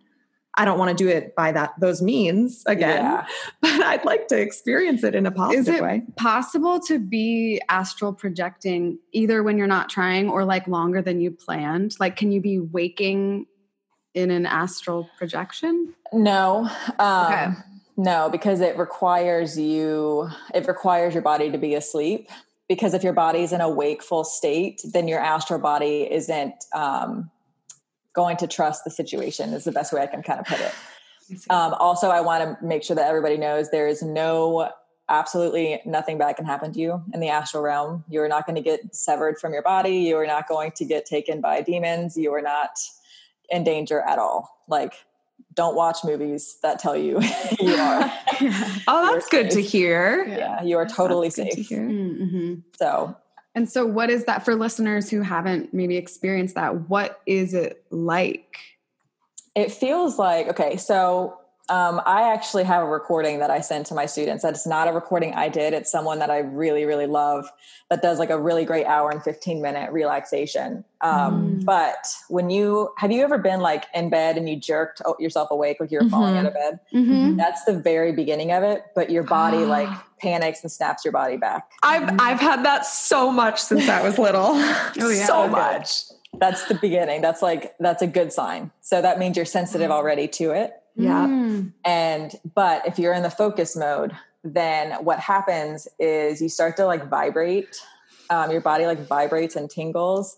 I 0.57 0.64
don't 0.64 0.79
want 0.79 0.97
to 0.97 1.05
do 1.05 1.09
it 1.09 1.37
by 1.37 1.53
that 1.53 1.75
those 1.79 2.03
means 2.03 2.64
again, 2.67 3.05
Yeah. 3.05 3.27
but 3.61 3.81
I'd 3.85 4.05
like 4.05 4.27
to 4.29 4.41
experience 4.41 5.05
it 5.05 5.14
in 5.14 5.25
a 5.25 5.31
positive 5.31 5.69
Is 5.69 5.69
it 5.69 5.83
way. 5.83 6.03
possible 6.17 6.81
to 6.81 6.99
be 6.99 7.61
astral 7.69 8.12
projecting 8.12 8.99
either 9.12 9.45
when 9.45 9.57
you're 9.57 9.69
not 9.69 9.88
trying 9.88 10.29
or 10.29 10.45
like 10.45 10.67
longer 10.67 11.01
than 11.01 11.21
you 11.21 11.31
planned? 11.31 11.95
Like, 12.01 12.17
can 12.17 12.33
you 12.33 12.41
be 12.41 12.59
waking 12.59 13.47
in 14.14 14.33
an 14.33 14.47
astral 14.47 15.09
projection? 15.17 15.95
No. 16.12 16.69
Um, 16.99 17.27
Okay. 17.27 17.47
No, 17.99 18.29
because 18.31 18.61
it 18.61 18.79
requires 18.79 19.59
you, 19.59 20.31
it 20.55 20.69
requires 20.69 21.15
your 21.15 21.23
body 21.23 21.51
to 21.51 21.59
be 21.59 21.75
asleep. 21.75 22.31
Because 22.69 22.95
if 22.95 23.03
your 23.03 23.13
body's 23.13 23.53
in 23.53 23.61
a 23.61 23.69
wakeful 23.69 24.23
state, 24.23 24.83
then 24.93 25.09
your 25.09 25.19
astral 25.19 25.59
body 25.59 26.07
isn't 26.09 26.55
um, 26.73 27.29
going 28.15 28.37
to 28.37 28.47
trust 28.47 28.85
the 28.85 28.91
situation, 28.91 29.53
is 29.53 29.65
the 29.65 29.73
best 29.73 29.93
way 29.93 30.01
I 30.03 30.07
can 30.07 30.23
kind 30.23 30.39
of 30.39 30.47
put 30.47 30.61
it. 30.61 30.73
Um, 31.51 31.75
also, 31.75 32.09
I 32.09 32.21
want 32.21 32.43
to 32.61 32.65
make 32.65 32.85
sure 32.85 32.95
that 32.95 33.09
everybody 33.09 33.37
knows 33.37 33.71
there 33.71 33.89
is 33.89 34.03
no, 34.03 34.71
absolutely 35.09 35.81
nothing 35.85 36.19
bad 36.19 36.37
can 36.37 36.45
happen 36.45 36.73
to 36.73 36.79
you 36.79 37.03
in 37.13 37.21
the 37.21 37.31
astral 37.31 37.63
realm. 37.63 38.05
You 38.09 38.23
are 38.23 38.29
not 38.29 38.47
going 38.47 38.57
to 38.57 38.63
get 38.63 38.95
severed 38.95 39.39
from 39.39 39.53
your 39.53 39.63
body. 39.63 39.97
You 39.97 40.17
are 40.19 40.27
not 40.27 40.47
going 40.47 40.71
to 40.73 40.85
get 40.85 41.05
taken 41.05 41.41
by 41.41 41.63
demons. 41.63 42.17
You 42.17 42.33
are 42.35 42.43
not 42.43 42.79
in 43.51 43.65
danger 43.65 44.03
at 44.03 44.19
all. 44.19 44.63
Like, 44.69 44.93
don't 45.59 45.75
watch 45.75 45.99
movies 46.05 46.57
that 46.62 46.79
tell 46.79 46.97
you 46.97 47.21
you 47.61 47.75
are. 47.88 48.12
Oh, 48.87 49.12
that's 49.12 49.29
good 49.29 49.51
to 49.51 49.61
hear. 49.61 50.25
Yeah, 50.29 50.62
you 50.62 50.77
are 50.79 50.87
totally 50.87 51.27
That's 51.29 51.37
good 51.37 51.51
to 51.51 51.57
safe. 51.57 51.68
hear. 51.68 51.81
Mm-hmm. 51.83 52.55
So, 52.79 53.16
And 53.57 53.68
so, 53.68 53.85
what 53.85 54.09
is 54.09 54.25
that 54.27 54.44
for 54.44 54.55
listeners 54.55 55.11
who 55.11 55.21
haven't 55.23 55.75
maybe 55.75 55.97
experienced 55.97 56.55
that? 56.55 56.88
What 56.88 57.21
is 57.27 57.53
it 57.55 57.85
like? 57.90 58.57
it 59.55 59.73
feels 59.73 60.18
like 60.18 60.47
okay 60.49 60.77
so 60.77 61.37
um, 61.71 62.01
i 62.07 62.33
actually 62.33 62.65
have 62.65 62.83
a 62.83 62.87
recording 62.87 63.39
that 63.41 63.51
i 63.51 63.61
send 63.61 63.85
to 63.87 63.95
my 63.95 64.07
students 64.07 64.43
that's 64.43 64.67
not 64.67 64.89
a 64.89 64.93
recording 64.93 65.35
i 65.35 65.49
did 65.49 65.73
it's 65.75 65.91
someone 65.91 66.19
that 66.19 66.31
i 66.31 66.39
really 66.39 66.85
really 66.85 67.07
love 67.07 67.47
that 67.91 68.03
does 68.03 68.19
like 68.19 68.31
a 68.31 68.39
really 68.39 68.65
great 68.65 68.87
hour 68.87 69.11
and 69.11 69.23
15 69.23 69.61
minute 69.63 69.91
relaxation 69.93 70.85
um, 71.01 71.59
Mm. 71.61 71.65
but 71.65 72.07
when 72.29 72.51
you 72.51 72.91
have 72.99 73.13
you 73.13 73.23
ever 73.23 73.39
been 73.39 73.61
like 73.61 73.85
in 73.95 74.11
bed 74.11 74.37
and 74.37 74.49
you 74.49 74.57
jerked 74.57 75.01
yourself 75.19 75.51
awake 75.51 75.77
like 75.81 75.91
you're 75.91 76.09
falling 76.09 76.35
Mhm. 76.35 76.39
out 76.41 76.47
of 76.47 76.55
bed 76.55 76.81
Mm-hmm. 76.93 77.37
that's 77.37 77.65
the 77.65 77.75
very 77.75 78.13
beginning 78.13 78.51
of 78.53 78.63
it 78.63 78.83
but 78.95 79.11
your 79.11 79.23
body 79.23 79.59
like 79.65 79.89
panics 80.21 80.63
and 80.63 80.73
snaps 80.73 81.05
your 81.05 81.13
body 81.13 81.37
back 81.37 81.71
I've 81.83 82.09
I've 82.21 82.41
had 82.41 82.65
that 82.65 82.85
so 82.87 83.31
much 83.31 83.63
since 83.63 83.89
I 83.89 84.03
was 84.03 84.19
little. 84.19 84.49
Oh, 85.01 85.09
yeah. 85.11 85.27
so 85.27 85.43
Okay. 85.45 85.51
much. 85.53 86.03
that's 86.41 86.65
the 86.67 86.75
beginning 86.75 87.23
that's 87.23 87.41
like 87.43 87.75
that's 87.79 88.03
a 88.03 88.07
good 88.07 88.33
sign 88.33 88.71
so 88.81 89.01
that 89.01 89.19
means 89.19 89.37
you're 89.37 89.47
sensitive 89.47 89.91
already 89.91 90.27
to 90.29 90.51
it 90.51 90.78
Yeah. 90.99 91.27
Mm. 91.27 91.73
And 91.85 92.35
but 92.55 92.87
if 92.87 92.99
you're 92.99 93.15
in 93.15 93.23
the 93.23 93.31
focus 93.31 93.77
mode, 93.77 94.13
then 94.45 94.93
what 95.05 95.19
happens 95.21 95.89
is 95.99 96.43
you 96.43 96.49
start 96.49 96.77
to 96.77 96.87
like 96.87 97.09
vibrate. 97.09 97.81
Um, 98.31 98.51
your 98.51 98.61
body 98.61 98.85
like 98.85 99.07
vibrates 99.07 99.57
and 99.57 99.71
tingles. 99.71 100.37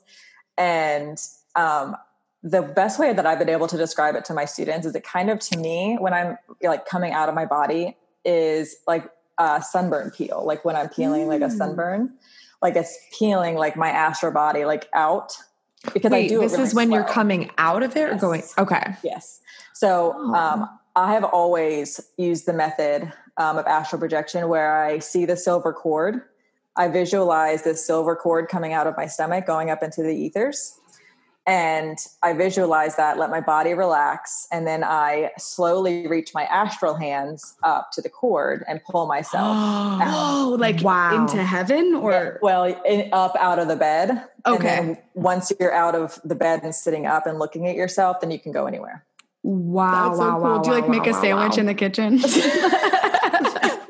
And 0.56 1.18
um, 1.56 1.96
the 2.42 2.62
best 2.62 3.00
way 3.00 3.12
that 3.12 3.26
I've 3.26 3.38
been 3.38 3.48
able 3.48 3.66
to 3.66 3.76
describe 3.76 4.14
it 4.14 4.24
to 4.26 4.34
my 4.34 4.44
students 4.44 4.86
is 4.86 4.94
it 4.94 5.02
kind 5.02 5.28
of 5.30 5.40
to 5.40 5.58
me 5.58 5.96
when 5.98 6.12
I'm 6.14 6.38
like 6.62 6.86
coming 6.86 7.12
out 7.12 7.28
of 7.28 7.34
my 7.34 7.46
body 7.46 7.96
is 8.24 8.76
like 8.86 9.10
a 9.38 9.60
sunburn 9.62 10.10
peel, 10.12 10.44
like 10.46 10.64
when 10.64 10.76
I'm 10.76 10.88
peeling 10.88 11.26
like 11.26 11.40
a 11.40 11.46
Mm. 11.46 11.56
sunburn, 11.58 12.12
like 12.62 12.76
it's 12.76 12.96
peeling 13.18 13.56
like 13.56 13.74
my 13.76 13.88
astral 13.88 14.32
body 14.32 14.64
like 14.64 14.88
out 14.92 15.36
because 15.94 16.12
I 16.12 16.16
Wait, 16.16 16.28
do. 16.28 16.38
it 16.38 16.42
this 16.42 16.52
really 16.52 16.64
is 16.64 16.74
when 16.74 16.92
you're 16.92 17.04
coming 17.04 17.50
out 17.58 17.82
of 17.82 17.96
it 17.96 18.10
or 18.10 18.14
going? 18.16 18.42
Okay. 18.58 18.94
Yes. 19.02 19.40
So 19.80 20.14
Oh. 20.14 20.34
um, 20.34 20.68
I 20.94 21.14
have 21.14 21.24
always 21.24 21.98
used 22.18 22.44
the 22.44 22.52
method 22.52 23.10
um, 23.38 23.56
of 23.56 23.66
astral 23.66 23.98
projection 23.98 24.46
where 24.50 24.76
I 24.84 24.98
see 24.98 25.24
the 25.24 25.38
silver 25.38 25.72
cord. 25.72 26.20
I 26.76 26.88
visualize 26.88 27.62
this 27.62 27.86
silver 27.86 28.14
cord 28.14 28.48
coming 28.48 28.74
out 28.74 28.86
of 28.86 28.94
my 28.98 29.06
stomach, 29.06 29.46
going 29.46 29.70
up 29.70 29.82
into 29.82 30.02
the 30.02 30.14
ethers. 30.14 30.78
And 31.46 31.96
I 32.22 32.34
visualize 32.34 32.96
that, 32.96 33.16
let 33.18 33.30
my 33.30 33.40
body 33.40 33.72
relax, 33.72 34.46
and 34.52 34.66
then 34.66 34.84
I 34.84 35.30
slowly 35.38 36.06
reach 36.06 36.32
my 36.34 36.44
astral 36.44 36.94
hands 36.94 37.56
up 37.62 37.90
to 37.92 38.02
the 38.02 38.10
cord 38.10 38.62
and 38.68 38.84
pull 38.84 39.06
myself 39.06 39.56
Oh, 40.02 40.56
like 40.58 40.82
Wow. 40.82 41.22
into 41.26 41.42
heaven 41.42 41.94
or 41.94 42.38
well 42.42 42.64
in, 42.64 43.08
up 43.14 43.34
out 43.40 43.58
of 43.58 43.68
the 43.68 43.76
bed. 43.76 44.10
And 44.44 44.54
Okay. 44.56 44.62
then 44.62 44.98
once 45.14 45.50
you're 45.58 45.72
out 45.72 45.94
of 45.94 46.20
the 46.22 46.34
bed 46.34 46.60
and 46.62 46.74
sitting 46.74 47.06
up 47.06 47.26
and 47.26 47.38
looking 47.38 47.66
at 47.66 47.76
yourself, 47.76 48.20
then 48.20 48.30
you 48.30 48.38
can 48.38 48.52
go 48.52 48.66
anywhere. 48.66 49.06
Wow. 49.42 50.08
that's 50.08 50.18
so 50.18 50.24
wow, 50.24 50.32
cool. 50.34 50.42
wow, 50.42 50.58
Do 50.62 50.68
you 50.70 50.74
like 50.76 50.88
wow, 50.88 50.90
make 50.90 51.06
a 51.06 51.14
sandwich 51.14 51.58
in 51.58 51.66
the 51.66 51.74
kitchen? 51.74 52.20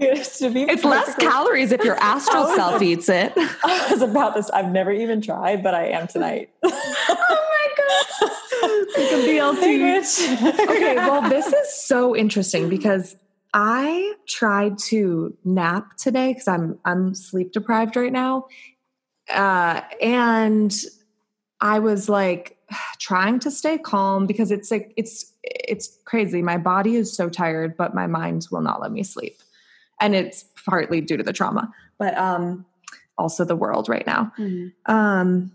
To 0.01 0.49
be 0.51 0.63
It's 0.63 0.85
less 0.85 1.15
calories 1.17 1.71
if 1.71 1.85
your 1.85 1.97
astral 1.97 2.47
self 2.57 2.81
eats 2.81 3.11
it. 3.11 3.35
I 3.37 3.89
was 3.91 4.01
about 4.01 4.35
this. 4.35 4.49
I've 4.51 4.73
never 4.73 4.91
even 4.91 5.21
tried, 5.21 5.63
but 5.63 5.75
I 5.75 5.89
am 5.89 6.07
tonight. 6.09 6.51
Oh 6.65 7.47
my 8.63 8.69
Like 8.97 9.13
a 9.13 9.29
BLT. 9.29 10.69
okay, 10.71 10.95
well, 10.97 11.29
this 11.29 11.47
is 11.47 11.75
so 11.75 12.17
interesting 12.17 12.69
because 12.69 13.17
I 13.53 14.15
tried 14.27 14.79
to 14.87 15.37
nap 15.45 15.97
today 15.97 16.33
because 16.33 16.49
I'm 16.49 16.79
I'm 16.85 17.15
sleep 17.15 17.53
deprived 17.53 17.97
right 17.97 18.13
now, 18.13 18.47
uh, 19.29 19.83
and 20.01 20.75
I 21.61 21.79
was 21.81 22.09
like, 22.09 22.57
trying 22.99 23.41
to 23.41 23.51
stay 23.51 23.77
calm 23.79 24.27
because 24.27 24.51
it's 24.51 24.71
like 24.71 24.93
it's 24.97 25.30
it's 25.43 25.99
crazy. 26.05 26.43
My 26.43 26.59
body 26.59 26.97
is 26.97 27.15
so 27.17 27.29
tired, 27.29 27.77
but 27.77 27.95
my 27.95 28.07
mind 28.07 28.47
will 28.51 28.61
not 28.61 28.81
let 28.81 28.93
me 28.93 29.03
sleep. 29.03 29.39
And 30.01 30.15
it's 30.15 30.45
partly 30.67 31.01
due 31.01 31.17
to 31.17 31.23
the 31.23 31.33
trauma, 31.33 31.73
but 31.99 32.17
um 32.19 32.65
also 33.19 33.45
the 33.45 33.57
world 33.57 33.89
right 33.89 34.07
now. 34.07 34.33
Mm-hmm. 34.39 34.93
Um 34.93 35.53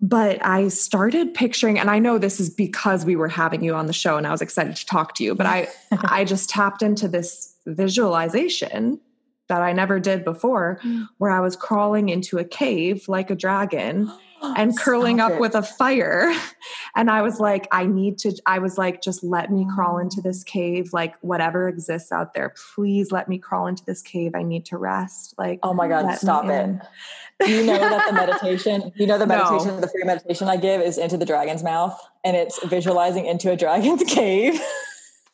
but 0.00 0.44
I 0.44 0.68
started 0.68 1.32
picturing, 1.32 1.78
and 1.78 1.88
I 1.88 1.98
know 1.98 2.18
this 2.18 2.38
is 2.38 2.50
because 2.50 3.06
we 3.06 3.16
were 3.16 3.28
having 3.28 3.64
you 3.64 3.74
on 3.74 3.86
the 3.86 3.92
show 3.94 4.18
and 4.18 4.26
I 4.26 4.32
was 4.32 4.42
excited 4.42 4.76
to 4.76 4.84
talk 4.86 5.14
to 5.14 5.24
you, 5.24 5.34
but 5.34 5.46
I 5.46 5.68
I 5.90 6.24
just 6.24 6.50
tapped 6.50 6.82
into 6.82 7.08
this 7.08 7.54
visualization 7.66 9.00
that 9.48 9.62
I 9.62 9.72
never 9.72 10.00
did 10.00 10.24
before, 10.24 10.80
Mm. 10.84 11.06
where 11.18 11.30
I 11.30 11.40
was 11.40 11.54
crawling 11.56 12.08
into 12.08 12.38
a 12.38 12.44
cave 12.44 13.08
like 13.08 13.30
a 13.30 13.34
dragon 13.34 14.10
and 14.56 14.78
curling 14.78 15.16
Stop 15.18 15.30
up 15.32 15.36
it. 15.36 15.40
with 15.40 15.54
a 15.54 15.62
fire. 15.62 16.32
And 16.96 17.10
I 17.10 17.22
was 17.22 17.40
like, 17.40 17.66
I 17.72 17.86
need 17.86 18.18
to, 18.18 18.32
I 18.46 18.60
was 18.60 18.78
like, 18.78 19.02
just 19.02 19.24
let 19.24 19.50
me 19.50 19.66
crawl 19.74 19.98
into 19.98 20.20
this 20.22 20.44
cave, 20.44 20.92
like 20.92 21.16
whatever 21.22 21.68
exists 21.68 22.12
out 22.12 22.34
there. 22.34 22.54
Please 22.74 23.10
let 23.10 23.28
me 23.28 23.36
crawl 23.36 23.66
into 23.66 23.84
this 23.84 24.00
cave. 24.00 24.30
I 24.36 24.44
need 24.44 24.64
to 24.66 24.78
rest. 24.78 25.34
Like, 25.36 25.58
Oh 25.64 25.74
my 25.74 25.88
God, 25.88 26.14
stop 26.18 26.44
it. 26.48 26.70
Do 27.44 27.50
you 27.50 27.66
know 27.66 27.76
that 27.78 28.06
the 28.06 28.12
meditation, 28.14 28.92
you 28.94 29.08
know, 29.08 29.18
the 29.18 29.26
No. 29.26 29.38
meditation, 29.38 29.80
the 29.80 29.88
free 29.88 30.04
meditation 30.04 30.48
I 30.48 30.56
give 30.56 30.80
is 30.80 30.96
into 30.96 31.16
the 31.16 31.26
dragon's 31.26 31.64
mouth 31.64 32.00
and 32.24 32.36
it's 32.36 32.64
visualizing 32.64 33.26
into 33.26 33.50
a 33.50 33.56
dragon's 33.56 34.04
cave. 34.08 34.54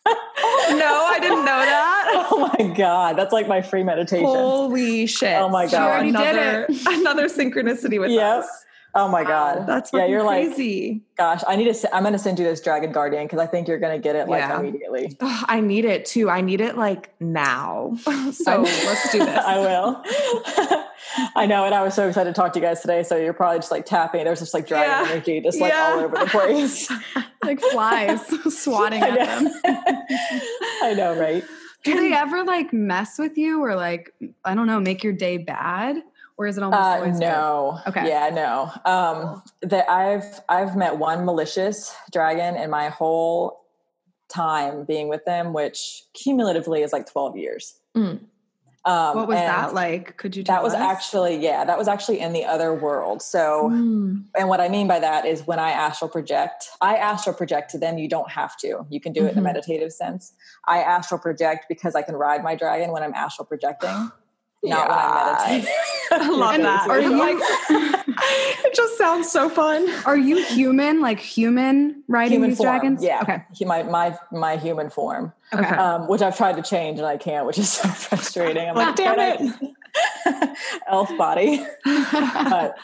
no, 0.06 0.14
I 0.14 1.18
didn't 1.20 1.44
know 1.44 1.60
that. 1.60 2.26
oh 2.32 2.52
my 2.58 2.74
God. 2.74 3.16
That's 3.18 3.32
like 3.34 3.46
my 3.48 3.60
free 3.60 3.82
meditation. 3.82 4.24
Holy 4.24 5.06
shit. 5.06 5.36
Oh 5.38 5.50
my 5.50 5.66
God. 5.66 6.06
another, 6.06 6.66
another 6.86 7.28
synchronicity 7.28 8.00
with 8.00 8.10
Yep. 8.10 8.38
us. 8.44 8.64
Oh 8.94 9.08
my 9.08 9.22
God. 9.24 9.66
That's 9.66 9.92
yeah, 9.92 10.06
you're 10.06 10.22
like, 10.22 10.56
gosh, 11.16 11.42
I 11.46 11.54
need 11.56 11.72
to, 11.72 11.94
I'm 11.94 12.02
going 12.02 12.12
to 12.12 12.18
send 12.18 12.38
you 12.38 12.44
this 12.44 12.60
dragon 12.60 12.90
guardian 12.92 13.24
because 13.24 13.38
I 13.38 13.46
think 13.46 13.68
you're 13.68 13.78
going 13.78 13.92
to 13.96 14.02
get 14.02 14.16
it 14.16 14.28
like 14.28 14.40
Yeah. 14.40 14.58
immediately. 14.58 15.16
I 15.20 15.60
need 15.60 15.84
it 15.84 16.04
too. 16.06 16.28
I 16.28 16.40
need 16.40 16.60
it 16.60 16.76
like 16.76 17.12
now. 17.20 17.96
so 18.32 18.62
let's 18.62 19.12
do 19.12 19.18
this. 19.24 19.44
I 19.44 19.58
will. 19.58 20.02
I 21.36 21.46
know. 21.46 21.64
And 21.64 21.74
I 21.74 21.82
was 21.82 21.94
so 21.94 22.08
excited 22.08 22.34
to 22.34 22.40
talk 22.40 22.52
to 22.54 22.58
you 22.58 22.64
guys 22.64 22.80
today. 22.80 23.02
So 23.02 23.16
you're 23.16 23.32
probably 23.32 23.58
just 23.58 23.70
like 23.70 23.86
tapping. 23.86 24.24
There's 24.24 24.40
just 24.40 24.54
like 24.54 24.66
dragon 24.66 24.90
Yeah. 25.06 25.12
energy 25.12 25.40
just 25.40 25.60
like 25.60 25.72
Yeah. 25.72 25.92
all 25.94 26.00
over 26.00 26.16
the 26.16 26.26
place. 26.26 26.90
Like 27.42 27.60
flies 27.60 28.20
swatting 28.54 29.02
at 29.02 29.14
them. 29.18 29.52
I 30.82 30.94
know, 30.96 31.16
right? 31.18 31.44
Do 31.84 31.94
they 31.98 32.12
ever 32.16 32.44
like 32.44 32.72
mess 32.72 33.18
with 33.18 33.38
you 33.38 33.62
or 33.62 33.74
like 33.76 34.12
I 34.44 34.54
don't 34.54 34.66
know, 34.66 34.80
make 34.80 35.02
your 35.04 35.12
day 35.12 35.38
bad? 35.38 36.02
Or 36.40 36.46
is 36.46 36.56
it 36.56 36.62
almost 36.64 36.80
Uh, 36.80 36.84
always 36.94 37.12
good? 37.18 37.26
no. 37.26 37.78
Okay. 37.86 38.08
Yeah, 38.08 38.30
no. 38.30 38.70
Um, 38.90 39.42
that 39.60 39.90
I've 39.90 40.40
I've 40.48 40.74
met 40.74 40.96
one 40.96 41.26
malicious 41.26 41.94
dragon 42.10 42.56
in 42.56 42.70
my 42.70 42.88
whole 42.88 43.60
time 44.30 44.84
being 44.84 45.08
with 45.08 45.22
them, 45.26 45.52
which 45.52 46.04
cumulatively 46.14 46.80
is 46.80 46.94
like 46.94 47.04
twelve 47.04 47.36
years. 47.36 47.74
Mm. 47.94 48.20
Um, 48.86 49.16
What 49.16 49.28
was 49.28 49.36
that 49.36 49.74
like? 49.74 50.16
Could 50.16 50.34
you 50.34 50.42
tell 50.42 50.54
That 50.56 50.62
was 50.62 50.72
us? 50.72 50.80
actually 50.80 51.36
yeah, 51.36 51.66
that 51.66 51.76
was 51.76 51.88
actually 51.88 52.20
in 52.20 52.32
the 52.32 52.46
other 52.46 52.72
world. 52.72 53.20
So, 53.20 53.68
Mm. 53.70 54.24
and 54.34 54.48
what 54.48 54.62
I 54.62 54.70
mean 54.70 54.88
by 54.88 54.98
that 54.98 55.26
is 55.26 55.46
when 55.46 55.58
I 55.58 55.72
astral 55.72 56.08
project, 56.08 56.70
I 56.80 56.96
astral 56.96 57.34
project 57.36 57.70
to 57.72 57.78
them. 57.78 57.98
You 57.98 58.08
don't 58.08 58.30
have 58.30 58.56
to. 58.60 58.86
You 58.88 58.98
can 58.98 59.12
do 59.12 59.26
it 59.26 59.32
in 59.32 59.38
a 59.38 59.40
Mhm. 59.42 59.44
meditative 59.52 59.92
sense. 59.92 60.32
I 60.66 60.78
astral 60.80 61.20
project 61.20 61.66
because 61.68 61.94
I 61.94 62.00
can 62.00 62.16
ride 62.16 62.42
my 62.42 62.54
dragon 62.54 62.92
when 62.92 63.02
I'm 63.02 63.12
astral 63.12 63.44
projecting. 63.44 64.10
Not 64.62 64.88
when 64.88 64.98
I'm 64.98 65.26
meditating. 65.60 65.74
I 66.12 66.28
love 66.28 66.54
And 66.54 66.64
that. 66.64 66.88
are 66.88 66.92
Are 66.96 67.00
you- 67.00 67.10
you 67.10 67.18
like? 67.18 67.36
it 68.64 68.74
just 68.74 68.98
sounds 68.98 69.30
so 69.30 69.48
fun. 69.48 69.88
Are 70.04 70.16
you 70.18 70.44
human, 70.44 71.00
like 71.00 71.18
human 71.18 72.02
riding 72.08 72.32
human 72.34 72.50
these 72.50 72.58
form. 72.58 72.68
dragons? 72.68 73.02
Yeah. 73.02 73.20
Okay. 73.22 73.42
He- 73.54 73.64
My 73.64 73.82
my 73.84 74.16
my 74.32 74.56
human 74.56 74.90
form. 74.90 75.32
Okay. 75.54 75.64
Okay. 75.64 75.74
Um, 75.76 76.08
which 76.08 76.20
I've 76.22 76.36
tried 76.36 76.56
to 76.56 76.62
change 76.62 76.98
and 76.98 77.06
I 77.06 77.16
can't, 77.16 77.46
which 77.46 77.58
is 77.58 77.70
so 77.70 77.88
frustrating. 77.88 78.68
I'm 78.68 78.74
like, 78.76 78.96
Damn 78.96 79.18
it. 79.18 80.56
Elf 80.88 81.10
body. 81.16 81.64
but 81.84 82.76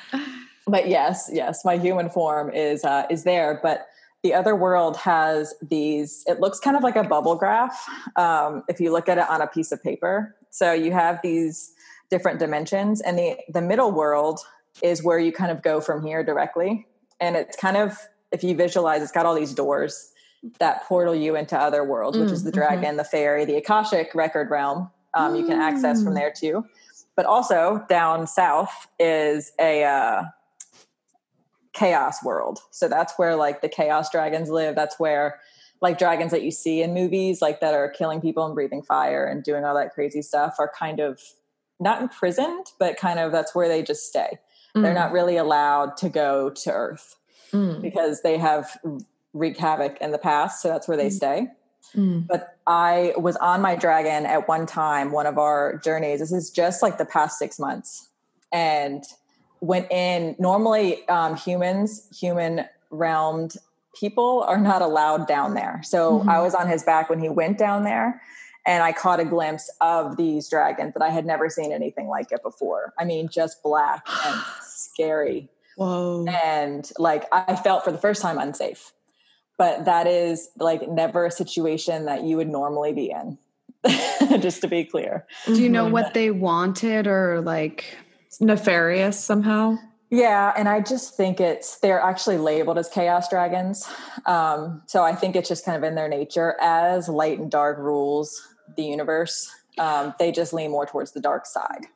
but 0.66 0.89
yes, 0.89 1.31
yes, 1.33 1.64
my 1.64 1.77
human 1.77 2.09
form 2.11 2.51
is 2.53 2.85
uh, 2.85 3.07
is 3.11 3.24
there. 3.24 3.61
But 3.62 3.87
the 4.22 4.35
other 4.35 4.57
world 4.57 4.97
has 4.97 5.55
these. 5.62 6.24
It 6.27 6.41
looks 6.41 6.59
kind 6.59 6.77
of 6.77 6.83
like 6.83 6.97
a 6.97 7.05
bubble 7.05 7.37
graph 7.37 7.87
um, 8.16 8.64
if 8.68 8.81
you 8.81 8.91
look 8.93 9.09
at 9.09 9.18
it 9.18 9.29
on 9.29 9.41
a 9.43 9.47
piece 9.47 9.70
of 9.72 9.83
paper. 9.83 10.35
So 10.57 10.73
you 10.73 10.91
have 10.93 11.21
these 11.23 11.75
different 12.09 12.39
dimensions, 12.39 13.03
and 13.03 13.19
the 13.19 13.37
the 13.53 13.61
middle 13.61 13.93
world 13.93 14.41
is 14.83 15.03
where 15.05 15.19
you 15.19 15.31
kind 15.31 15.51
of 15.51 15.63
go 15.63 15.83
from 15.83 16.03
here 16.03 16.25
directly. 16.25 16.87
And 17.21 17.37
it's 17.37 17.57
kind 17.57 17.77
of 17.77 17.99
if 18.33 18.43
you 18.43 18.55
visualize, 18.57 19.03
it's 19.03 19.13
got 19.13 19.27
all 19.27 19.35
these 19.35 19.53
doors 19.53 20.13
that 20.59 20.85
portal 20.85 21.15
you 21.15 21.37
into 21.37 21.59
other 21.59 21.85
worlds, 21.85 22.19
which 22.19 22.31
Mm, 22.31 22.33
is 22.33 22.43
the 22.43 22.51
mhm. 22.51 22.55
dragon, 22.55 22.97
the 22.97 23.05
fairy, 23.05 23.45
the 23.45 23.57
akashic 23.57 24.15
record 24.15 24.49
realm. 24.51 24.91
Um, 25.13 25.35
You 25.35 25.45
can 25.45 25.61
access 25.61 26.03
from 26.03 26.15
Mm. 26.15 26.17
there 26.21 26.33
too. 26.35 26.65
But 27.17 27.27
also 27.27 27.85
down 27.89 28.27
south 28.27 28.89
is 28.99 29.53
a 29.61 29.85
uh, 29.85 30.23
chaos 31.75 32.25
world. 32.25 32.61
So 32.71 32.89
that's 32.89 33.13
where 33.19 33.37
like 33.37 33.61
the 33.61 33.69
chaos 33.69 34.09
dragons 34.11 34.49
live. 34.49 34.75
That's 34.75 34.99
where 34.99 35.39
like 35.87 35.99
dragons 35.99 36.32
that 36.32 36.43
you 36.43 36.51
see 36.51 36.82
in 36.82 36.93
movies, 36.93 37.41
like 37.41 37.61
that 37.61 37.72
are 37.72 37.89
killing 37.89 38.20
people 38.20 38.45
and 38.45 38.57
breathing 38.57 38.82
fire 38.82 39.24
and 39.24 39.45
doing 39.45 39.64
all 39.64 39.72
that 39.76 39.95
crazy 39.95 40.20
stuff, 40.20 40.57
are 40.59 40.68
kind 40.76 40.99
of 40.99 41.20
not 41.78 42.03
imprisoned, 42.03 42.66
but 42.80 42.97
kind 42.97 43.20
of 43.20 43.30
that's 43.30 43.55
where 43.55 43.68
they 43.68 43.84
just 43.84 44.09
stay. 44.09 44.39
They're 44.74 44.93
not 44.93 45.12
really 45.12 45.37
allowed 45.37 45.97
to 45.99 46.09
go 46.09 46.51
to 46.51 46.72
Earth 46.72 47.14
Mm. 47.53 47.80
because 47.80 48.22
they 48.22 48.37
have 48.37 48.76
wreaked 49.32 49.61
havoc 49.61 49.97
in 50.01 50.11
the 50.11 50.18
past. 50.18 50.61
So 50.61 50.68
that's 50.68 50.89
where 50.89 50.97
they 50.97 51.07
Mm. 51.07 51.12
stay. 51.12 51.49
Mm. 51.95 52.26
But 52.26 52.57
I 52.66 53.14
was 53.16 53.37
on 53.37 53.62
my 53.62 53.76
dragon 53.76 54.26
at 54.26 54.49
one 54.49 54.66
time, 54.66 55.12
one 55.12 55.26
of 55.26 55.39
our 55.39 55.76
journeys. 55.78 56.18
This 56.18 56.32
is 56.32 56.51
just 56.51 56.82
like 56.82 56.99
the 56.99 57.05
past 57.07 57.39
six 57.39 57.61
months. 57.61 58.09
And 58.51 59.05
went 59.61 59.91
in, 59.93 60.34
normally 60.41 61.09
um, 61.09 61.37
humans, 61.37 62.09
human 62.18 62.66
realmed 62.91 63.57
people 63.99 64.44
are 64.47 64.59
not 64.59 64.82
allowed 64.82 65.26
down 65.26 65.55
there. 65.55 65.80
So 65.84 66.20
Mhm. 66.20 66.28
I 66.28 66.40
was 66.40 66.55
on 66.55 66.68
his 66.68 66.82
back 66.82 67.09
when 67.11 67.18
he 67.18 67.28
went 67.28 67.59
down 67.59 67.84
there. 67.84 68.20
And 68.68 68.82
I 68.82 68.90
caught 68.92 69.20
a 69.20 69.24
glimpse 69.24 69.70
of 69.80 70.16
these 70.16 70.49
dragons 70.49 70.92
that 70.94 71.03
I 71.03 71.11
had 71.11 71.24
never 71.24 71.49
seen 71.49 71.70
anything 71.72 72.09
like 72.09 72.32
it 72.32 72.42
before. 72.42 72.92
I 72.99 73.05
mean, 73.05 73.28
just 73.28 73.62
black 73.62 74.05
and 74.26 74.40
scary 74.62 75.49
Whoa. 75.76 76.24
and 76.26 76.90
like 76.99 77.26
I 77.30 77.55
felt 77.55 77.84
for 77.84 77.92
the 77.92 77.99
first 77.99 78.20
time 78.22 78.38
unsafe. 78.38 78.92
But 79.57 79.84
that 79.84 80.09
is 80.09 80.49
like 80.59 80.88
never 80.88 81.24
a 81.26 81.30
situation 81.30 82.07
that 82.07 82.24
you 82.24 82.36
would 82.38 82.49
normally 82.49 82.92
be 82.92 83.11
in. 83.11 83.38
Just 84.40 84.61
to 84.62 84.68
be 84.68 84.84
clear. 84.84 85.26
Do 85.47 85.62
you 85.62 85.68
know 85.68 85.86
Mhm. 85.86 85.92
what 85.92 86.12
they 86.12 86.30
wanted 86.32 87.07
or 87.07 87.40
like 87.42 87.84
nefarious 88.40 89.16
somehow? 89.22 89.76
Yeah, 90.11 90.53
and 90.57 90.69
I 90.69 90.81
just 90.81 91.17
think 91.17 91.41
it's 91.41 91.79
they're 91.81 92.01
actually 92.01 92.39
labeled 92.39 92.79
as 92.79 92.89
chaos 92.89 93.29
dragons. 93.29 93.89
Um, 94.25 94.83
so 94.87 95.03
I 95.03 95.15
think 95.15 95.35
it's 95.35 95.49
just 95.49 95.65
kind 95.65 95.77
of 95.77 95.83
in 95.83 95.95
their 95.97 96.09
nature 96.09 96.57
as 96.61 97.09
light 97.09 97.39
and 97.39 97.51
dark 97.51 97.79
rules 97.79 98.47
the 98.77 98.85
universe. 98.85 99.51
Um, 99.79 100.15
they 100.19 100.31
just 100.33 100.53
lean 100.53 100.71
more 100.71 100.87
towards 100.87 101.13
the 101.13 101.21
dark 101.21 101.47
side. 101.47 101.87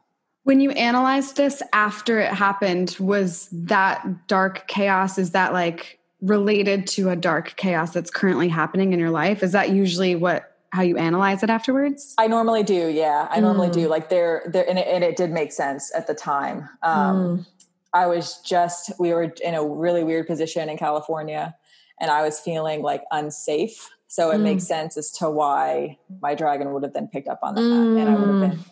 when 0.44 0.60
you 0.60 0.70
analyzed 0.72 1.36
this 1.36 1.62
after 1.72 2.18
it 2.18 2.32
happened, 2.32 2.96
was 2.98 3.48
that 3.52 4.26
dark 4.26 4.66
chaos, 4.68 5.18
is 5.18 5.30
that 5.30 5.52
like 5.52 5.98
related 6.20 6.86
to 6.88 7.10
a 7.10 7.16
dark 7.16 7.54
chaos 7.56 7.92
that's 7.92 8.10
currently 8.10 8.48
happening 8.48 8.92
in 8.92 8.98
your 8.98 9.10
life? 9.10 9.42
Is 9.42 9.52
that 9.52 9.70
usually 9.70 10.16
what 10.16 10.56
how 10.72 10.82
you 10.82 10.96
analyze 10.96 11.42
it 11.42 11.50
afterwards? 11.50 12.14
I 12.18 12.26
normally 12.28 12.62
do, 12.62 12.88
yeah. 12.88 13.26
I 13.30 13.40
normally 13.40 13.68
Mm. 13.68 13.72
do. 13.72 13.88
Like 13.88 14.08
there, 14.08 14.42
there, 14.46 14.68
and 14.68 14.78
it, 14.78 14.86
and 14.86 15.02
it 15.04 15.16
did 15.16 15.30
make 15.30 15.52
sense 15.52 15.92
at 15.94 16.06
the 16.06 16.14
time. 16.14 16.68
Um, 16.82 17.44
I 17.92 18.06
was 18.06 18.38
just, 18.44 18.92
we 18.98 19.12
were 19.12 19.32
in 19.44 19.54
a 19.54 19.64
really 19.64 20.04
weird 20.04 20.26
position 20.26 20.68
in 20.68 20.76
California 20.76 21.54
and 22.00 22.10
I 22.10 22.22
was 22.22 22.38
feeling 22.40 22.82
like 22.82 23.02
unsafe. 23.10 23.88
So 24.06 24.30
it 24.30 24.38
Mm. 24.38 24.42
makes 24.42 24.66
sense 24.66 24.96
as 24.96 25.10
to 25.12 25.30
why 25.30 25.98
my 26.20 26.34
dragon 26.34 26.72
would 26.72 26.82
have 26.82 26.92
then 26.92 27.08
picked 27.08 27.28
up 27.28 27.40
on 27.42 27.54
that 27.54 27.62
and 27.62 28.08
I 28.08 28.14
would 28.16 28.28
have 28.28 28.36
Mm. 28.36 28.50
been 28.50 28.64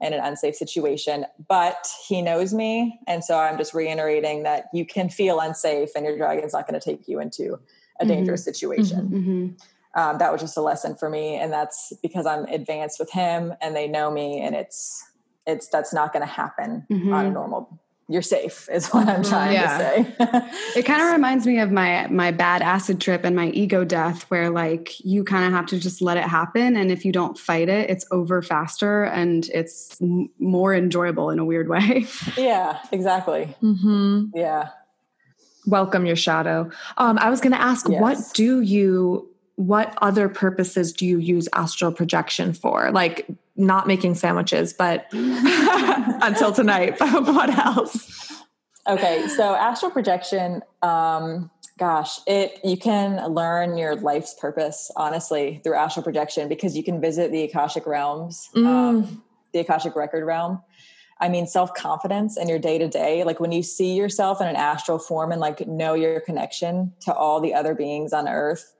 in 0.00 0.12
an 0.12 0.20
unsafe 0.20 0.54
situation. 0.56 1.26
But 1.48 1.86
he 2.08 2.22
knows 2.22 2.52
me. 2.52 3.00
And 3.06 3.24
so 3.24 3.38
I'm 3.38 3.56
just 3.58 3.74
reiterating 3.74 4.42
that 4.44 4.66
you 4.72 4.84
can 4.84 5.08
feel 5.08 5.40
unsafe 5.40 5.90
and 5.96 6.04
your 6.04 6.16
dragon's 6.16 6.52
not 6.52 6.66
going 6.68 6.78
to 6.78 6.84
take 6.84 7.08
you 7.08 7.20
into 7.20 7.58
a 8.00 8.04
Mhm. 8.04 8.08
dangerous 8.08 8.44
situation. 8.44 9.08
Mm-hmm. 9.08 10.00
Um, 10.00 10.18
that 10.18 10.32
was 10.32 10.40
just 10.40 10.56
a 10.56 10.60
lesson 10.60 10.96
for 10.96 11.08
me. 11.08 11.36
And 11.36 11.52
that's 11.52 11.92
because 12.02 12.26
I'm 12.26 12.44
advanced 12.46 12.98
with 12.98 13.10
him 13.12 13.54
and 13.60 13.76
they 13.76 13.86
know 13.86 14.10
me 14.10 14.40
and 14.40 14.56
it's, 14.56 15.04
it's, 15.46 15.68
that's 15.68 15.92
not 15.94 16.12
going 16.12 16.22
to 16.26 16.32
happen 16.32 16.84
on 16.90 17.26
a 17.26 17.30
normal 17.30 17.78
you're 18.14 18.22
safe 18.22 18.68
is 18.72 18.88
what 18.92 19.08
i'm 19.08 19.22
trying 19.22 19.52
Yeah. 19.52 19.78
to 19.78 20.04
say 20.14 20.48
It 20.80 20.84
kind 20.86 21.02
of 21.02 21.10
reminds 21.12 21.46
me 21.46 21.58
of 21.60 21.70
my 21.70 22.06
my 22.08 22.30
bad 22.30 22.62
acid 22.62 23.00
trip 23.00 23.24
and 23.24 23.34
my 23.36 23.48
ego 23.50 23.84
death, 23.84 24.22
where 24.30 24.48
like 24.50 24.86
you 25.04 25.22
kind 25.24 25.44
of 25.46 25.52
have 25.52 25.66
to 25.66 25.78
just 25.78 26.00
let 26.00 26.16
it 26.16 26.24
happen, 26.24 26.76
and 26.76 26.90
if 26.90 27.04
you 27.04 27.12
don't 27.12 27.36
fight 27.38 27.68
it, 27.68 27.90
it's 27.90 28.04
over 28.10 28.42
faster 28.42 29.04
and 29.04 29.48
it's 29.60 30.00
m- 30.02 30.30
more 30.38 30.74
enjoyable 30.74 31.30
in 31.30 31.38
a 31.38 31.44
weird 31.44 31.68
way. 31.68 32.06
yeah 32.36 32.78
exactly 32.92 33.54
Mm-hmm. 33.62 34.36
yeah 34.36 34.70
welcome 35.66 36.04
your 36.06 36.16
shadow. 36.16 36.70
Um, 36.98 37.18
I 37.18 37.30
was 37.30 37.40
going 37.40 37.52
to 37.52 37.60
ask, 37.60 37.88
Yes. 37.88 38.00
what 38.00 38.18
do 38.34 38.60
you, 38.60 39.28
what 39.56 39.96
other 40.02 40.28
purposes 40.28 40.92
do 40.92 41.06
you 41.06 41.18
use 41.18 41.48
astral 41.54 41.90
projection 41.92 42.52
for? 42.52 42.90
Like 42.92 43.26
not 43.56 43.86
making 43.86 44.14
sandwiches, 44.14 44.72
but 44.72 45.06
until 45.12 46.52
tonight. 46.52 46.96
But 46.98 47.26
what 47.26 47.50
else? 47.50 48.32
Okay, 48.86 49.28
so 49.28 49.54
astral 49.54 49.90
projection, 49.90 50.62
um, 50.82 51.50
gosh, 51.78 52.18
it 52.26 52.60
you 52.62 52.76
can 52.76 53.32
learn 53.32 53.78
your 53.78 53.96
life's 53.96 54.34
purpose 54.34 54.90
honestly 54.96 55.60
through 55.64 55.74
astral 55.74 56.02
projection 56.02 56.48
because 56.48 56.76
you 56.76 56.84
can 56.84 57.00
visit 57.00 57.30
the 57.32 57.42
akashic 57.44 57.86
realms, 57.86 58.48
um, 58.56 59.22
the 59.52 59.60
akashic 59.60 59.96
record 59.96 60.24
realm. 60.24 60.62
I 61.20 61.28
mean, 61.28 61.46
self 61.46 61.72
confidence 61.74 62.36
in 62.36 62.48
your 62.48 62.58
day 62.58 62.78
to 62.78 62.88
day, 62.88 63.24
like 63.24 63.40
when 63.40 63.52
you 63.52 63.62
see 63.62 63.94
yourself 63.94 64.40
in 64.40 64.48
an 64.48 64.56
astral 64.56 64.98
form 64.98 65.32
and 65.32 65.40
like 65.40 65.66
know 65.66 65.94
your 65.94 66.20
connection 66.20 66.92
to 67.02 67.14
all 67.14 67.40
the 67.40 67.54
other 67.54 67.74
beings 67.74 68.12
on 68.12 68.28
Earth, 68.28 68.74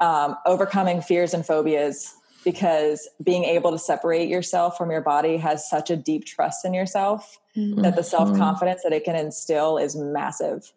um, 0.00 0.36
overcoming 0.46 1.00
fears 1.00 1.34
and 1.34 1.44
phobias. 1.44 2.14
Because 2.44 3.08
being 3.22 3.44
able 3.44 3.70
to 3.70 3.78
separate 3.78 4.28
yourself 4.28 4.76
from 4.76 4.90
your 4.90 5.00
body 5.00 5.36
has 5.36 5.68
such 5.68 5.90
a 5.90 5.96
deep 5.96 6.24
trust 6.24 6.64
in 6.64 6.74
yourself 6.74 7.38
that 7.54 7.96
the 7.96 8.02
self 8.02 8.36
confidence 8.36 8.82
that 8.82 8.92
it 8.92 9.04
can 9.04 9.14
instill 9.14 9.78
is 9.78 9.94
massive. 9.94 10.72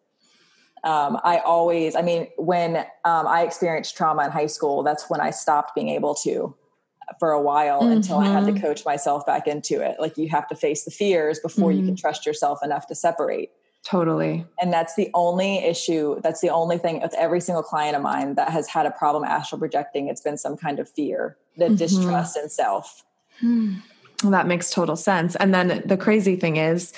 Um, 0.84 1.18
I 1.24 1.38
always, 1.38 1.96
I 1.96 2.02
mean, 2.02 2.28
when 2.36 2.76
um, 3.04 3.26
I 3.26 3.42
experienced 3.42 3.96
trauma 3.96 4.26
in 4.26 4.30
high 4.30 4.46
school, 4.46 4.82
that's 4.82 5.10
when 5.10 5.20
I 5.20 5.30
stopped 5.30 5.74
being 5.74 5.88
able 5.88 6.14
to 6.16 6.54
for 7.18 7.30
a 7.30 7.40
while 7.40 7.82
until 7.82 8.18
I 8.18 8.26
had 8.26 8.46
to 8.46 8.60
coach 8.60 8.84
myself 8.84 9.24
back 9.26 9.46
into 9.46 9.80
it. 9.80 9.96
Like 10.00 10.16
you 10.16 10.28
have 10.28 10.48
to 10.48 10.54
face 10.54 10.84
the 10.84 10.90
fears 10.90 11.38
before 11.40 11.72
you 11.72 11.84
can 11.84 11.96
trust 11.96 12.26
yourself 12.26 12.60
enough 12.62 12.86
to 12.88 12.94
separate. 12.94 13.50
Totally. 13.84 14.44
And 14.60 14.72
that's 14.72 14.96
the 14.96 15.10
only 15.14 15.58
issue. 15.58 16.20
That's 16.20 16.40
the 16.40 16.50
only 16.50 16.76
thing 16.76 17.00
with 17.00 17.14
every 17.14 17.40
single 17.40 17.62
client 17.62 17.94
of 17.94 18.02
mine 18.02 18.34
that 18.34 18.50
has 18.50 18.66
had 18.66 18.84
a 18.84 18.90
problem 18.90 19.22
astral 19.22 19.60
projecting. 19.60 20.08
It's 20.08 20.20
been 20.20 20.36
some 20.36 20.56
kind 20.56 20.80
of 20.80 20.90
fear, 20.90 21.36
the 21.56 21.70
distrust 21.70 22.36
in 22.36 22.48
self. 22.48 23.04
Well, 23.42 24.32
that 24.32 24.46
makes 24.46 24.70
total 24.70 24.96
sense. 24.96 25.36
And 25.36 25.54
then 25.54 25.82
the 25.84 25.96
crazy 25.96 26.36
thing 26.36 26.56
is, 26.56 26.92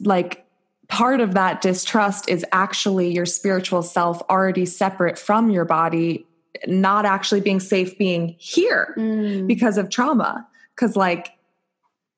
like, 0.00 0.44
part 0.88 1.20
of 1.20 1.34
that 1.34 1.60
distrust 1.60 2.28
is 2.28 2.44
actually 2.52 3.12
your 3.12 3.26
spiritual 3.26 3.82
self 3.82 4.20
already 4.28 4.66
separate 4.66 5.18
from 5.18 5.50
your 5.50 5.64
body, 5.64 6.26
not 6.66 7.06
actually 7.06 7.40
being 7.40 7.60
safe 7.60 7.96
being 7.96 8.34
here 8.38 8.94
Mm. 8.96 9.46
because 9.46 9.78
of 9.78 9.88
trauma. 9.88 10.46
Because, 10.74 10.96
like, 10.96 11.30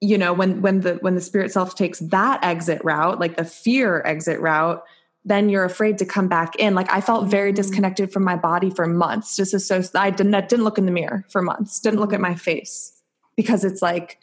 you 0.01 0.19
know, 0.19 0.33
when 0.33 0.61
when 0.63 0.81
the 0.81 0.95
when 0.97 1.15
the 1.15 1.21
spirit 1.21 1.53
self 1.53 1.75
takes 1.75 1.99
that 2.01 2.45
exit 2.45 2.83
route, 2.85 3.19
like 3.21 3.37
the 3.37 3.45
fear 3.45 4.03
exit 4.05 4.41
route, 4.41 4.83
then 5.27 5.49
you're 5.49 5.65
afraid 5.65 5.99
to 5.99 6.07
come 6.07 6.29
back 6.29 6.55
in. 6.57 6.75
Like 6.75 6.91
I 6.91 7.01
felt 7.01 7.27
very 7.27 7.51
mm-hmm. 7.51 7.57
disconnected 7.57 8.13
from 8.13 8.23
my 8.25 8.37
body 8.37 8.71
for 8.71 8.87
months. 8.87 9.37
Just 9.37 9.59
so 9.61 9.83
I 9.95 10.11
didn't 10.11 10.35
I 10.35 10.41
didn't 10.41 10.65
look 10.65 10.79
in 10.79 10.87
the 10.87 10.93
mirror 10.93 11.27
for 11.29 11.43
months. 11.43 11.81
Didn't 11.81 11.99
look 11.99 12.13
at 12.13 12.21
my 12.21 12.37
face 12.37 13.03
because 13.37 13.65
it's 13.65 13.83
like 13.83 14.19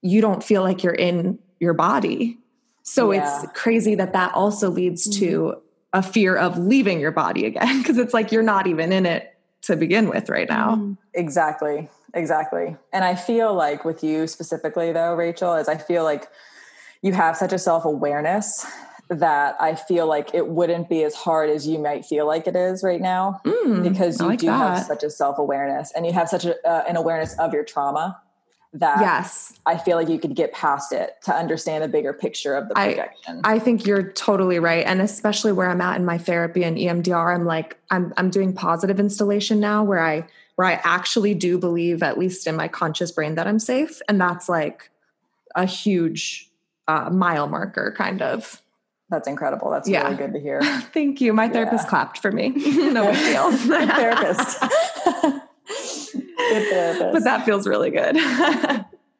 you 0.00 0.22
don't 0.22 0.42
feel 0.42 0.62
like 0.62 0.82
you're 0.82 0.94
in 0.94 1.38
your 1.60 1.74
body. 1.74 2.38
So 2.82 3.12
Yeah. 3.12 3.42
it's 3.42 3.52
crazy 3.52 3.94
that 3.96 4.14
that 4.14 4.34
also 4.34 4.70
leads 4.70 5.06
to 5.18 5.30
mm-hmm. 5.30 5.58
a 5.92 6.02
fear 6.02 6.36
of 6.36 6.56
leaving 6.58 7.00
your 7.00 7.12
body 7.12 7.44
again 7.44 7.78
because 7.82 7.98
it's 7.98 8.14
like 8.14 8.32
you're 8.32 8.42
not 8.42 8.66
even 8.66 8.92
in 8.92 9.04
it 9.04 9.36
to 9.62 9.76
begin 9.76 10.08
with 10.08 10.30
right 10.30 10.48
now. 10.48 10.76
Mm-hmm. 10.76 10.92
Exactly. 11.14 11.90
Exactly. 12.14 12.76
And 12.94 13.04
I 13.04 13.14
feel 13.14 13.54
like 13.54 13.84
with 13.84 14.02
you 14.02 14.26
specifically 14.26 14.90
though, 14.90 15.14
Rachel, 15.14 15.54
is 15.54 15.68
I 15.68 15.76
feel 15.76 16.02
like 16.02 16.28
you 17.02 17.12
have 17.12 17.36
such 17.36 17.52
a 17.52 17.58
self-awareness 17.58 18.66
that 19.10 19.56
I 19.60 19.74
feel 19.74 20.06
like 20.06 20.34
it 20.34 20.46
wouldn't 20.48 20.88
be 20.88 21.02
as 21.02 21.14
hard 21.14 21.50
as 21.50 21.66
you 21.66 21.78
might 21.78 22.04
feel 22.06 22.26
like 22.26 22.46
it 22.46 22.54
is 22.56 22.82
right 22.84 23.00
now 23.00 23.40
Mm, 23.44 23.82
because 23.82 24.20
you 24.20 24.26
like 24.26 24.38
do 24.38 24.46
have 24.46 24.86
such 24.86 25.02
a 25.02 25.10
self-awareness 25.10 25.92
and 25.96 26.06
you 26.06 26.12
have 26.12 26.28
such 26.28 26.44
a, 26.44 26.54
uh, 26.66 26.84
an 26.88 26.96
awareness 26.96 27.36
of 27.38 27.52
your 27.52 27.64
trauma 27.64 28.20
that 28.72 29.00
Yes. 29.00 29.58
I 29.66 29.76
feel 29.78 29.96
like 29.96 30.08
you 30.08 30.20
could 30.20 30.36
get 30.36 30.52
past 30.52 30.92
it 30.92 31.16
to 31.24 31.34
understand 31.34 31.82
the 31.82 31.88
bigger 31.88 32.12
picture 32.12 32.54
of 32.54 32.68
the 32.68 32.78
I- 32.78 32.86
projection. 32.94 33.40
I 33.42 33.58
think 33.58 33.84
you're 33.84 34.12
totally 34.12 34.60
right. 34.60 34.86
And 34.86 35.02
especially 35.02 35.50
where 35.50 35.68
I'm 35.68 35.80
at 35.80 35.96
in 35.98 36.04
my 36.04 36.16
therapy 36.18 36.62
and 36.62 36.76
EMDR, 36.78 37.34
I'm 37.34 37.44
like, 37.44 37.76
I'm 37.90 38.14
I'm 38.16 38.30
doing 38.30 38.52
positive 38.52 39.00
installation 39.00 39.58
now 39.58 39.82
where 39.82 39.98
I 40.00 40.24
where 40.54 40.68
I 40.68 40.74
actually 40.84 41.34
do 41.34 41.58
believe, 41.58 42.00
at 42.04 42.16
least 42.16 42.46
in 42.46 42.54
my 42.54 42.68
conscious 42.68 43.10
brain, 43.10 43.34
that 43.34 43.48
I'm 43.48 43.58
safe. 43.58 44.00
And 44.08 44.20
that's 44.20 44.48
like 44.48 44.90
a 45.56 45.64
huge 45.66 46.48
uh, 46.86 47.10
mile 47.10 47.48
marker, 47.48 47.92
kind 47.96 48.22
of. 48.22 48.62
That's 49.10 49.26
incredible. 49.28 49.70
That's 49.70 49.88
Yeah. 49.88 50.04
really 50.04 50.16
good 50.16 50.32
to 50.34 50.40
hear. 50.40 50.62
Thank 50.94 51.20
you. 51.20 51.32
My 51.32 51.48
therapist 51.48 51.84
Yeah. 51.84 51.90
clapped 51.90 52.18
for 52.18 52.30
me. 52.30 52.48
no 52.56 53.06
big 53.10 53.16
deal. 53.18 53.50
Good 53.50 53.88
therapist. 53.90 54.60
good 55.20 56.68
therapist. 56.68 57.12
but 57.12 57.24
that 57.24 57.44
feels 57.44 57.66
really 57.66 57.90
good. 57.90 58.16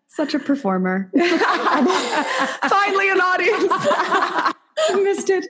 Such 0.09 0.35
a 0.35 0.39
performer. 0.39 1.11
Finally, 1.15 3.11
an 3.11 3.21
audience. 3.21 3.73
I 4.83 4.95
missed 5.03 5.31
it. 5.31 5.47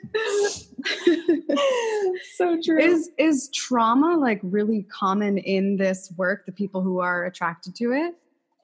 so 2.34 2.58
true. 2.62 2.78
Is 2.80 3.10
is 3.18 3.48
trauma 3.54 4.16
like 4.16 4.40
really 4.42 4.82
common 4.90 5.38
in 5.38 5.76
this 5.76 6.12
work? 6.16 6.44
The 6.46 6.52
people 6.52 6.82
who 6.82 6.98
are 7.00 7.24
attracted 7.24 7.74
to 7.76 7.92
it. 7.92 8.14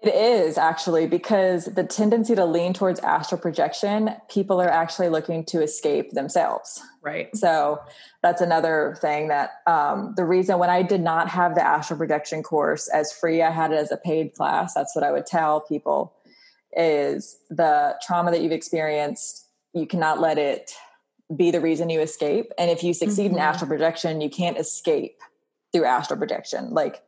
It 0.02 0.14
is 0.14 0.58
actually 0.58 1.06
because 1.06 1.64
the 1.64 1.82
tendency 1.82 2.34
to 2.34 2.44
lean 2.44 2.74
towards 2.74 3.00
astral 3.00 3.40
projection, 3.40 4.10
people 4.28 4.60
are 4.60 4.68
actually 4.68 5.08
looking 5.08 5.44
to 5.46 5.62
escape 5.62 6.10
themselves. 6.12 6.80
right. 7.02 7.34
So 7.34 7.80
that's 8.22 8.40
another 8.42 8.96
thing 9.00 9.28
that 9.28 9.62
um, 9.66 10.12
the 10.16 10.24
reason 10.24 10.58
when 10.58 10.70
I 10.70 10.82
did 10.82 11.00
not 11.00 11.28
have 11.30 11.54
the 11.54 11.66
astral 11.66 11.98
projection 11.98 12.42
course 12.42 12.88
as 12.88 13.10
free, 13.12 13.42
I 13.42 13.50
had 13.50 13.72
it 13.72 13.76
as 13.78 13.90
a 13.90 13.96
paid 13.96 14.34
class. 14.34 14.74
That's 14.74 14.94
what 14.94 15.04
I 15.04 15.10
would 15.12 15.26
tell 15.26 15.60
people 15.62 16.12
is 16.76 17.38
the 17.48 17.96
trauma 18.06 18.30
that 18.32 18.42
you've 18.42 18.52
experienced, 18.52 19.46
you 19.72 19.86
cannot 19.86 20.20
let 20.20 20.36
it 20.36 20.72
be 21.34 21.50
the 21.50 21.60
reason 21.60 21.88
you 21.88 22.00
escape. 22.00 22.52
And 22.58 22.70
if 22.70 22.84
you 22.84 22.92
succeed 22.92 23.30
in 23.32 23.38
Mhm. 23.38 23.40
astral 23.40 23.68
projection, 23.68 24.20
you 24.20 24.28
can't 24.28 24.58
escape 24.58 25.18
through 25.72 25.86
astral 25.86 26.18
projection. 26.18 26.74
Like 26.74 27.02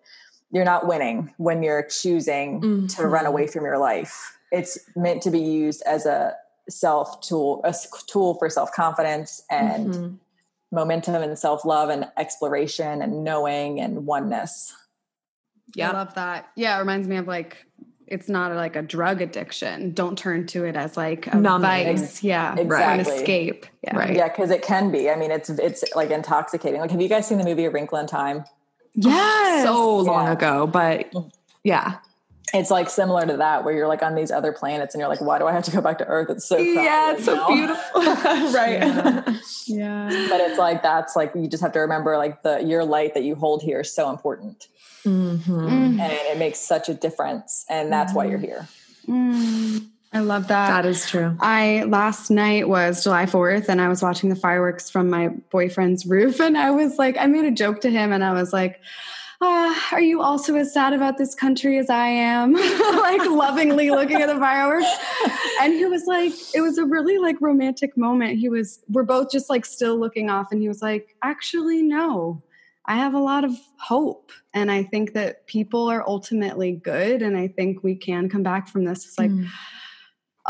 you're 0.50 0.64
not 0.64 0.86
winning 0.86 1.32
when 1.36 1.62
you're 1.62 1.82
choosing 1.84 2.86
to 2.88 3.06
run 3.06 3.24
Mhm. 3.24 3.28
away 3.28 3.46
from 3.46 3.64
your 3.64 3.78
life. 3.78 4.38
It's 4.50 4.78
meant 4.96 5.22
to 5.22 5.30
be 5.30 5.40
used 5.40 5.82
as 5.82 6.06
a 6.06 6.34
self 6.70 7.20
tool, 7.20 7.60
a 7.64 7.74
tool 8.06 8.34
for 8.34 8.48
self 8.50 8.72
confidence 8.72 9.42
and 9.50 9.88
Mhm. 9.94 10.18
momentum 10.72 11.22
and 11.22 11.38
self 11.38 11.64
love 11.64 11.88
and 11.90 12.08
exploration 12.16 13.02
and 13.02 13.24
knowing 13.24 13.80
and 13.80 14.06
oneness. 14.06 14.74
Yeah. 15.74 15.90
I 15.90 15.92
love 15.92 16.14
that. 16.14 16.46
Yeah, 16.56 16.76
it 16.76 16.80
reminds 16.80 17.08
me 17.08 17.16
of 17.16 17.26
like 17.26 17.64
it's 18.06 18.26
not 18.30 18.50
like 18.56 18.74
a 18.74 18.80
drug 18.80 19.20
addiction. 19.20 19.92
Don't 19.92 20.16
turn 20.16 20.46
to 20.46 20.64
it 20.64 20.76
as 20.76 20.96
like 20.96 21.26
a 21.26 21.36
Numbing. 21.36 21.98
vice. 21.98 22.22
Yeah, 22.22 22.52
an 22.52 22.58
Exactly. 22.58 23.14
escape. 23.16 23.66
Yeah. 23.82 23.98
Right. 23.98 24.16
Yeah, 24.16 24.28
because 24.28 24.50
it 24.50 24.62
can 24.62 24.90
be. 24.90 25.10
I 25.10 25.16
mean, 25.16 25.30
it's 25.30 25.50
it's 25.50 25.84
like 25.94 26.10
intoxicating. 26.10 26.80
Like, 26.80 26.90
have 26.90 27.02
you 27.02 27.08
guys 27.10 27.26
seen 27.26 27.36
the 27.36 27.44
movie 27.44 27.66
A 27.66 27.70
Wrinkle 27.70 27.98
in 27.98 28.06
Time? 28.06 28.44
Yes. 29.06 29.64
so 29.64 29.96
long 29.98 30.26
Yeah. 30.26 30.32
ago, 30.32 30.66
but 30.66 31.12
yeah. 31.64 31.96
It's 32.54 32.70
like 32.70 32.88
similar 32.88 33.26
to 33.26 33.36
that, 33.36 33.62
where 33.62 33.74
you're 33.74 33.88
like 33.88 34.02
on 34.02 34.14
these 34.14 34.30
other 34.30 34.52
planets, 34.52 34.94
and 34.94 35.00
you're 35.00 35.08
like, 35.10 35.20
why 35.20 35.38
do 35.38 35.46
I 35.46 35.52
have 35.52 35.64
to 35.64 35.70
go 35.70 35.82
back 35.82 35.98
to 35.98 36.06
Earth? 36.06 36.30
It's 36.30 36.46
so 36.46 36.56
crowded 36.56 36.74
Yeah, 36.76 37.12
it's 37.12 37.24
so 37.26 37.34
now. 37.34 37.46
beautiful. 37.48 38.00
right. 38.54 38.78
Yeah. 38.78 39.34
yeah. 39.66 40.26
But 40.30 40.40
it's 40.40 40.58
like 40.58 40.82
that's 40.82 41.14
like 41.14 41.32
you 41.34 41.46
just 41.46 41.62
have 41.62 41.72
to 41.72 41.80
remember 41.80 42.16
like 42.16 42.42
the 42.42 42.60
your 42.62 42.84
light 42.86 43.12
that 43.14 43.22
you 43.24 43.34
hold 43.34 43.62
here 43.62 43.80
is 43.80 43.92
so 43.94 44.08
important, 44.08 44.66
Mhm. 45.04 45.40
Mm. 45.44 46.00
and 46.00 46.12
it 46.12 46.38
makes 46.38 46.58
such 46.58 46.88
a 46.88 46.94
difference, 46.94 47.66
and 47.68 47.92
that's 47.92 48.14
why 48.14 48.24
you're 48.24 48.38
here. 48.38 48.66
I 50.12 50.20
love 50.20 50.48
that. 50.48 50.68
That 50.68 50.86
is 50.86 51.06
true. 51.06 51.36
I 51.40 51.84
last 51.84 52.30
night 52.30 52.68
was 52.68 53.04
July 53.04 53.26
4th 53.26 53.68
and 53.68 53.80
I 53.80 53.88
was 53.88 54.02
watching 54.02 54.30
the 54.30 54.36
fireworks 54.36 54.88
from 54.88 55.10
my 55.10 55.28
boyfriend's 55.50 56.06
roof 56.06 56.40
and 56.40 56.56
I 56.56 56.70
was 56.70 56.96
like 56.98 57.18
I 57.18 57.26
made 57.26 57.44
a 57.44 57.50
joke 57.50 57.82
to 57.82 57.90
him 57.90 58.12
and 58.12 58.24
I 58.24 58.32
was 58.32 58.52
like 58.52 58.80
uh, 59.40 59.72
are 59.92 60.00
you 60.00 60.20
also 60.20 60.56
as 60.56 60.74
sad 60.74 60.92
about 60.92 61.16
this 61.16 61.32
country 61.34 61.78
as 61.78 61.88
I 61.88 62.08
am? 62.08 62.52
like 62.54 63.24
lovingly 63.30 63.88
looking 63.90 64.20
at 64.20 64.26
the 64.26 64.34
fireworks. 64.34 64.88
And 65.60 65.72
he 65.74 65.84
was 65.86 66.06
like, 66.06 66.32
it 66.56 66.60
was 66.60 66.76
a 66.76 66.84
really 66.84 67.18
like 67.18 67.40
romantic 67.40 67.96
moment. 67.96 68.38
He 68.38 68.48
was, 68.48 68.80
we're 68.88 69.04
both 69.04 69.30
just 69.30 69.48
like 69.48 69.64
still 69.64 69.96
looking 69.96 70.28
off. 70.28 70.50
And 70.50 70.60
he 70.60 70.66
was 70.66 70.82
like, 70.82 71.14
actually, 71.22 71.82
no, 71.82 72.42
I 72.86 72.96
have 72.96 73.14
a 73.14 73.20
lot 73.20 73.44
of 73.44 73.52
hope. 73.78 74.32
And 74.54 74.72
I 74.72 74.82
think 74.82 75.12
that 75.12 75.46
people 75.46 75.88
are 75.88 76.02
ultimately 76.04 76.72
good. 76.72 77.22
And 77.22 77.36
I 77.36 77.46
think 77.46 77.84
we 77.84 77.94
can 77.94 78.28
come 78.28 78.42
back 78.42 78.66
from 78.66 78.86
this. 78.86 79.06
It's 79.06 79.18
like, 79.20 79.30
Mm. 79.30 79.46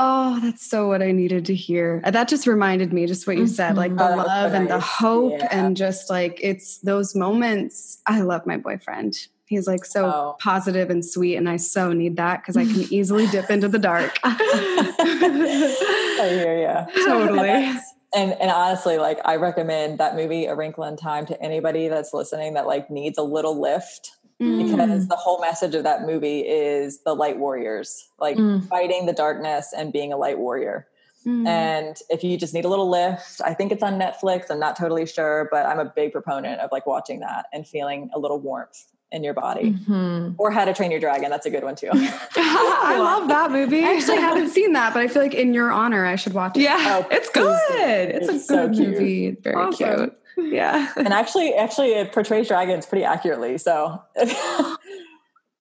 Oh, 0.00 0.38
that's 0.40 0.64
so 0.64 0.86
what 0.86 1.02
I 1.02 1.10
needed 1.10 1.44
to 1.46 1.54
hear. 1.54 2.00
Uh, 2.04 2.12
that 2.12 2.28
just 2.28 2.46
reminded 2.46 2.92
me, 2.92 3.06
just 3.06 3.26
what 3.26 3.36
you 3.36 3.48
said, 3.48 3.76
like 3.76 3.96
the 3.96 4.04
Oh, 4.04 4.16
that 4.16 4.26
love 4.26 4.54
and 4.54 4.70
the 4.70 4.78
hope, 4.80 5.40
Yeah. 5.40 5.48
and 5.50 5.76
just 5.76 6.08
like 6.08 6.38
it's 6.42 6.78
those 6.78 7.14
moments. 7.16 7.98
I 8.06 8.20
love 8.20 8.46
my 8.46 8.56
boyfriend. 8.56 9.14
He's 9.46 9.66
like 9.66 9.84
so 9.84 10.06
Oh. 10.06 10.36
positive 10.40 10.90
and 10.90 11.04
sweet, 11.04 11.36
and 11.36 11.48
I 11.48 11.56
so 11.56 11.92
need 11.92 12.16
that 12.16 12.42
because 12.42 12.56
I 12.56 12.64
can 12.64 12.82
easily 12.92 13.26
dip 13.28 13.50
into 13.50 13.68
the 13.68 13.78
dark. 13.78 14.18
I 14.24 16.28
hear 16.30 16.58
you. 16.94 17.04
Totally. 17.04 17.48
And 17.48 17.80
and 18.14 18.32
and 18.40 18.50
honestly, 18.50 18.98
like 18.98 19.18
I 19.24 19.36
recommend 19.36 19.98
that 19.98 20.16
movie 20.16 20.46
A 20.46 20.54
Wrinkle 20.54 20.84
in 20.84 20.96
Time 20.96 21.26
to 21.26 21.40
anybody 21.42 21.88
that's 21.88 22.14
listening 22.14 22.54
that 22.54 22.66
like 22.66 22.90
needs 22.90 23.18
a 23.18 23.22
little 23.22 23.60
lift 23.60 24.12
Mm. 24.40 24.70
because 24.70 25.08
the 25.08 25.16
whole 25.16 25.40
message 25.40 25.74
of 25.74 25.82
that 25.82 26.02
movie 26.02 26.40
is 26.46 27.00
the 27.02 27.12
light 27.14 27.38
warriors, 27.38 28.08
like 28.20 28.36
Mm. 28.36 28.68
fighting 28.68 29.06
the 29.06 29.12
darkness 29.12 29.72
and 29.76 29.92
being 29.92 30.12
a 30.12 30.16
light 30.16 30.38
warrior. 30.38 30.86
Mm. 31.26 31.46
And 31.48 31.96
if 32.08 32.22
you 32.22 32.36
just 32.38 32.54
need 32.54 32.64
a 32.64 32.68
little 32.68 32.88
lift, 32.88 33.40
I 33.44 33.52
think 33.52 33.72
it's 33.72 33.82
on 33.82 33.98
Netflix. 33.98 34.44
I'm 34.48 34.60
not 34.60 34.76
totally 34.76 35.06
sure, 35.06 35.48
but 35.50 35.66
I'm 35.66 35.80
a 35.80 35.84
big 35.86 36.12
proponent 36.12 36.60
of 36.60 36.70
like 36.70 36.86
watching 36.86 37.18
that 37.20 37.46
and 37.52 37.66
feeling 37.66 38.10
a 38.14 38.18
little 38.20 38.38
warmth 38.38 38.84
in 39.10 39.24
your 39.24 39.34
body. 39.34 39.72
Mhm. 39.72 40.36
Or 40.38 40.52
How 40.52 40.64
to 40.64 40.72
Train 40.72 40.92
Your 40.92 41.00
Dragon. 41.00 41.30
That's 41.30 41.46
a 41.46 41.50
good 41.50 41.64
one 41.64 41.74
too. 41.74 41.88
I 42.36 42.96
love 42.98 43.26
that 43.28 43.50
movie. 43.50 43.82
I 43.84 43.94
actually 43.94 44.18
haven't 44.18 44.50
seen 44.50 44.72
that, 44.74 44.94
but 44.94 45.02
I 45.02 45.08
feel 45.08 45.22
like 45.22 45.34
in 45.34 45.52
your 45.52 45.72
honor, 45.72 46.06
I 46.06 46.14
should 46.14 46.34
watch 46.34 46.56
it. 46.56 46.60
Yeah, 46.60 47.02
Oh, 47.02 47.08
it's 47.10 47.28
good. 47.30 48.08
It's, 48.10 48.28
It's 48.28 48.50
a 48.50 48.68
good 48.68 48.74
cute. 48.74 48.88
movie. 48.90 49.30
Very 49.42 49.56
Awesome. 49.56 49.96
cute. 49.98 50.14
Yeah. 50.38 50.92
and 50.96 51.08
actually, 51.08 51.54
actually, 51.54 51.92
it 51.94 52.12
portrays 52.12 52.48
dragons 52.48 52.86
pretty 52.86 53.04
accurately. 53.04 53.58
So, 53.58 54.02
yeah, 54.16 54.24
That's 54.26 54.82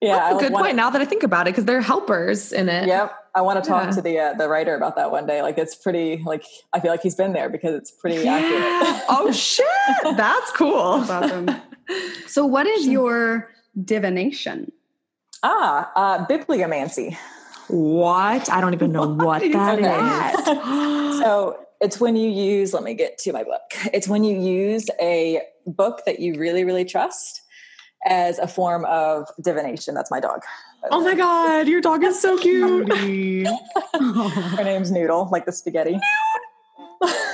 I 0.02 0.30
a 0.30 0.32
like, 0.34 0.40
good 0.40 0.52
wanna- 0.52 0.64
point 0.64 0.76
now 0.76 0.90
that 0.90 1.00
I 1.02 1.04
think 1.04 1.22
about 1.22 1.46
it 1.46 1.50
because 1.50 1.64
they're 1.64 1.80
helpers 1.80 2.52
in 2.52 2.68
it. 2.68 2.86
Yep, 2.86 3.12
I 3.34 3.40
want 3.42 3.62
to 3.62 3.68
talk 3.68 3.84
Yeah. 3.84 3.90
to 3.90 4.02
the 4.02 4.18
uh, 4.18 4.34
the 4.34 4.48
writer 4.48 4.74
about 4.76 4.96
that 4.96 5.10
one 5.10 5.26
day. 5.26 5.42
Like, 5.42 5.58
it's 5.58 5.74
pretty. 5.74 6.22
Like, 6.24 6.44
I 6.72 6.80
feel 6.80 6.90
like 6.90 7.02
he's 7.02 7.14
been 7.16 7.32
there 7.32 7.48
because 7.48 7.74
it's 7.74 7.90
pretty 7.90 8.22
Yeah. 8.24 8.34
accurate. 8.36 9.02
oh 9.08 9.32
shit. 9.32 9.66
That's 10.16 10.50
cool. 10.52 10.98
That's 11.00 11.32
awesome. 11.32 11.50
So, 12.26 12.46
what 12.46 12.66
is 12.66 12.86
your 12.86 13.50
divination? 13.84 14.72
ah, 15.42 15.90
uh, 15.94 16.26
bibliomancy. 16.26 17.16
What? 17.68 18.50
I 18.50 18.60
don't 18.60 18.72
even 18.74 18.92
know 18.92 19.06
what, 19.08 19.40
that 19.42 19.80
that? 19.80 20.48
is. 20.48 21.18
So 21.22 21.58
it's 21.80 22.00
when 22.00 22.16
you 22.16 22.28
use. 22.30 22.72
Let 22.74 22.82
me 22.82 22.94
get 22.94 23.18
to 23.18 23.32
my 23.32 23.44
book. 23.44 23.62
It's 23.92 24.08
when 24.08 24.24
you 24.24 24.40
use 24.40 24.86
a 25.00 25.42
book 25.66 26.02
that 26.06 26.20
you 26.20 26.34
really, 26.38 26.64
really 26.64 26.84
trust 26.84 27.42
as 28.06 28.38
a 28.38 28.46
form 28.46 28.84
of 28.86 29.28
divination. 29.42 29.94
That's 29.94 30.10
my 30.10 30.20
dog. 30.20 30.42
oh 30.90 31.00
my 31.02 31.14
god, 31.14 31.66
your 31.68 31.80
dog 31.80 32.04
is 32.04 32.20
so 32.20 32.38
cute. 32.38 32.92
Her 33.94 34.64
name's 34.64 34.90
Noodle, 34.90 35.28
like 35.32 35.46
the 35.46 35.52
spaghetti. 35.52 35.98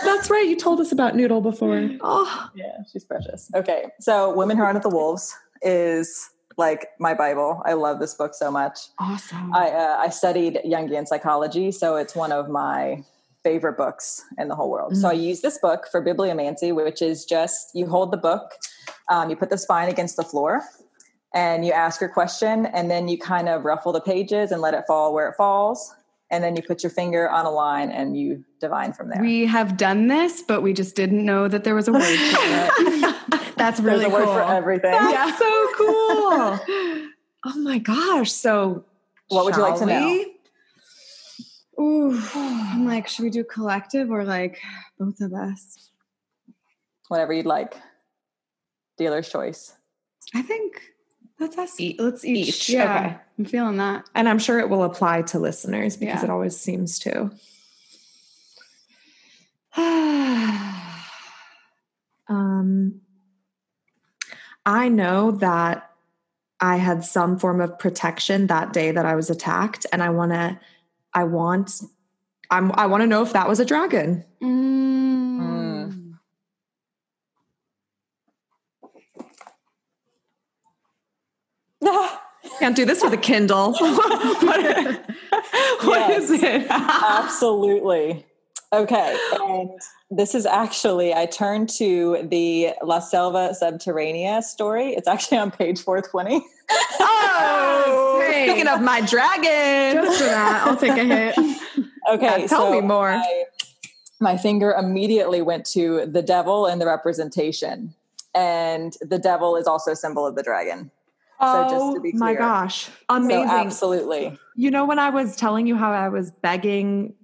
That's 0.04 0.28
right. 0.30 0.46
You 0.46 0.56
told 0.56 0.80
us 0.80 0.92
about 0.92 1.16
Noodle 1.16 1.40
before. 1.40 1.90
Oh, 2.02 2.50
Yeah, 2.54 2.78
she's 2.92 3.04
precious. 3.04 3.50
Okay, 3.54 3.86
so 4.00 4.34
Women 4.34 4.56
Who 4.56 4.62
Run 4.62 4.74
with 4.74 4.82
the 4.82 4.88
Wolves 4.90 5.34
is 5.62 6.30
like 6.56 6.88
my 6.98 7.14
Bible. 7.14 7.62
I 7.64 7.72
love 7.72 7.98
this 8.00 8.14
book 8.14 8.34
so 8.34 8.50
much. 8.50 8.78
awesome. 8.98 9.54
I 9.54 9.70
uh, 9.70 9.96
I 9.98 10.08
studied 10.10 10.60
Jungian 10.64 11.06
psychology, 11.06 11.72
so 11.72 11.96
it's 11.96 12.14
one 12.14 12.32
of 12.32 12.48
my 12.48 13.02
favorite 13.44 13.76
books 13.76 14.22
in 14.38 14.48
the 14.48 14.56
whole 14.56 14.70
world. 14.70 14.96
So 14.96 15.08
I 15.08 15.12
use 15.12 15.42
this 15.42 15.58
book 15.58 15.86
for 15.92 16.02
bibliomancy, 16.02 16.74
which 16.74 17.00
is 17.02 17.24
just 17.24 17.68
you 17.74 17.86
hold 17.86 18.10
the 18.10 18.16
book, 18.16 18.52
um, 19.10 19.30
you 19.30 19.36
put 19.36 19.50
the 19.50 19.58
spine 19.58 19.88
against 19.88 20.16
the 20.16 20.24
floor, 20.24 20.62
and 21.34 21.64
you 21.64 21.72
ask 21.72 22.00
your 22.00 22.10
question, 22.10 22.66
and 22.66 22.90
then 22.90 23.06
you 23.06 23.18
kind 23.18 23.48
of 23.48 23.64
ruffle 23.64 23.92
the 23.92 24.00
pages 24.00 24.50
and 24.50 24.62
let 24.62 24.72
it 24.74 24.84
fall 24.88 25.12
where 25.12 25.28
it 25.28 25.34
falls, 25.36 25.94
and 26.30 26.42
then 26.42 26.56
you 26.56 26.62
put 26.62 26.82
your 26.82 26.90
finger 26.90 27.28
on 27.28 27.44
a 27.44 27.50
line 27.50 27.90
and 27.90 28.16
you 28.16 28.42
divine 28.60 28.92
from 28.92 29.10
there. 29.10 29.20
We 29.20 29.44
have 29.46 29.76
done 29.76 30.08
this, 30.08 30.42
but 30.42 30.62
we 30.62 30.72
just 30.72 30.96
didn't 30.96 31.24
know 31.24 31.46
that 31.46 31.64
there 31.64 31.74
was 31.74 31.86
a 31.86 31.92
word 31.92 32.02
for 32.02 32.08
it. 32.10 33.16
That's 33.56 33.78
There's 33.78 33.80
really 33.80 34.06
a 34.06 34.08
word 34.08 34.24
cool. 34.24 34.34
for 34.34 34.42
everything. 34.42 34.90
That's 34.90 35.38
so 35.38 35.68
cool. 35.76 36.58
Oh 37.46 37.58
my 37.58 37.78
gosh. 37.78 38.32
So 38.32 38.84
What 39.28 39.44
would 39.44 39.54
you 39.54 39.62
like 39.62 39.78
to 39.78 39.86
know? 39.86 40.24
We? 41.76 41.84
Ooh, 41.84 42.20
I'm 42.34 42.86
like, 42.86 43.08
should 43.08 43.22
we 43.24 43.30
do 43.30 43.44
collective 43.44 44.10
or 44.10 44.24
like 44.24 44.60
both 44.98 45.20
of 45.20 45.32
us? 45.34 45.90
Whatever 47.08 47.32
you'd 47.32 47.46
like. 47.46 47.74
Dealer's 48.96 49.28
choice. 49.28 49.74
I 50.34 50.42
think 50.42 50.80
let's 51.38 51.58
us 51.58 51.78
eat. 51.80 52.00
Let's 52.00 52.24
each. 52.24 52.48
Each, 52.48 52.70
Yeah, 52.70 52.96
okay. 52.96 53.16
I'm 53.38 53.44
feeling 53.44 53.76
that. 53.78 54.08
And 54.14 54.28
I'm 54.28 54.38
sure 54.38 54.58
it 54.60 54.68
will 54.68 54.84
apply 54.84 55.22
to 55.22 55.38
listeners 55.38 55.96
because 55.96 56.20
Yeah. 56.20 56.24
it 56.24 56.30
always 56.30 56.56
seems 56.56 56.98
to. 57.00 57.30
um, 62.28 63.00
I 64.64 64.88
know 64.88 65.32
that 65.32 65.90
I 66.60 66.76
had 66.76 67.04
some 67.04 67.38
form 67.38 67.60
of 67.60 67.78
protection 67.78 68.46
that 68.46 68.72
day 68.72 68.92
that 68.92 69.04
I 69.04 69.14
was 69.16 69.28
attacked, 69.30 69.84
and 69.92 70.02
I 70.02 70.10
want 70.10 70.32
to, 70.32 70.58
I 71.14 71.24
want, 71.24 71.80
I'm, 72.50 72.72
I 72.72 72.86
want 72.86 73.02
to 73.02 73.06
know 73.06 73.22
if 73.22 73.32
that 73.32 73.48
was 73.48 73.60
a 73.60 73.64
dragon. 73.64 74.24
Mm. 74.42 76.14
Can't 82.58 82.76
do 82.76 82.84
this 82.84 83.02
with 83.02 83.12
a 83.12 83.16
Kindle. 83.18 83.72
what 83.78 84.04
what 85.84 86.00
Yes. 86.08 86.24
is 86.24 86.42
it? 86.42 86.66
Absolutely. 86.70 88.26
Okay. 88.82 89.16
And 89.40 89.70
this 90.10 90.34
is 90.34 90.46
actually, 90.46 91.14
I 91.14 91.26
turned 91.26 91.68
to 91.78 92.26
the 92.30 92.70
La 92.82 92.98
Selva 93.00 93.54
Subterranea 93.60 94.42
story. 94.42 94.94
It's 94.94 95.08
actually 95.08 95.38
on 95.38 95.50
page 95.50 95.80
420. 95.80 96.44
oh, 97.00 98.22
Hey. 98.30 98.46
speaking 98.48 98.68
of 98.68 98.80
my 98.80 99.00
dragon. 99.00 100.02
Just 100.04 100.18
for 100.18 100.24
that, 100.26 100.66
I'll 100.66 100.76
take 100.76 100.92
a 100.92 101.04
hit. 101.04 101.36
Okay. 102.06 102.42
Yeah, 102.42 102.46
tell 102.48 102.70
me 102.70 102.82
more. 102.82 103.12
My, 103.12 103.44
my 104.20 104.36
finger 104.36 104.72
immediately 104.72 105.40
went 105.40 105.64
to 105.72 106.04
the 106.04 106.20
devil 106.20 106.66
and 106.66 106.78
the 106.78 106.84
representation. 106.84 107.94
And 108.34 108.94
the 109.00 109.18
devil 109.18 109.56
is 109.56 109.66
also 109.66 109.92
a 109.92 109.96
symbol 109.96 110.26
of 110.26 110.34
the 110.36 110.42
dragon. 110.42 110.90
So 111.40 111.62
just 111.62 111.74
oh 111.76 111.94
to 111.94 112.00
be 112.02 112.12
my 112.12 112.32
clear. 112.34 112.38
gosh. 112.40 112.84
So 112.84 112.92
Amazing. 113.08 113.48
absolutely. 113.48 114.38
You 114.54 114.70
know, 114.70 114.84
when 114.84 114.98
I 114.98 115.08
was 115.08 115.34
telling 115.34 115.66
you 115.66 115.76
how 115.76 115.92
I 115.92 116.10
was 116.10 116.30
begging 116.30 117.14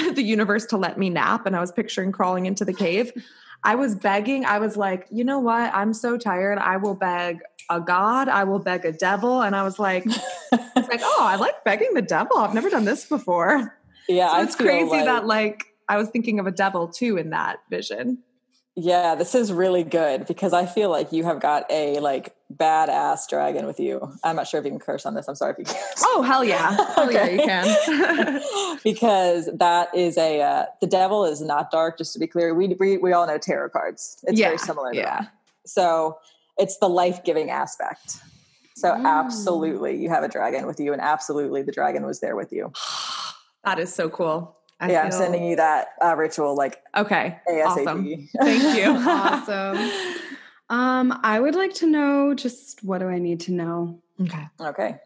the 0.14 0.22
universe 0.22 0.66
to 0.66 0.76
let 0.76 0.98
me 0.98 1.10
nap 1.10 1.46
and 1.46 1.56
I 1.56 1.60
was 1.60 1.72
picturing 1.72 2.12
crawling 2.12 2.46
into 2.46 2.64
the 2.64 2.72
cave, 2.72 3.12
I 3.62 3.74
was 3.74 3.94
begging. 3.94 4.44
I 4.44 4.58
was 4.58 4.76
like, 4.76 5.06
you 5.10 5.24
know 5.24 5.38
what? 5.38 5.72
I'm 5.74 5.92
so 5.92 6.16
tired. 6.16 6.58
I 6.58 6.76
will 6.78 6.94
beg 6.94 7.40
a 7.68 7.80
god. 7.80 8.28
I 8.28 8.44
will 8.44 8.58
beg 8.58 8.84
a 8.84 8.92
devil. 8.92 9.42
And 9.42 9.54
I 9.54 9.62
was 9.62 9.78
like, 9.78 10.04
it's 10.06 10.88
like, 10.88 11.00
oh, 11.02 11.18
I 11.20 11.36
like 11.36 11.62
begging 11.64 11.94
the 11.94 12.02
devil. 12.02 12.38
I've 12.38 12.54
never 12.54 12.70
done 12.70 12.84
this 12.84 13.04
before. 13.04 13.76
Yeah. 14.08 14.34
So 14.36 14.42
it's 14.42 14.56
crazy 14.56 14.90
like- 14.90 15.04
that 15.04 15.26
like 15.26 15.66
I 15.88 15.96
was 15.96 16.08
thinking 16.08 16.38
of 16.38 16.46
a 16.46 16.52
devil 16.52 16.88
too 16.88 17.16
in 17.16 17.30
that 17.30 17.58
vision. 17.68 18.18
Yeah, 18.82 19.14
this 19.14 19.34
is 19.34 19.52
really 19.52 19.84
good 19.84 20.26
because 20.26 20.54
I 20.54 20.64
feel 20.64 20.88
like 20.88 21.12
you 21.12 21.24
have 21.24 21.38
got 21.38 21.66
a 21.70 21.98
like 22.00 22.34
badass 22.54 23.28
dragon 23.28 23.66
with 23.66 23.78
you. 23.78 24.10
I'm 24.24 24.36
not 24.36 24.48
sure 24.48 24.58
if 24.58 24.64
you 24.64 24.70
can 24.70 24.80
curse 24.80 25.04
on 25.04 25.14
this. 25.14 25.28
I'm 25.28 25.34
sorry 25.34 25.52
if 25.52 25.58
you 25.58 25.64
can. 25.66 25.76
Oh 26.00 26.22
hell 26.22 26.42
yeah. 26.42 26.76
Hell 26.94 27.12
yeah, 27.12 27.26
you 27.28 27.38
can. 27.40 28.78
because 28.84 29.50
that 29.54 29.94
is 29.94 30.16
a 30.16 30.40
uh, 30.40 30.64
the 30.80 30.86
devil 30.86 31.26
is 31.26 31.42
not 31.42 31.70
dark. 31.70 31.98
Just 31.98 32.14
to 32.14 32.18
be 32.18 32.26
clear, 32.26 32.54
we 32.54 32.68
we, 32.80 32.96
we 32.96 33.12
all 33.12 33.26
know 33.26 33.36
tarot 33.38 33.68
cards. 33.70 34.18
It's 34.26 34.38
Yeah, 34.40 34.46
very 34.46 34.58
similar. 34.58 34.92
To 34.92 34.96
yeah. 34.98 35.20
that. 35.22 35.32
So 35.66 36.18
it's 36.56 36.78
the 36.78 36.88
life 36.88 37.22
giving 37.24 37.50
aspect. 37.50 38.16
So 38.76 38.92
Mm. 38.92 39.04
absolutely, 39.06 39.96
you 39.96 40.08
have 40.08 40.22
a 40.22 40.28
dragon 40.28 40.66
with 40.66 40.80
you, 40.80 40.92
and 40.94 41.02
absolutely, 41.02 41.60
the 41.62 41.72
dragon 41.72 42.06
was 42.06 42.20
there 42.20 42.34
with 42.34 42.50
you. 42.50 42.72
that 43.64 43.78
is 43.78 43.92
so 43.92 44.08
cool. 44.08 44.56
I 44.80 44.90
yeah, 44.90 45.02
I'm 45.04 45.12
sending 45.12 45.44
you 45.44 45.56
that 45.56 45.88
uh, 46.02 46.16
ritual 46.16 46.56
like 46.56 46.82
Okay. 46.96 47.38
ASAP. 47.46 47.66
Awesome. 47.66 48.28
Thank 48.42 48.74
you. 48.74 48.84
awesome. 48.96 49.90
Um, 50.70 51.20
I 51.22 51.38
would 51.38 51.54
like 51.54 51.74
to 51.74 51.86
know 51.86 52.32
just 52.34 52.82
what 52.82 52.98
do 52.98 53.08
I 53.08 53.18
need 53.18 53.40
to 53.40 53.52
know? 53.52 54.00
Okay. 54.22 54.48
Okay. 54.58 54.96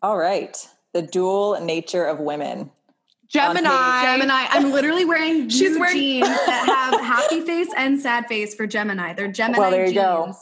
All 0.00 0.16
right. 0.16 0.56
The 0.92 1.02
dual 1.02 1.60
nature 1.60 2.04
of 2.04 2.20
women. 2.20 2.70
Gemini. 3.34 4.02
Gemini. 4.04 4.46
I'm 4.50 4.70
literally 4.70 5.04
wearing 5.04 5.48
She's 5.48 5.76
wearing- 5.76 5.96
jeans 5.96 6.28
that 6.46 6.66
have 6.92 7.00
happy 7.00 7.40
face 7.40 7.68
and 7.76 8.00
sad 8.00 8.26
face 8.26 8.54
for 8.54 8.66
Gemini. 8.66 9.12
They're 9.12 9.26
Gemini 9.30 9.58
Well, 9.58 9.70
there 9.72 9.86
you 9.86 9.92
jeans. 9.92 9.96
go. 9.96 10.34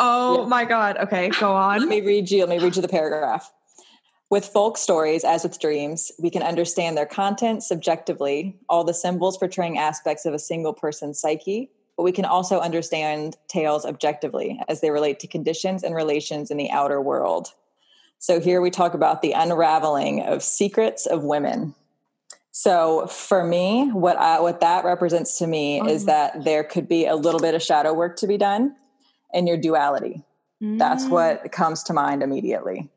Oh 0.00 0.42
Yeah. 0.42 0.48
my 0.48 0.64
God. 0.64 0.96
Okay, 0.96 1.28
go 1.38 1.52
on. 1.54 1.80
Let 1.80 1.88
me 1.88 2.00
read 2.00 2.30
you. 2.30 2.40
Let 2.46 2.48
me 2.48 2.58
read 2.64 2.74
you 2.74 2.82
the 2.82 2.88
paragraph. 2.88 3.52
With 4.30 4.46
folk 4.46 4.76
stories, 4.78 5.24
as 5.24 5.42
with 5.42 5.58
dreams, 5.60 6.10
we 6.18 6.30
can 6.30 6.42
understand 6.42 6.96
their 6.96 7.06
content 7.06 7.62
subjectively, 7.62 8.56
all 8.68 8.84
the 8.84 8.92
symbols 8.94 9.36
portraying 9.38 9.78
aspects 9.78 10.24
of 10.26 10.32
a 10.34 10.38
single 10.38 10.72
person's 10.74 11.18
psyche, 11.18 11.70
but 11.96 12.02
we 12.02 12.12
can 12.12 12.24
also 12.26 12.60
understand 12.60 13.36
tales 13.48 13.84
objectively 13.86 14.60
as 14.68 14.80
they 14.82 14.90
relate 14.90 15.18
to 15.20 15.26
conditions 15.26 15.82
and 15.82 15.94
relations 15.94 16.50
in 16.50 16.56
the 16.58 16.70
outer 16.70 17.00
world. 17.00 17.52
So 18.18 18.38
here 18.40 18.60
we 18.60 18.70
talk 18.70 18.92
about 18.94 19.22
the 19.22 19.32
unraveling 19.32 20.22
of 20.22 20.42
secrets 20.42 21.06
of 21.06 21.24
women. 21.24 21.74
So 22.60 23.06
for 23.06 23.44
me, 23.44 23.88
what 23.92 24.16
I, 24.16 24.40
what 24.40 24.58
that 24.62 24.84
represents 24.84 25.38
to 25.38 25.46
me 25.46 25.80
is 25.88 26.02
Oh. 26.02 26.06
that 26.06 26.42
there 26.44 26.64
could 26.64 26.88
be 26.88 27.06
a 27.06 27.14
little 27.14 27.38
bit 27.38 27.54
of 27.54 27.62
shadow 27.62 27.94
work 27.94 28.16
to 28.16 28.26
be 28.26 28.36
done 28.36 28.74
in 29.32 29.46
your 29.46 29.56
duality. 29.56 30.24
That's 30.60 31.04
Mm. 31.04 31.10
what 31.10 31.52
comes 31.52 31.84
to 31.84 31.92
mind 31.92 32.20
immediately. 32.20 32.88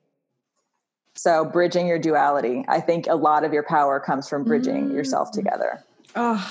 So, 1.13 1.45
bridging 1.45 1.85
your 1.85 1.99
duality. 1.99 2.65
I 2.67 2.79
think 2.79 3.05
a 3.05 3.13
lot 3.13 3.43
of 3.43 3.53
your 3.53 3.61
power 3.61 3.99
comes 3.99 4.27
from 4.27 4.45
bridging 4.45 4.89
Mm. 4.89 4.93
yourself 4.95 5.29
together. 5.29 5.83
Oh, 6.15 6.43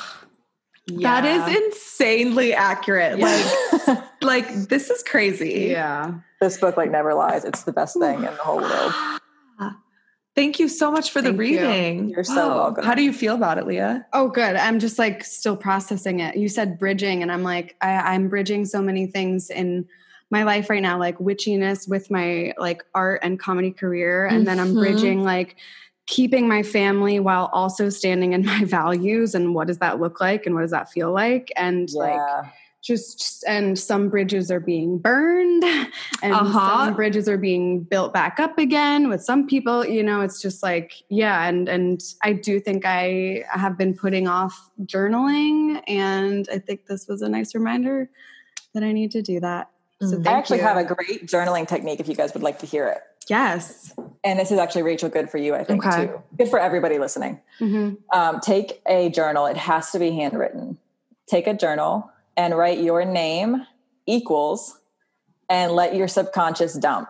that 1.01 1.25
is 1.25 1.43
insanely 1.65 2.55
accurate. 2.55 3.19
Like, 3.19 4.03
like 4.23 4.49
this 4.69 4.89
is 4.89 5.03
crazy. 5.03 5.67
yeah. 5.73 6.13
This 6.41 6.59
book, 6.59 6.77
like, 6.77 6.93
never 6.93 7.13
lies. 7.15 7.45
It's 7.45 7.65
the 7.65 7.73
best 7.73 7.99
thing 7.99 8.19
in 8.19 8.23
the 8.23 8.45
whole 8.45 8.61
world. 8.61 8.93
Thank 10.37 10.59
you 10.61 10.69
so 10.69 10.91
much 10.93 11.11
for 11.11 11.21
the 11.21 11.29
Thank 11.31 11.37
you. 11.51 11.59
reading. 11.59 12.09
You're 12.11 12.25
so 12.25 12.49
welcome. 12.49 12.85
How 12.85 12.95
do 12.95 13.03
you 13.03 13.13
feel 13.13 13.35
about 13.35 13.59
it, 13.59 13.67
Leah? 13.67 14.07
Oh, 14.13 14.29
good. 14.29 14.57
I'm 14.57 14.79
just 14.79 14.99
like 14.99 15.25
still 15.25 15.57
processing 15.57 16.21
it. 16.21 16.37
You 16.37 16.49
said 16.49 16.79
bridging, 16.79 17.23
and 17.23 17.33
I'm 17.33 17.43
like, 17.43 17.77
I, 17.81 18.15
I'm 18.15 18.29
bridging 18.29 18.65
so 18.65 18.81
many 18.81 19.07
things 19.07 19.51
in 19.51 19.89
my 20.31 20.45
life 20.45 20.71
right 20.71 20.83
now, 20.83 20.99
like 20.99 21.19
witchiness 21.19 21.89
with 21.89 22.11
my 22.11 22.55
like 22.59 22.85
art 22.95 23.21
and 23.25 23.39
comedy 23.41 23.73
career. 23.73 24.27
And 24.27 24.47
then 24.47 24.61
I'm 24.61 24.75
Mhm. 24.75 24.79
bridging 24.79 25.25
like 25.25 25.57
keeping 26.07 26.47
my 26.49 26.63
family 26.63 27.19
while 27.19 27.51
also 27.53 27.89
standing 27.89 28.33
in 28.33 28.45
my 28.47 28.65
values. 28.65 29.35
And 29.35 29.55
what 29.55 29.67
does 29.67 29.79
that 29.79 30.01
look 30.01 30.21
like? 30.21 30.47
And 30.47 30.55
what 30.55 30.63
does 30.63 30.71
that 30.71 30.91
feel 30.91 31.13
like? 31.13 31.51
And 31.57 31.91
like, 31.93 32.15
Yeah. 32.15 32.43
Just 32.83 33.45
and 33.47 33.79
some 33.79 34.09
bridges 34.09 34.51
are 34.51 34.61
being 34.61 34.99
burned 34.99 35.63
and 36.23 36.33
Uh-huh. 36.35 36.87
some 36.87 36.95
bridges 36.95 37.29
are 37.29 37.37
being 37.37 37.81
built 37.83 38.13
back 38.15 38.41
up 38.41 38.59
again 38.59 39.09
with 39.09 39.23
some 39.23 39.47
people 39.47 39.85
you 39.87 40.03
know 40.03 40.21
it's 40.23 40.41
just 40.41 40.63
like 40.63 41.03
yeah 41.11 41.47
and 41.47 41.69
and 41.69 42.03
i 42.23 42.33
do 42.33 42.59
think 42.59 42.85
i 42.87 43.45
have 43.53 43.77
been 43.77 43.95
putting 43.95 44.27
off 44.29 44.71
journaling 44.85 45.83
and 45.89 46.49
i 46.53 46.59
think 46.59 46.87
this 46.87 47.07
was 47.07 47.21
a 47.23 47.29
nice 47.29 47.55
reminder 47.55 48.09
that 48.75 48.83
i 48.83 48.93
need 48.93 49.11
to 49.11 49.21
do 49.23 49.41
that 49.41 49.69
so 50.01 50.07
Mm. 50.17 50.25
thank 50.25 50.29
I 50.29 50.33
actually 50.39 50.59
you. 50.59 50.65
have 50.65 50.77
a 50.79 50.85
great 50.85 51.27
journaling 51.27 51.69
technique 51.69 52.01
if 52.01 52.09
you 52.09 52.15
guys 52.15 52.33
would 52.33 52.43
like 52.43 52.59
to 52.61 52.67
hear 52.67 52.87
it. 52.89 53.03
yes 53.29 53.93
And 54.25 54.39
this 54.39 54.51
is 54.51 54.59
actually, 54.59 54.83
Rachel, 54.83 55.09
good 55.11 55.29
for 55.31 55.37
you, 55.39 55.55
I 55.55 55.65
think, 55.65 55.85
Okay. 55.85 56.07
too. 56.07 56.23
Good 56.39 56.49
for 56.49 56.59
everybody 56.59 56.99
listening. 56.99 57.41
Mhm. 57.61 57.97
Um, 58.13 58.41
take 58.41 58.81
a 58.87 59.09
journal, 59.11 59.45
it 59.47 59.57
has 59.59 59.91
to 59.93 59.99
be 59.99 60.11
handwritten. 60.13 60.79
Take 61.27 61.47
a 61.47 61.55
journal 61.55 62.11
and 62.41 62.57
write 62.57 62.79
your 62.79 63.05
name 63.05 63.67
equals 64.07 64.81
and 65.51 65.73
let 65.73 65.95
your 65.95 66.09
subconscious 66.09 66.75
dump. 66.75 67.09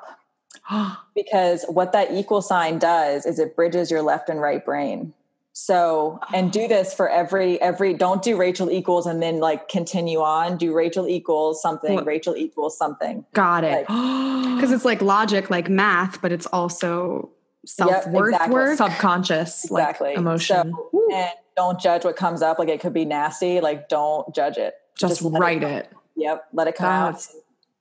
Because 1.14 1.66
what 1.68 1.92
that 1.92 2.12
equal 2.12 2.40
sign 2.40 2.78
does 2.78 3.26
is 3.26 3.38
it 3.38 3.54
bridges 3.54 3.90
your 3.90 4.00
left 4.00 4.30
and 4.30 4.40
right 4.40 4.64
brain. 4.64 5.12
So, 5.52 6.18
and 6.32 6.50
do 6.50 6.64
ah. 6.64 6.68
this 6.68 6.94
for 6.94 7.10
every, 7.10 7.60
every, 7.60 7.92
don't 7.92 8.22
do 8.22 8.36
Rachel 8.36 8.70
equals 8.70 9.06
and 9.06 9.20
then 9.20 9.40
like 9.40 9.68
continue 9.68 10.20
on. 10.20 10.56
Do 10.56 10.72
Rachel 10.72 11.06
equals 11.06 11.60
something, 11.60 11.96
What? 11.96 12.06
Rachel 12.06 12.36
equals 12.36 12.78
something. 12.78 13.26
Got 13.34 13.64
it. 13.64 13.86
Like- 13.90 14.40
because 14.56 14.72
it's 14.72 14.84
like 14.84 15.02
logic 15.02 15.50
like 15.50 15.68
math 15.68 16.20
but 16.20 16.32
it's 16.32 16.46
also 16.46 17.30
self-worth 17.66 18.32
exactly. 18.34 18.54
work 18.54 18.76
subconscious 18.76 19.64
Exactly. 19.64 20.08
like 20.10 20.18
emotion. 20.18 20.72
So, 20.92 21.08
and 21.12 21.30
don't 21.56 21.78
judge 21.80 22.04
what 22.04 22.16
comes 22.16 22.42
up. 22.42 22.58
Like 22.58 22.68
it 22.68 22.80
could 22.80 22.92
be 22.94 23.04
nasty. 23.04 23.60
Like 23.60 23.88
don't 23.88 24.32
judge 24.34 24.56
it. 24.56 24.74
Just, 24.98 25.22
it 25.22 25.28
write 25.28 25.60
come. 25.60 25.70
it. 25.70 25.92
Yep. 26.16 26.46
Let 26.52 26.68
it 26.68 26.74
come 26.76 26.86
That's- 27.06 27.30
out. 27.34 27.36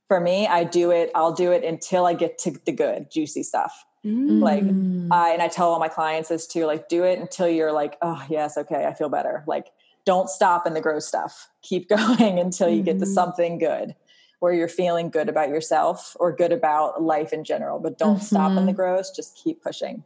For 0.08 0.20
me, 0.20 0.48
I 0.48 0.64
do 0.64 0.90
it. 0.90 1.12
I'll 1.14 1.34
do 1.34 1.52
it 1.52 1.64
until 1.64 2.08
I 2.08 2.16
get 2.16 2.40
to 2.40 2.52
the 2.66 2.72
good, 2.72 3.12
juicy 3.12 3.44
stuff. 3.44 3.86
Mm. 4.04 4.42
Like, 4.42 4.64
Mm. 4.64 5.10
I, 5.12 5.34
and 5.34 5.42
I 5.42 5.48
tell 5.50 5.70
all 5.70 5.78
my 5.80 5.88
clients 5.90 6.30
this 6.30 6.48
too, 6.48 6.66
like 6.66 6.90
do 6.90 7.04
it 7.04 7.20
until 7.20 7.48
you're 7.48 7.72
like, 7.72 7.98
oh 8.02 8.20
yes, 8.30 8.58
okay, 8.58 8.86
I 8.86 8.94
feel 8.96 9.10
better. 9.10 9.44
Like 9.46 9.68
don't 10.06 10.28
stop 10.30 10.66
in 10.66 10.74
the 10.74 10.82
gross 10.82 11.06
stuff. 11.06 11.48
Keep 11.62 11.90
going 11.96 12.40
until 12.40 12.70
you 12.70 12.82
get 12.82 12.98
to 13.00 13.06
Mhm. 13.06 13.14
something 13.14 13.60
good 13.60 13.94
where 14.40 14.54
you're 14.54 14.68
feeling 14.70 15.10
good 15.10 15.30
about 15.30 15.50
yourself 15.50 16.16
or 16.20 16.32
good 16.36 16.52
about 16.52 17.02
life 17.04 17.34
in 17.34 17.44
general. 17.44 17.80
But 17.80 17.98
don't 17.98 18.22
stop 18.22 18.50
in 18.52 18.56
the 18.56 18.62
mm-hmm. 18.72 18.76
gross. 18.76 19.12
Just 19.12 19.36
keep 19.38 19.62
pushing. 19.62 20.04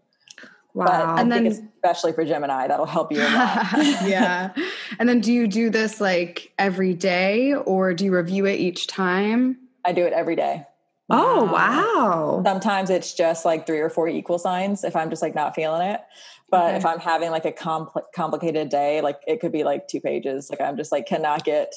wow. 0.74 0.86
But 0.86 0.94
I 0.94 1.22
And 1.22 1.32
think 1.32 1.50
then- 1.54 1.72
especially 1.76 2.14
for 2.14 2.26
Gemini, 2.26 2.68
that'll 2.68 2.86
help 2.86 3.12
you 3.12 3.22
a 3.22 3.30
lot. 3.30 3.68
yeah. 4.08 4.54
And 5.00 5.08
then 5.08 5.20
do 5.22 5.32
you 5.32 5.48
do 5.48 5.70
this 5.70 6.02
like 6.02 6.52
every 6.58 6.94
day 6.94 7.54
or 7.54 7.94
do 7.94 8.06
you 8.06 8.16
review 8.16 8.46
it 8.46 8.60
each 8.60 8.88
time? 8.88 9.58
I 9.86 9.92
do 9.92 10.04
it 10.06 10.14
every 10.14 10.36
day. 10.36 10.66
oh 11.10 11.44
wow. 11.44 12.42
Sometimes 12.44 12.90
it's 12.90 13.14
just 13.14 13.46
like 13.46 13.68
three 13.68 13.80
or 13.80 13.90
four 13.90 14.08
equal 14.08 14.40
signs 14.40 14.84
if 14.84 14.96
I'm 14.96 15.10
just 15.10 15.22
like 15.22 15.36
not 15.36 15.54
feeling 15.54 15.88
it. 15.88 16.02
But 16.50 16.68
Okay. 16.70 16.78
if 16.78 16.86
I'm 16.86 17.00
having 17.00 17.30
like 17.32 17.46
a 17.46 17.52
compl- 17.52 18.04
complicated 18.16 18.70
day, 18.70 19.02
like 19.02 19.20
it 19.28 19.42
could 19.42 19.52
be 19.52 19.64
like 19.64 19.88
two 19.88 20.00
pages. 20.00 20.50
Like 20.50 20.62
I'm 20.62 20.78
just 20.78 20.92
like 20.92 21.06
cannot 21.06 21.44
get 21.44 21.74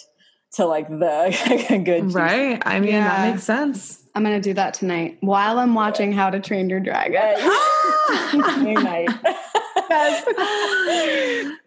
to 0.54 0.64
like 0.66 0.88
the 0.88 1.36
good 1.84 2.04
juicy 2.04 2.14
Right. 2.14 2.62
I 2.64 2.80
mean 2.80 2.90
Yeah. 2.92 3.08
that 3.08 3.30
makes 3.32 3.44
sense. 3.44 4.02
I'm 4.14 4.22
going 4.24 4.40
to 4.40 4.48
do 4.48 4.54
that 4.54 4.72
tonight 4.74 5.18
while 5.20 5.58
I'm 5.58 5.74
watching 5.74 6.10
How 6.12 6.30
to 6.30 6.40
Train 6.40 6.70
Your 6.70 6.80
Dragon. 6.80 7.36
Good 8.32 8.82
night. 8.82 9.08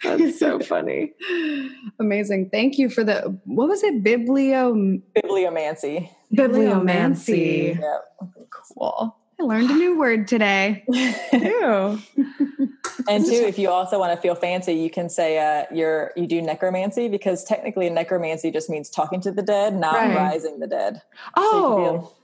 That's 0.04 0.40
so 0.40 0.60
funny. 0.60 1.14
Amazing. 2.00 2.50
Thank 2.50 2.78
you 2.80 2.90
for 2.90 3.04
the, 3.04 3.38
what 3.46 3.68
was 3.70 3.84
it? 3.84 4.04
Biblio. 4.04 5.00
Bibliomancy. 5.16 6.10
Bibliomancy. 6.36 7.80
Yeah. 7.80 7.98
Cool. 8.50 9.16
I 9.40 9.44
learned 9.44 9.70
a 9.72 9.76
new 9.76 9.98
word 9.98 10.28
today. 10.28 10.84
Ew. 10.90 12.00
and 13.08 13.26
two, 13.26 13.32
if 13.32 13.58
you 13.58 13.70
also 13.70 13.98
want 13.98 14.14
to 14.14 14.22
feel 14.22 14.36
fancy, 14.36 14.74
you 14.74 14.90
can 14.90 15.10
say 15.10 15.38
uh, 15.40 15.66
you're 15.74 16.12
you 16.18 16.28
do 16.28 16.42
necromancy 16.42 17.08
because 17.08 17.44
technically 17.46 17.90
necromancy 17.90 18.52
just 18.52 18.70
means 18.70 18.90
talking 18.90 19.22
to 19.22 19.32
the 19.32 19.42
dead, 19.42 19.76
not 19.76 19.96
Right. 19.96 20.16
rising 20.16 20.60
the 20.60 20.68
dead. 20.68 21.02
So 21.38 21.42
you 21.44 21.52
can 21.52 21.78
be 21.78 21.90
like, 21.98 22.02
Oh, 22.06 22.16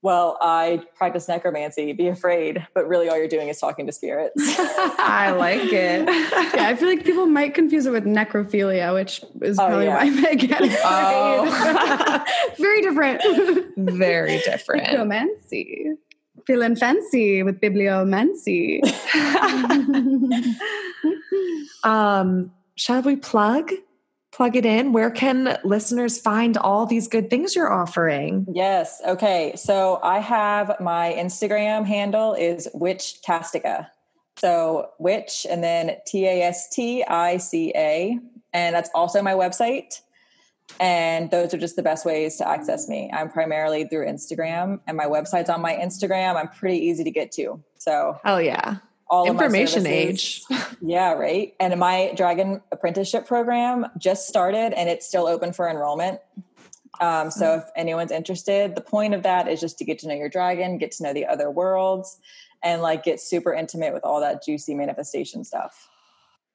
well, 0.00 0.36
I 0.42 0.82
practice 0.96 1.28
necromancy. 1.28 1.92
Be 1.94 2.08
afraid, 2.08 2.66
but 2.74 2.86
really, 2.86 3.08
all 3.08 3.16
you're 3.16 3.26
doing 3.28 3.48
is 3.48 3.58
talking 3.58 3.86
to 3.86 3.92
spirits. 3.92 4.34
I 4.38 5.34
like 5.38 5.72
it. 5.72 6.06
Yeah, 6.06 6.66
I 6.68 6.76
feel 6.76 6.88
like 6.90 7.04
people 7.04 7.24
might 7.24 7.54
confuse 7.54 7.86
it 7.86 7.90
with 7.90 8.04
necrophilia, 8.04 8.92
which 8.92 9.22
is 9.40 9.58
Oh, 9.58 9.66
probably 9.66 9.86
yeah. 9.86 9.96
why 10.04 10.10
they 10.22 10.36
get 10.36 10.60
afraid. 10.62 10.78
Oh. 10.84 12.24
Very 12.58 12.82
different. 12.82 13.22
Very 13.78 14.38
different. 14.40 14.84
Bibliomancy. 14.88 15.92
Feeling 16.46 16.76
fancy 16.76 17.42
with 17.42 17.60
bibliomancy. 17.60 18.80
um, 21.84 22.52
shall 22.76 23.02
we 23.02 23.16
plug? 23.16 23.72
Plug 24.32 24.56
it 24.56 24.66
in. 24.66 24.92
Where 24.92 25.10
can 25.10 25.58
listeners 25.64 26.18
find 26.18 26.56
all 26.56 26.86
these 26.86 27.08
good 27.08 27.30
things 27.30 27.54
you're 27.54 27.72
offering? 27.72 28.46
yes. 28.52 29.00
Okay. 29.06 29.54
So 29.56 30.00
I 30.02 30.18
have 30.18 30.76
my 30.80 31.14
Instagram 31.16 31.86
handle 31.86 32.34
is 32.34 32.68
Witch 32.74 33.16
Tastica. 33.26 33.88
So 34.36 34.90
witch 34.98 35.46
and 35.48 35.62
then 35.62 35.96
T 36.06 36.26
A 36.26 36.42
S 36.42 36.68
T 36.68 37.04
I 37.04 37.36
C 37.36 37.72
A, 37.76 38.18
and 38.52 38.74
that's 38.74 38.90
also 38.94 39.22
my 39.22 39.32
website. 39.32 40.00
And 40.80 41.30
those 41.30 41.54
are 41.54 41.58
just 41.58 41.76
the 41.76 41.82
best 41.82 42.04
ways 42.04 42.36
to 42.36 42.48
access 42.48 42.88
me. 42.88 43.10
I'm 43.12 43.30
primarily 43.30 43.84
through 43.84 44.06
Instagram, 44.06 44.80
and 44.86 44.96
my 44.96 45.06
website's 45.06 45.48
on 45.48 45.60
my 45.60 45.74
Instagram. 45.74 46.36
I'm 46.36 46.48
pretty 46.48 46.78
easy 46.78 47.04
to 47.04 47.10
get 47.10 47.32
to. 47.32 47.62
So 47.78 48.18
Hell 48.24 48.42
yeah. 48.42 48.76
all 49.08 49.26
Information 49.26 49.86
age. 49.86 50.42
Yeah, 50.86 51.12
right. 51.12 51.54
And 51.60 51.78
my 51.80 52.12
dragon 52.14 52.60
apprenticeship 52.70 53.26
program 53.26 53.86
just 53.96 54.28
started 54.28 54.74
and 54.74 54.90
it's 54.90 55.06
still 55.06 55.26
open 55.26 55.54
for 55.54 55.66
enrollment. 55.68 56.20
Um, 57.00 57.30
so 57.30 57.54
if 57.54 57.64
anyone's 57.74 58.12
interested, 58.12 58.74
the 58.74 58.82
point 58.82 59.14
of 59.14 59.22
that 59.22 59.48
is 59.48 59.60
just 59.60 59.78
to 59.78 59.84
get 59.84 59.98
to 60.00 60.08
know 60.08 60.14
your 60.14 60.28
dragon, 60.28 60.76
get 60.76 60.92
to 60.92 61.02
know 61.02 61.14
the 61.14 61.26
other 61.26 61.50
worlds, 61.50 62.18
and 62.62 62.82
like 62.82 63.02
get 63.02 63.20
super 63.20 63.54
intimate 63.54 63.94
with 63.94 64.04
all 64.04 64.20
that 64.20 64.44
juicy 64.44 64.74
manifestation 64.74 65.42
stuff. 65.44 65.88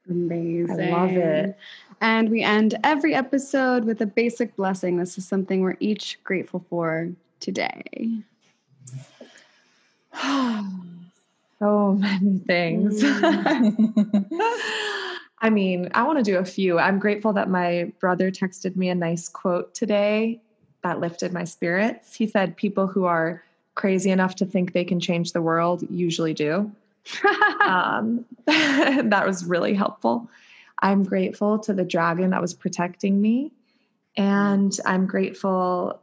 Amazing. 0.09 0.80
I 0.80 0.89
love 0.89 1.11
it. 1.11 1.57
And 2.01 2.29
we 2.29 2.43
end 2.43 2.77
every 2.83 3.13
episode 3.13 3.83
with 3.83 4.01
a 4.01 4.05
basic 4.05 4.55
blessing. 4.55 4.97
This 4.97 5.17
is 5.17 5.27
something 5.27 5.61
we're 5.61 5.77
each 5.79 6.19
grateful 6.23 6.65
for 6.69 7.09
today. 7.39 8.09
So 11.59 11.95
many 11.95 12.39
things. 12.39 13.01
I 15.41 15.49
mean, 15.49 15.89
I 15.93 16.03
want 16.03 16.17
to 16.17 16.23
do 16.23 16.37
a 16.37 16.45
few. 16.45 16.79
I'm 16.79 16.99
grateful 16.99 17.33
that 17.33 17.49
my 17.49 17.91
brother 17.99 18.31
texted 18.31 18.77
me 18.77 18.87
a 18.87 18.95
nice 18.95 19.27
quote 19.27 19.73
today 19.73 20.39
that 20.83 21.01
lifted 21.01 21.33
my 21.33 21.43
spirits. 21.43 22.15
He 22.15 22.27
said, 22.27 22.55
People 22.55 22.87
who 22.87 23.03
are 23.03 23.43
crazy 23.75 24.09
enough 24.09 24.35
to 24.35 24.45
think 24.45 24.71
they 24.71 24.85
can 24.85 24.99
change 24.99 25.33
the 25.33 25.41
world 25.41 25.83
usually 25.89 26.33
do. 26.33 26.71
um, 27.61 28.25
that 28.45 29.23
was 29.25 29.45
really 29.45 29.73
helpful. 29.73 30.29
I'm 30.82 31.03
grateful 31.03 31.59
to 31.59 31.73
the 31.73 31.84
dragon 31.84 32.30
that 32.32 32.41
was 32.41 32.53
protecting 32.53 33.21
me. 33.21 33.51
And 34.17 34.77
I'm 34.86 35.05
grateful, 35.05 36.01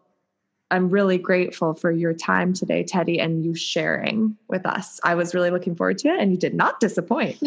I'm 0.70 0.88
really 0.90 1.18
grateful 1.18 1.74
for 1.74 1.90
your 1.90 2.12
time 2.14 2.52
today, 2.52 2.82
Teddy, 2.84 3.18
and 3.20 3.44
you 3.44 3.54
sharing 3.54 4.36
with 4.48 4.64
us. 4.66 5.00
I 5.02 5.14
was 5.14 5.34
really 5.34 5.50
looking 5.50 5.74
forward 5.74 5.98
to 5.98 6.08
it, 6.08 6.20
and 6.20 6.30
you 6.30 6.38
did 6.38 6.54
not 6.54 6.80
disappoint. 6.80 7.38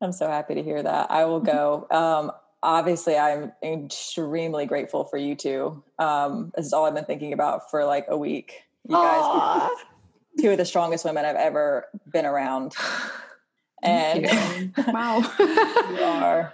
I'm 0.00 0.12
so 0.12 0.28
happy 0.28 0.54
to 0.54 0.62
hear 0.62 0.82
that. 0.82 1.10
I 1.10 1.24
will 1.24 1.40
go. 1.40 1.86
Um, 1.90 2.32
obviously, 2.62 3.16
I'm 3.16 3.52
extremely 3.62 4.66
grateful 4.66 5.04
for 5.04 5.16
you 5.16 5.34
two. 5.34 5.82
Um, 5.98 6.52
this 6.56 6.66
is 6.66 6.72
all 6.72 6.86
I've 6.86 6.94
been 6.94 7.04
thinking 7.04 7.32
about 7.32 7.70
for 7.70 7.84
like 7.84 8.06
a 8.08 8.16
week. 8.16 8.64
You 8.86 8.96
guys, 8.96 9.22
are 9.22 9.70
two 10.40 10.50
of 10.50 10.58
the 10.58 10.64
strongest 10.64 11.04
women 11.04 11.24
I've 11.24 11.36
ever 11.36 11.86
been 12.10 12.26
around, 12.26 12.74
and 13.84 14.74
Wow. 14.88 15.20
you 15.38 16.02
are. 16.02 16.52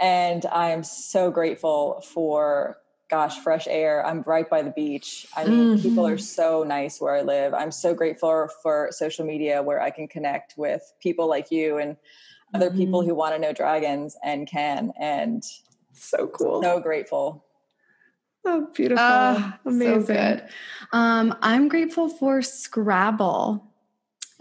And 0.00 0.46
I 0.46 0.70
am 0.70 0.82
so 0.82 1.30
grateful 1.30 2.02
for, 2.12 2.78
gosh, 3.10 3.38
fresh 3.40 3.66
air. 3.68 4.04
I'm 4.06 4.22
right 4.22 4.48
by 4.48 4.62
the 4.62 4.70
beach. 4.70 5.26
I 5.36 5.44
mean, 5.44 5.82
people 5.82 6.06
are 6.06 6.16
so 6.16 6.62
nice 6.62 7.00
where 7.00 7.14
I 7.14 7.20
live. 7.20 7.52
I'm 7.52 7.70
so 7.70 7.92
grateful 7.92 8.48
for 8.62 8.88
social 8.92 9.26
media 9.26 9.62
where 9.62 9.80
I 9.80 9.90
can 9.90 10.08
connect 10.08 10.54
with 10.56 10.82
people 11.02 11.28
like 11.28 11.50
you 11.50 11.76
and 11.76 11.96
other 12.54 12.70
people 12.70 13.02
who 13.02 13.14
want 13.14 13.34
to 13.34 13.38
know 13.38 13.52
dragons 13.52 14.16
and 14.24 14.46
can. 14.46 14.92
And 14.98 15.44
so 15.92 16.28
cool. 16.28 16.62
so 16.62 16.80
grateful. 16.80 17.44
So 18.44 18.68
beautiful. 18.74 19.04
Ah, 19.06 19.58
Amazing. 19.66 20.06
So 20.06 20.14
good. 20.14 20.48
Um, 20.92 21.36
I'm 21.42 21.68
grateful 21.68 22.08
for 22.08 22.40
Scrabble, 22.40 23.62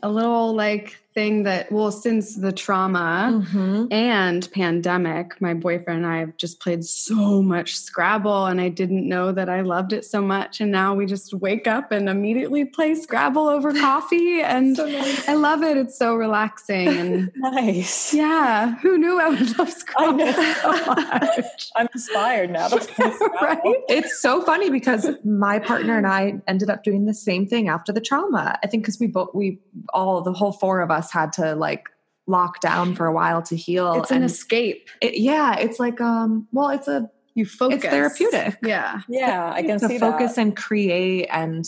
a 0.02 0.10
little 0.10 0.56
like 0.56 0.98
thing 1.16 1.44
that, 1.44 1.72
well, 1.72 1.92
since 1.92 2.36
the 2.36 2.52
trauma 2.52 3.44
Mhm. 3.52 3.92
and 3.92 4.48
pandemic, 4.52 5.42
my 5.42 5.56
boyfriend 5.56 6.06
and 6.06 6.08
I 6.14 6.20
have 6.20 6.38
just 6.38 6.60
played 6.60 6.84
so 6.86 7.42
much 7.42 7.76
Scrabble, 7.78 8.46
and 8.46 8.62
I 8.62 8.70
didn't 8.70 9.08
know 9.10 9.32
that 9.32 9.50
I 9.50 9.62
loved 9.62 9.92
it 9.92 10.06
so 10.06 10.22
much. 10.22 10.62
And 10.62 10.72
now 10.72 10.94
we 10.94 11.08
just 11.08 11.34
wake 11.34 11.68
up 11.68 11.92
and 11.92 12.08
immediately 12.08 12.64
play 12.66 12.94
Scrabble 12.94 13.48
over 13.48 13.74
coffee, 13.88 14.42
and 14.42 14.76
So 14.78 14.86
nice. 14.86 15.28
I 15.28 15.34
love 15.34 15.64
it. 15.64 15.78
It's 15.78 15.98
so 15.98 16.14
relaxing, 16.16 16.88
and 16.88 17.32
Nice. 17.36 18.14
yeah, 18.14 18.76
who 18.76 18.98
knew 19.00 19.20
I 19.20 19.30
would 19.30 19.58
love 19.58 19.68
I 19.68 19.72
Scrabble 19.72 20.18
know. 20.18 20.32
so? 20.32 21.42
I'm 21.76 21.88
inspired 21.94 22.52
now. 22.52 22.68
to 22.68 22.78
play 22.78 23.12
Scrabble. 23.14 23.38
right? 23.42 23.60
It's 23.90 24.22
so 24.22 24.44
funny 24.44 24.70
because 24.70 25.10
my 25.26 25.58
partner 25.58 25.98
and 25.98 26.06
I 26.06 26.40
ended 26.48 26.70
up 26.70 26.84
doing 26.84 27.06
the 27.06 27.14
same 27.16 27.48
thing 27.48 27.68
after 27.68 27.92
the 27.92 28.02
trauma. 28.02 28.60
I 28.64 28.68
think 28.68 28.84
because 28.84 29.00
we 29.00 29.08
both 29.08 29.30
we 29.34 29.60
all 29.94 30.22
the 30.22 30.34
whole 30.34 30.52
four 30.52 30.82
of 30.82 30.92
us 30.92 30.99
had 31.12 31.34
to 31.34 31.56
like 31.56 31.90
lock 32.28 32.60
down 32.62 32.94
for 32.96 33.06
a 33.06 33.14
while 33.14 33.42
to 33.44 33.56
heal. 33.56 33.94
It's 33.94 34.12
an 34.12 34.24
escape. 34.24 34.90
it, 35.02 35.18
yeah, 35.20 35.58
it's 35.58 35.80
like 35.80 36.00
um 36.02 36.48
well, 36.52 36.70
it's 36.70 36.88
a 36.88 37.10
You 37.34 37.46
focus. 37.46 37.84
It's 37.84 37.86
therapeutic. 37.86 38.58
Yeah, 38.64 39.02
Yeah, 39.08 39.52
I 39.54 39.62
can 39.64 39.80
to 39.80 39.88
see 39.88 39.98
focus 40.00 40.36
that. 40.36 40.42
and 40.42 40.56
create 40.58 41.28
and 41.32 41.66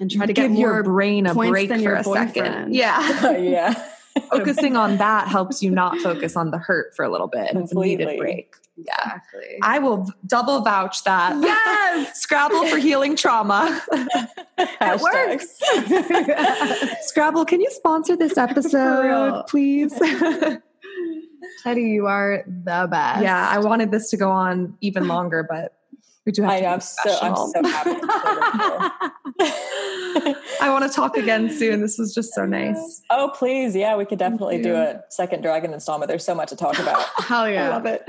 and 0.00 0.10
try 0.10 0.26
to 0.26 0.32
get 0.32 0.42
give 0.42 0.50
more 0.52 0.72
your 0.74 0.82
brain 0.82 1.26
a 1.26 1.34
break 1.34 1.68
for 1.70 1.76
your 1.76 1.96
a 1.96 2.04
second. 2.04 2.42
boyfriend. 2.44 2.74
Yeah. 2.74 3.30
yeah. 3.38 3.88
Focusing 4.30 4.76
on 4.76 4.98
that 4.98 5.28
helps 5.28 5.62
you 5.62 5.70
not 5.70 5.96
focus 6.00 6.36
on 6.36 6.50
the 6.50 6.58
hurt 6.58 6.94
for 6.94 7.02
a 7.02 7.10
little 7.10 7.28
bit. 7.28 7.50
It's 7.54 7.72
a 7.72 7.74
needed 7.74 8.08
Completely. 8.08 8.16
break. 8.18 8.54
Yeah. 8.76 8.94
Exactly. 9.04 9.58
I 9.62 9.78
will 9.78 10.06
double 10.26 10.60
vouch 10.62 11.04
that. 11.04 11.36
Yes! 11.42 12.20
Scrabble 12.20 12.66
for 12.66 12.76
healing 12.78 13.16
trauma. 13.16 13.80
It 14.58 15.00
works. 15.00 15.58
Scrabble, 17.12 17.44
can 17.44 17.60
you 17.60 17.70
sponsor 17.70 18.16
this 18.16 18.38
episode, 18.46 19.44
please? 19.46 19.92
Teddy, 21.62 21.82
you 21.82 22.06
are 22.06 22.42
the 22.46 22.88
best. 22.90 23.22
yeah, 23.22 23.50
I 23.50 23.58
wanted 23.58 23.90
this 23.90 24.08
to 24.10 24.16
go 24.16 24.30
on 24.30 24.78
even 24.80 25.08
longer, 25.08 25.46
but 25.46 25.74
we 26.24 26.32
do 26.32 26.40
have 26.40 26.52
I 26.52 26.60
to 26.60 26.62
know. 26.62 26.72
I'm 26.72 26.80
so, 26.80 27.18
I'm 27.20 27.36
so 27.36 27.62
happy. 27.68 27.90
I 30.62 30.70
want 30.70 30.90
to 30.90 30.90
talk 30.90 31.18
again 31.18 31.50
soon. 31.50 31.82
This 31.82 31.98
was 31.98 32.14
just 32.14 32.32
so 32.32 32.46
nice. 32.46 33.02
oh, 33.10 33.30
please. 33.34 33.76
Yeah, 33.76 33.94
we 33.96 34.06
could 34.06 34.18
definitely 34.18 34.62
do 34.62 34.74
a 34.74 35.02
second 35.10 35.42
dragon 35.42 35.74
installment. 35.74 36.08
There's 36.08 36.24
so 36.24 36.34
much 36.34 36.48
to 36.48 36.56
talk 36.56 36.78
about. 36.78 37.04
Hell 37.18 37.46
yeah. 37.46 37.66
I 37.66 37.68
love 37.68 37.84
it. 37.84 38.04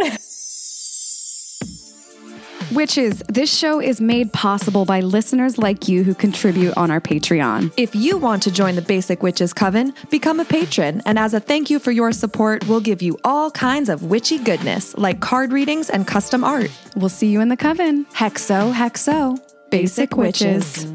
Witches, 2.73 3.21
this 3.29 3.55
show 3.55 3.79
is 3.79 4.01
made 4.01 4.33
possible 4.33 4.83
by 4.83 5.01
listeners 5.01 5.59
like 5.59 5.87
you 5.87 6.03
who 6.03 6.15
contribute 6.15 6.75
on 6.75 6.89
our 6.89 6.99
Patreon. 6.99 7.71
If 7.77 7.93
you 7.93 8.17
want 8.17 8.41
to 8.43 8.51
join 8.51 8.73
the 8.73 8.81
Basic 8.81 9.21
Witches 9.21 9.53
Coven, 9.53 9.93
become 10.09 10.39
a 10.39 10.45
patron, 10.45 11.01
and 11.05 11.19
as 11.19 11.35
a 11.35 11.39
thank 11.39 11.69
you 11.69 11.77
for 11.77 11.91
your 11.91 12.11
support, 12.11 12.67
we'll 12.67 12.79
give 12.79 13.03
you 13.03 13.19
all 13.23 13.51
kinds 13.51 13.89
of 13.89 14.03
witchy 14.03 14.39
goodness, 14.39 14.97
like 14.97 15.19
card 15.19 15.51
readings 15.51 15.91
and 15.91 16.07
custom 16.07 16.43
art. 16.43 16.71
We'll 16.95 17.09
see 17.09 17.27
you 17.27 17.41
in 17.41 17.49
the 17.49 17.57
coven. 17.57 18.05
Hexo, 18.05 18.73
hexo. 18.73 19.37
Basic 19.69 20.17
Witches. 20.17 20.87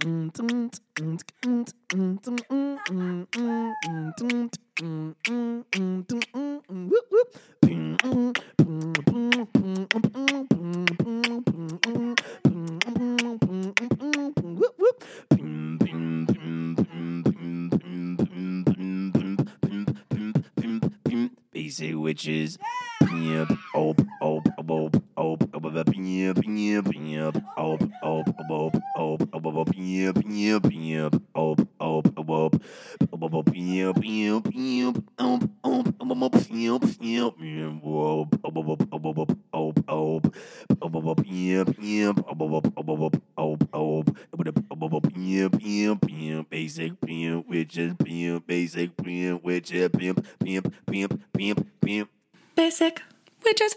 Mm-hmm. 0.00 0.80
Basic 21.60 21.94
witches. 21.94 22.56
Yep. 23.12 23.50
Op, 23.74 24.00
op, 24.20 24.46
op, 24.56 24.70
op, 24.70 24.96
op, 25.14 25.42
op, 25.52 25.94
yep, 25.94 26.42
yep, 26.44 26.92
yep. 26.92 27.42
Op, 27.54 27.82
op, 28.00 28.28
op, 28.48 28.80
op, 28.94 29.26
op, 29.30 29.54
op, 29.56 29.68
yep, 29.74 30.22
yep, 30.26 30.66
yep. 30.70 31.14
Op, 31.32 31.60
op, 31.76 32.12
op, 32.16 32.28
op, 32.30 32.54
op, 33.10 33.34
op, 33.34 33.48
yep, 33.52 33.96
yep, 34.02 34.46
yep. 34.50 34.96
Op, 35.16 35.42
op, 35.60 35.86
op, 35.98 36.22
op, 36.22 36.38
yep, 36.48 36.84
yep, 36.92 37.34
yep. 37.40 38.18
Op, 38.30 38.50
op, 38.50 38.56
op, 38.56 38.86
op, 38.90 39.18
op, 39.18 39.18
op, 39.18 39.30
op, 39.50 39.78
op, 39.86 39.90
op. 39.90 40.36
Op, 40.78 41.04
op, 41.04 41.20
yep, 41.24 41.68
yep. 41.80 42.18
Op, 42.28 42.40
op, 42.40 42.52
op, 42.52 42.70
op, 42.74 42.88
op, 42.88 43.00
op, 43.00 43.20
op, 43.34 43.74
op. 43.74 44.08
Op, 44.68 44.82
op, 44.82 44.92
op, 44.92 45.06
yep, 45.14 45.54
yep, 45.58 46.04
yep. 46.08 46.48
Basic 46.48 46.92
pimp, 47.00 47.48
witches, 47.48 47.92
pimp, 47.98 48.46
basic 48.46 48.96
pimp, 48.96 49.44
witches, 49.44 49.88
pimp, 49.88 50.26
pimp, 50.38 50.72
pimp, 50.84 51.14
pimp, 51.20 51.20
pimp. 51.32 51.49
Basic. 52.54 53.02
Witches. 53.44 53.74